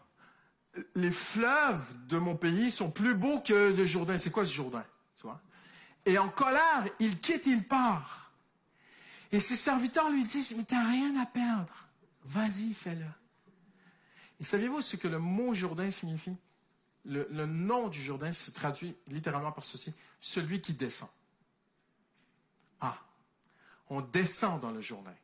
les 0.94 1.10
fleuves 1.10 2.06
de 2.06 2.16
mon 2.16 2.36
pays 2.36 2.70
sont 2.70 2.90
plus 2.90 3.14
beaux 3.14 3.38
que 3.38 3.74
le 3.76 3.84
Jourdain. 3.84 4.16
C'est 4.16 4.30
quoi 4.30 4.46
ce 4.46 4.52
Jourdain? 4.52 4.84
Tu 5.14 5.24
vois? 5.24 5.42
Et 6.06 6.16
en 6.16 6.30
colère, 6.30 6.88
il 7.00 7.20
quitte, 7.20 7.44
il 7.44 7.68
part. 7.68 8.32
Et 9.30 9.40
ses 9.40 9.56
serviteurs 9.56 10.08
lui 10.08 10.24
disent, 10.24 10.56
mais 10.56 10.64
tu 10.64 10.74
n'as 10.74 10.88
rien 10.88 11.20
à 11.20 11.26
perdre. 11.26 11.86
Vas-y, 12.24 12.72
fais-le. 12.72 13.04
Et 14.40 14.44
saviez-vous 14.44 14.80
ce 14.80 14.96
que 14.96 15.06
le 15.06 15.18
mot 15.18 15.52
Jourdain 15.52 15.90
signifie? 15.90 16.36
Le, 17.04 17.28
le, 17.30 17.44
nom 17.44 17.88
du 17.88 18.00
Jourdain 18.00 18.32
se 18.32 18.50
traduit 18.52 18.96
littéralement 19.08 19.52
par 19.52 19.64
ceci, 19.64 19.92
celui 20.18 20.62
qui 20.62 20.72
descend. 20.72 21.10
Ah, 22.80 22.96
on 23.90 24.00
descend 24.00 24.62
dans 24.62 24.70
le 24.70 24.80
Jourdain. 24.80 25.14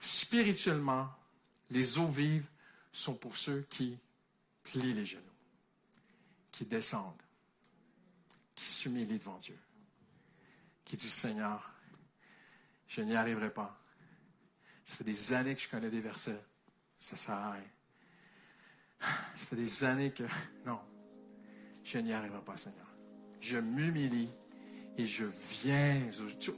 Spirituellement, 0.00 1.08
les 1.70 2.00
eaux 2.00 2.08
vives 2.08 2.48
sont 2.96 3.14
pour 3.14 3.36
ceux 3.36 3.62
qui 3.68 3.98
plient 4.62 4.92
les 4.92 5.04
genoux, 5.04 5.22
qui 6.50 6.64
descendent, 6.64 7.22
qui 8.54 8.64
s'humilient 8.64 9.18
devant 9.18 9.38
Dieu, 9.38 9.58
qui 10.84 10.96
disent 10.96 11.12
Seigneur, 11.12 11.72
je 12.88 13.02
n'y 13.02 13.14
arriverai 13.14 13.52
pas. 13.52 13.78
Ça 14.84 14.94
fait 14.94 15.04
des 15.04 15.32
années 15.34 15.54
que 15.54 15.60
je 15.60 15.68
connais 15.68 15.90
des 15.90 16.00
versets. 16.00 16.42
Ça 16.98 17.16
sert 17.16 17.34
à 17.34 17.52
rien. 17.52 17.64
Ça 19.34 19.44
fait 19.46 19.56
des 19.56 19.84
années 19.84 20.12
que. 20.12 20.24
Non. 20.64 20.80
Je 21.84 21.98
n'y 21.98 22.12
arriverai 22.12 22.40
pas, 22.42 22.56
Seigneur. 22.56 22.86
Je 23.40 23.58
m'humilie 23.58 24.30
et 24.96 25.04
je 25.04 25.24
viens. 25.24 26.08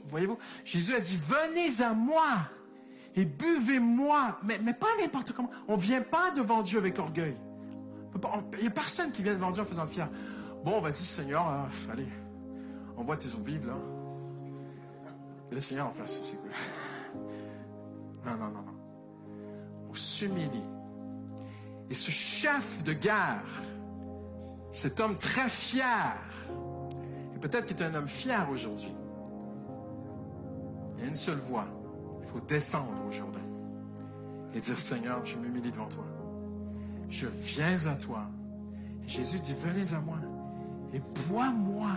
Voyez-vous, 0.05 0.37
Jésus 0.63 0.95
a 0.95 0.99
dit 0.99 1.17
Venez 1.17 1.81
à 1.81 1.93
moi 1.93 2.49
et 3.19 3.25
buvez-moi, 3.25 4.39
mais, 4.43 4.59
mais, 4.63 4.73
pas 4.73 4.87
n'importe 4.97 5.33
comment. 5.33 5.49
On 5.67 5.75
ne 5.75 5.81
vient 5.81 6.01
pas 6.01 6.31
devant 6.31 6.61
Dieu 6.61 6.79
avec 6.79 6.97
orgueil. 6.99 7.35
Il 8.53 8.61
n'y 8.61 8.67
a 8.67 8.71
personne 8.71 9.11
qui 9.11 9.21
vient 9.21 9.33
devant 9.33 9.51
Dieu 9.51 9.61
en 9.61 9.65
faisant 9.65 9.85
fier. 9.85 10.07
Bon, 10.63 10.79
vas-y, 10.79 10.93
Seigneur, 10.93 11.45
euh, 11.45 11.91
allez, 11.91 12.07
on 12.95 13.03
voit 13.03 13.17
tes 13.17 13.27
eaux 13.27 13.41
vives, 13.41 13.67
là. 13.67 13.73
Et 15.51 15.55
le 15.55 15.59
Seigneur 15.59 15.87
en 15.87 15.91
face, 15.91 16.21
c'est 16.23 16.37
quoi? 16.37 16.49
Non, 18.25 18.31
non, 18.33 18.47
non, 18.47 18.61
non. 18.61 18.79
On 19.89 19.93
s'humilie. 19.93 20.63
Et 21.89 21.95
ce 21.95 22.11
chef 22.11 22.83
de 22.83 22.93
guerre, 22.93 23.43
cet 24.71 24.99
homme 25.01 25.17
très 25.17 25.49
fier, 25.49 26.15
et 27.35 27.39
peut-être 27.39 27.65
qu'il 27.65 27.77
est 27.81 27.85
un 27.85 27.95
homme 27.95 28.07
fier 28.07 28.47
aujourd'hui, 28.49 28.93
il 30.95 31.03
y 31.03 31.05
a 31.05 31.09
une 31.09 31.15
seule 31.15 31.37
voix 31.37 31.65
il 32.21 32.27
faut 32.27 32.39
descendre 32.41 33.01
au 33.07 33.11
Jourdain 33.11 33.39
et 34.53 34.59
dire, 34.59 34.77
Seigneur, 34.77 35.25
je 35.25 35.37
m'humilie 35.37 35.71
devant 35.71 35.87
toi. 35.87 36.05
Je 37.09 37.27
viens 37.27 37.87
à 37.87 37.95
toi. 37.95 38.23
Jésus 39.05 39.39
dit, 39.39 39.53
venez 39.53 39.95
à 39.95 39.99
moi 39.99 40.17
et 40.93 41.01
bois-moi. 41.27 41.91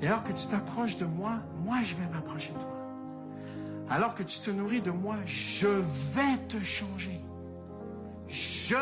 Et 0.00 0.06
alors 0.06 0.24
que 0.24 0.32
tu 0.32 0.46
t'approches 0.46 0.96
de 0.96 1.06
moi, 1.06 1.38
moi, 1.64 1.78
je 1.82 1.94
vais 1.94 2.06
m'approcher 2.12 2.52
de 2.52 2.58
toi. 2.58 2.76
Alors 3.88 4.14
que 4.14 4.22
tu 4.22 4.40
te 4.40 4.50
nourris 4.50 4.82
de 4.82 4.90
moi, 4.90 5.16
je 5.24 5.68
vais 5.68 6.36
te 6.48 6.58
changer. 6.62 7.20
Je 8.28 8.76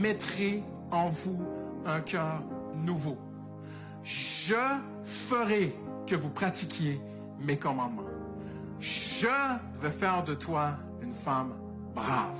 mettrai 0.00 0.62
en 0.90 1.08
vous 1.08 1.40
un 1.84 2.00
cœur 2.00 2.42
nouveau. 2.76 3.18
Je 4.02 4.54
ferai 5.02 5.74
que 6.06 6.14
vous 6.14 6.30
pratiquiez 6.30 7.00
mes 7.40 7.56
commandements. 7.56 8.09
Je 8.80 9.28
veux 9.74 9.90
faire 9.90 10.24
de 10.24 10.34
toi 10.34 10.72
une 11.02 11.12
femme 11.12 11.52
brave. 11.94 12.38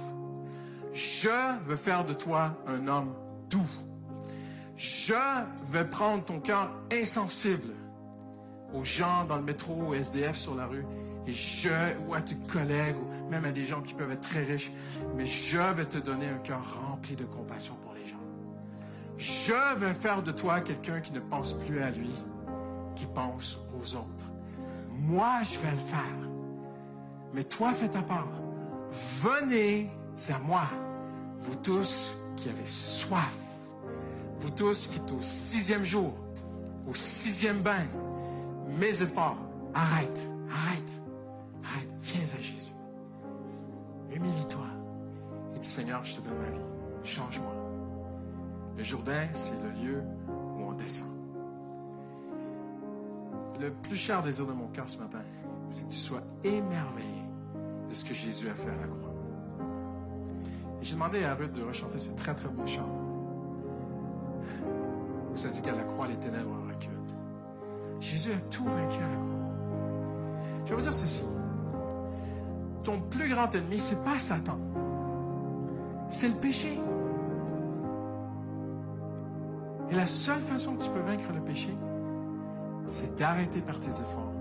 Je 0.93 1.28
veux 1.66 1.76
faire 1.76 2.05
de 2.05 2.14
toi 2.14 2.57
un 2.66 2.88
homme 2.88 3.14
doux. 3.51 3.61
Je 4.76 5.14
veux 5.66 5.86
prendre 5.86 6.24
ton 6.24 6.41
cœur 6.41 6.70
insensible 6.91 7.74
aux 8.72 8.82
gens 8.82 9.24
dans 9.24 9.36
le 9.36 9.43
métro, 9.43 9.74
aux 9.88 9.95
SDF 9.95 10.36
sur 10.36 10.55
la 10.55 10.66
rue, 10.66 10.86
et 11.26 11.32
je, 11.32 11.68
ou 12.09 12.14
à 12.14 12.22
tes 12.22 12.36
collègues, 12.51 12.97
ou 12.97 13.30
même 13.30 13.45
à 13.45 13.53
des 13.53 13.66
gens 13.66 13.82
qui 13.82 13.93
peuvent 13.93 14.11
être 14.11 14.22
très 14.22 14.43
riches, 14.43 14.70
mais 15.16 15.26
je 15.26 15.59
vais 15.59 15.84
te 15.84 15.99
donner 15.99 16.28
un 16.28 16.38
cœur 16.38 16.62
rempli 16.88 17.14
de 17.14 17.24
compassion 17.24 17.74
pour 17.82 17.93
les 17.93 18.07
gens. 18.07 18.16
Je 19.18 19.78
vais 19.78 19.93
faire 19.93 20.22
de 20.22 20.32
toi 20.32 20.61
quelqu'un 20.61 21.01
qui 21.01 21.12
ne 21.12 21.20
pense 21.20 21.53
plus 21.53 21.82
à 21.82 21.91
lui, 21.91 22.11
qui 22.97 23.07
pense 23.07 23.59
aux 23.74 23.97
autres. 23.97 24.32
Moi, 24.91 25.43
je 25.43 25.59
vais 25.59 25.72
le 25.72 25.76
faire. 25.76 26.30
Mais 27.33 27.45
toi, 27.45 27.72
fais 27.72 27.89
ta 27.89 28.03
part. 28.03 28.28
Venez 29.22 29.91
à 30.28 30.39
moi, 30.41 30.62
vous 31.39 31.55
tous 31.57 32.16
qui 32.37 32.49
avez 32.49 32.66
soif, 32.66 33.37
vous 34.37 34.51
tous 34.51 34.89
qui 34.89 34.97
êtes 34.97 35.12
au 35.12 35.20
sixième 35.20 35.85
jour, 35.85 36.12
au 36.89 36.95
sixième 36.95 37.62
bain, 37.62 37.85
mes 38.78 39.03
efforts, 39.03 39.39
arrête, 39.72 40.28
arrête, 40.51 41.03
arrête, 41.64 41.91
viens 42.01 42.22
à 42.22 42.41
Jésus. 42.41 42.72
Humilie-toi 44.12 44.66
et 45.55 45.59
dis 45.61 45.68
Seigneur, 45.68 46.05
je 46.05 46.16
te 46.16 46.20
donne 46.20 46.39
ma 46.39 46.51
vie, 46.51 46.64
change-moi. 47.05 47.55
Le 48.76 48.83
Jourdain, 48.83 49.28
c'est 49.33 49.61
le 49.62 49.70
lieu 49.70 50.03
où 50.28 50.62
on 50.62 50.72
descend. 50.72 51.16
Le 53.61 53.70
plus 53.70 53.97
cher 53.97 54.22
désir 54.22 54.47
de 54.47 54.53
mon 54.53 54.68
cœur 54.68 54.89
ce 54.89 54.99
matin, 54.99 55.22
c'est 55.70 55.87
que 55.87 55.93
tu 55.93 55.99
sois 55.99 56.22
émerveillé 56.45 57.20
de 57.91 57.95
ce 57.95 58.05
que 58.05 58.14
Jésus 58.14 58.49
a 58.49 58.55
fait 58.55 58.70
à 58.70 58.76
la 58.76 58.86
croix. 58.86 59.12
Et 60.80 60.84
j'ai 60.84 60.95
demandé 60.95 61.24
à 61.24 61.34
Ruth 61.34 61.53
de 61.53 61.62
rechanter 61.62 61.99
ce 61.99 62.11
très 62.12 62.34
très 62.34 62.49
beau 62.49 62.64
chant. 62.64 62.88
Où 65.32 65.36
ça 65.36 65.49
dit 65.49 65.61
qu'à 65.61 65.72
la 65.72 65.82
croix, 65.82 66.07
les 66.07 66.16
ténèbres 66.16 66.57
reculent. 66.68 66.97
Jésus 67.99 68.32
a 68.32 68.41
tout 68.49 68.64
vaincu 68.64 68.99
à 68.99 69.09
la 69.09 69.16
croix. 69.16 69.30
Je 70.64 70.70
vais 70.70 70.76
vous 70.76 70.82
dire 70.82 70.95
ceci. 70.95 71.24
Ton 72.84 73.01
plus 73.01 73.28
grand 73.28 73.53
ennemi, 73.55 73.78
c'est 73.78 74.03
pas 74.05 74.18
Satan. 74.18 74.59
C'est 76.09 76.28
le 76.28 76.34
péché. 76.34 76.78
Et 79.91 79.95
la 79.97 80.07
seule 80.07 80.38
façon 80.38 80.76
que 80.76 80.84
tu 80.84 80.91
peux 80.91 81.01
vaincre 81.01 81.32
le 81.34 81.41
péché, 81.41 81.76
c'est 82.86 83.16
d'arrêter 83.18 83.61
par 83.61 83.80
tes 83.80 83.88
efforts 83.88 84.32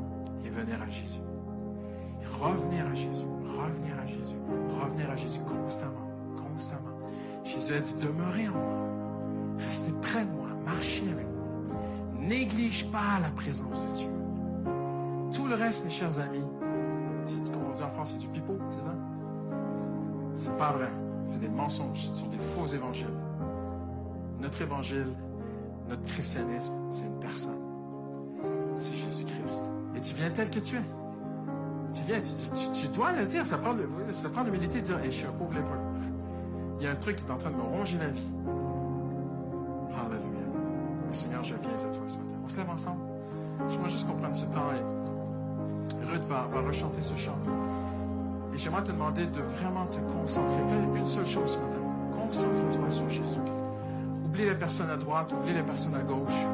et 0.46 0.50
venir 0.50 0.82
à 0.82 0.90
Jésus. 0.90 1.20
Revenir 2.40 2.86
à 2.86 2.96
Jésus, 2.96 3.26
revenir 3.58 4.00
à 4.02 4.06
Jésus, 4.06 4.36
revenir 4.70 5.10
à 5.10 5.16
Jésus 5.16 5.40
constamment, 5.40 6.08
constamment. 6.38 6.90
Jésus 7.44 7.74
a 7.74 7.80
dit, 7.80 7.96
demeurez 8.02 8.48
en 8.48 8.54
moi, 8.54 9.58
restez 9.68 9.92
près 10.02 10.26
de 10.26 10.32
moi, 10.32 10.48
marchez 10.66 11.04
avec 11.12 11.26
moi. 11.26 11.76
Néglige 12.20 12.90
pas 12.92 13.20
la 13.22 13.30
présence 13.30 13.86
de 13.90 13.96
Dieu. 13.96 14.10
Tout 15.34 15.48
le 15.48 15.56
reste, 15.56 15.86
mes 15.86 15.92
chers 15.92 16.20
amis, 16.20 16.46
comme 17.52 17.66
on 17.70 17.72
dit 17.72 17.84
en 17.84 17.90
France, 17.90 18.12
c'est 18.12 18.20
du 18.20 18.28
pipeau, 18.28 18.58
c'est 18.70 18.82
ça? 18.82 18.94
C'est 20.34 20.58
pas 20.58 20.72
vrai. 20.72 20.90
C'est 21.26 21.40
des 21.40 21.50
mensonges, 21.50 22.08
ce 22.08 22.16
sont 22.16 22.28
des 22.28 22.38
faux 22.38 22.68
évangiles. 22.68 23.08
Notre 24.40 24.62
évangile, 24.62 25.14
notre 25.90 26.04
christianisme, 26.04 26.74
c'est 26.92 27.06
une 27.06 27.20
personne. 27.20 27.60
C'est 28.78 28.96
Jésus-Christ. 28.96 29.72
Et 29.96 30.00
tu 30.00 30.16
viens 30.16 30.30
tel 30.30 30.50
que 30.50 30.60
tu 30.60 30.78
es. 30.78 30.99
Tu 31.94 32.02
viens, 32.06 32.22
tu, 32.22 32.88
dois 32.90 33.12
le 33.14 33.26
dire. 33.26 33.46
Ça 33.48 33.58
prend, 33.58 33.76
ça 34.14 34.30
prend 34.30 34.44
l'humilité 34.44 34.80
de 34.80 34.86
dire 34.86 34.98
Je 35.04 35.10
suis 35.10 35.26
un 35.26 35.32
pauvre 35.32 35.54
lépreux. 35.54 35.78
Il 36.80 36.86
y 36.86 36.88
a 36.88 36.92
un 36.92 36.96
truc 36.96 37.18
qui 37.18 37.26
est 37.26 37.32
en 37.32 37.38
train 37.38 37.52
de 37.52 37.56
me 37.56 37.64
ronger 37.64 37.98
la 37.98 38.10
vie. 38.10 38.28
Alléluia. 39.94 40.40
Seigneur, 41.12 41.44
je 41.44 41.56
viens 41.56 41.72
à 41.72 41.94
toi 41.94 42.04
ce 42.08 42.16
matin. 42.18 42.36
On 42.44 42.48
se 42.48 42.58
lève 42.58 42.70
ensemble. 42.70 43.02
J'aimerais 43.70 43.90
juste 43.90 44.08
qu'on 44.08 44.16
prenne 44.16 44.34
ce 44.34 44.46
temps 44.46 44.72
et 44.74 46.06
Ruth 46.10 46.26
va, 46.26 46.48
va 46.54 46.62
rechanter 46.62 47.02
ce 47.02 47.16
chant. 47.18 47.38
Et 48.54 48.58
j'aimerais 48.58 48.84
te 48.84 48.92
demander 48.92 49.26
de 49.26 49.42
vraiment 49.42 49.86
te 49.88 49.98
concentrer. 49.98 50.58
Fais 50.68 51.00
une 51.00 51.06
seule 51.06 51.26
chose 51.26 51.52
ce 51.52 51.58
matin. 51.58 51.78
Concentre-toi 52.16 52.92
sur 52.92 53.10
Jésus. 53.10 53.40
Oublie 54.26 54.46
les 54.46 54.56
personnes 54.56 54.90
à 54.90 54.98
droite, 54.98 55.34
oublie 55.34 55.54
les 55.54 55.64
personnes 55.64 55.96
à 55.96 56.04
gauche. 56.04 56.46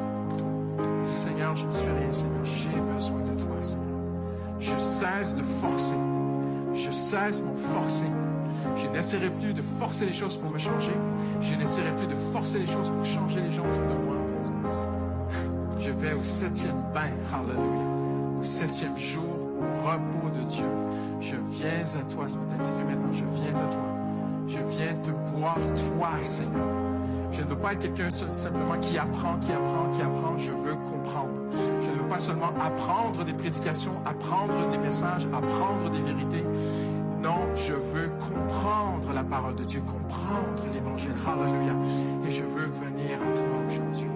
Dis 1.04 1.10
Seigneur, 1.10 1.54
je 1.54 1.66
ne 1.66 1.72
suis 1.72 1.88
rien, 1.88 2.12
Seigneur. 2.12 2.44
J'ai 2.44 2.80
besoin 2.80 3.20
de 3.20 3.40
toi, 3.40 3.62
Seigneur. 3.62 3.95
Je 4.58 4.76
cesse 4.78 5.36
de 5.36 5.42
forcer. 5.42 5.96
Je 6.74 6.90
cesse 6.90 7.42
mon 7.42 7.54
forcer. 7.54 8.10
Je 8.76 8.86
n'essaierai 8.88 9.30
plus 9.30 9.52
de 9.52 9.62
forcer 9.62 10.06
les 10.06 10.12
choses 10.12 10.36
pour 10.36 10.50
me 10.50 10.58
changer. 10.58 10.92
Je 11.40 11.54
n'essaierai 11.54 11.94
plus 11.96 12.06
de 12.06 12.14
forcer 12.14 12.58
les 12.58 12.66
choses 12.66 12.90
pour 12.90 13.04
changer 13.04 13.40
les 13.40 13.50
gens 13.50 13.62
autour 13.62 13.96
de 13.96 14.04
moi. 14.04 14.16
Je 15.78 15.90
vais 15.90 16.14
au 16.14 16.24
septième 16.24 16.82
bain, 16.92 17.12
hallelujah, 17.32 18.40
au 18.40 18.44
septième 18.44 18.96
jour, 18.96 19.22
au 19.60 19.86
repos 19.86 20.36
de 20.36 20.44
Dieu. 20.44 20.64
Je 21.20 21.36
viens 21.36 21.84
à 22.00 22.12
toi 22.12 22.26
ce 22.26 22.38
maintenant, 22.38 23.12
je 23.12 23.24
viens 23.24 23.50
à 23.50 23.72
toi. 23.72 23.96
Je 24.48 24.58
viens 24.58 24.94
te 25.02 25.10
boire, 25.10 25.58
toi, 25.96 26.10
Seigneur. 26.22 26.66
Je 27.32 27.42
ne 27.42 27.46
veux 27.46 27.56
pas 27.56 27.72
être 27.72 27.80
quelqu'un 27.80 28.10
simplement 28.10 28.78
qui 28.80 28.96
apprend, 28.96 29.36
qui 29.38 29.52
apprend, 29.52 29.92
qui 29.94 30.02
apprend. 30.02 30.36
Je 30.38 30.50
veux 30.50 30.74
comprendre. 30.74 31.34
Pas 32.08 32.18
seulement 32.18 32.52
apprendre 32.60 33.24
des 33.24 33.34
prédications, 33.34 33.92
apprendre 34.06 34.68
des 34.70 34.78
messages, 34.78 35.26
apprendre 35.26 35.90
des 35.90 36.00
vérités. 36.00 36.44
Non, 37.20 37.38
je 37.56 37.74
veux 37.74 38.08
comprendre 38.20 39.12
la 39.12 39.24
parole 39.24 39.56
de 39.56 39.64
Dieu, 39.64 39.80
comprendre 39.80 40.62
l'évangile. 40.72 41.14
Hallelujah. 41.26 41.74
Et 42.26 42.30
je 42.30 42.44
veux 42.44 42.66
venir 42.66 43.16
à 43.16 43.36
toi 43.36 43.58
aujourd'hui. 43.66 44.06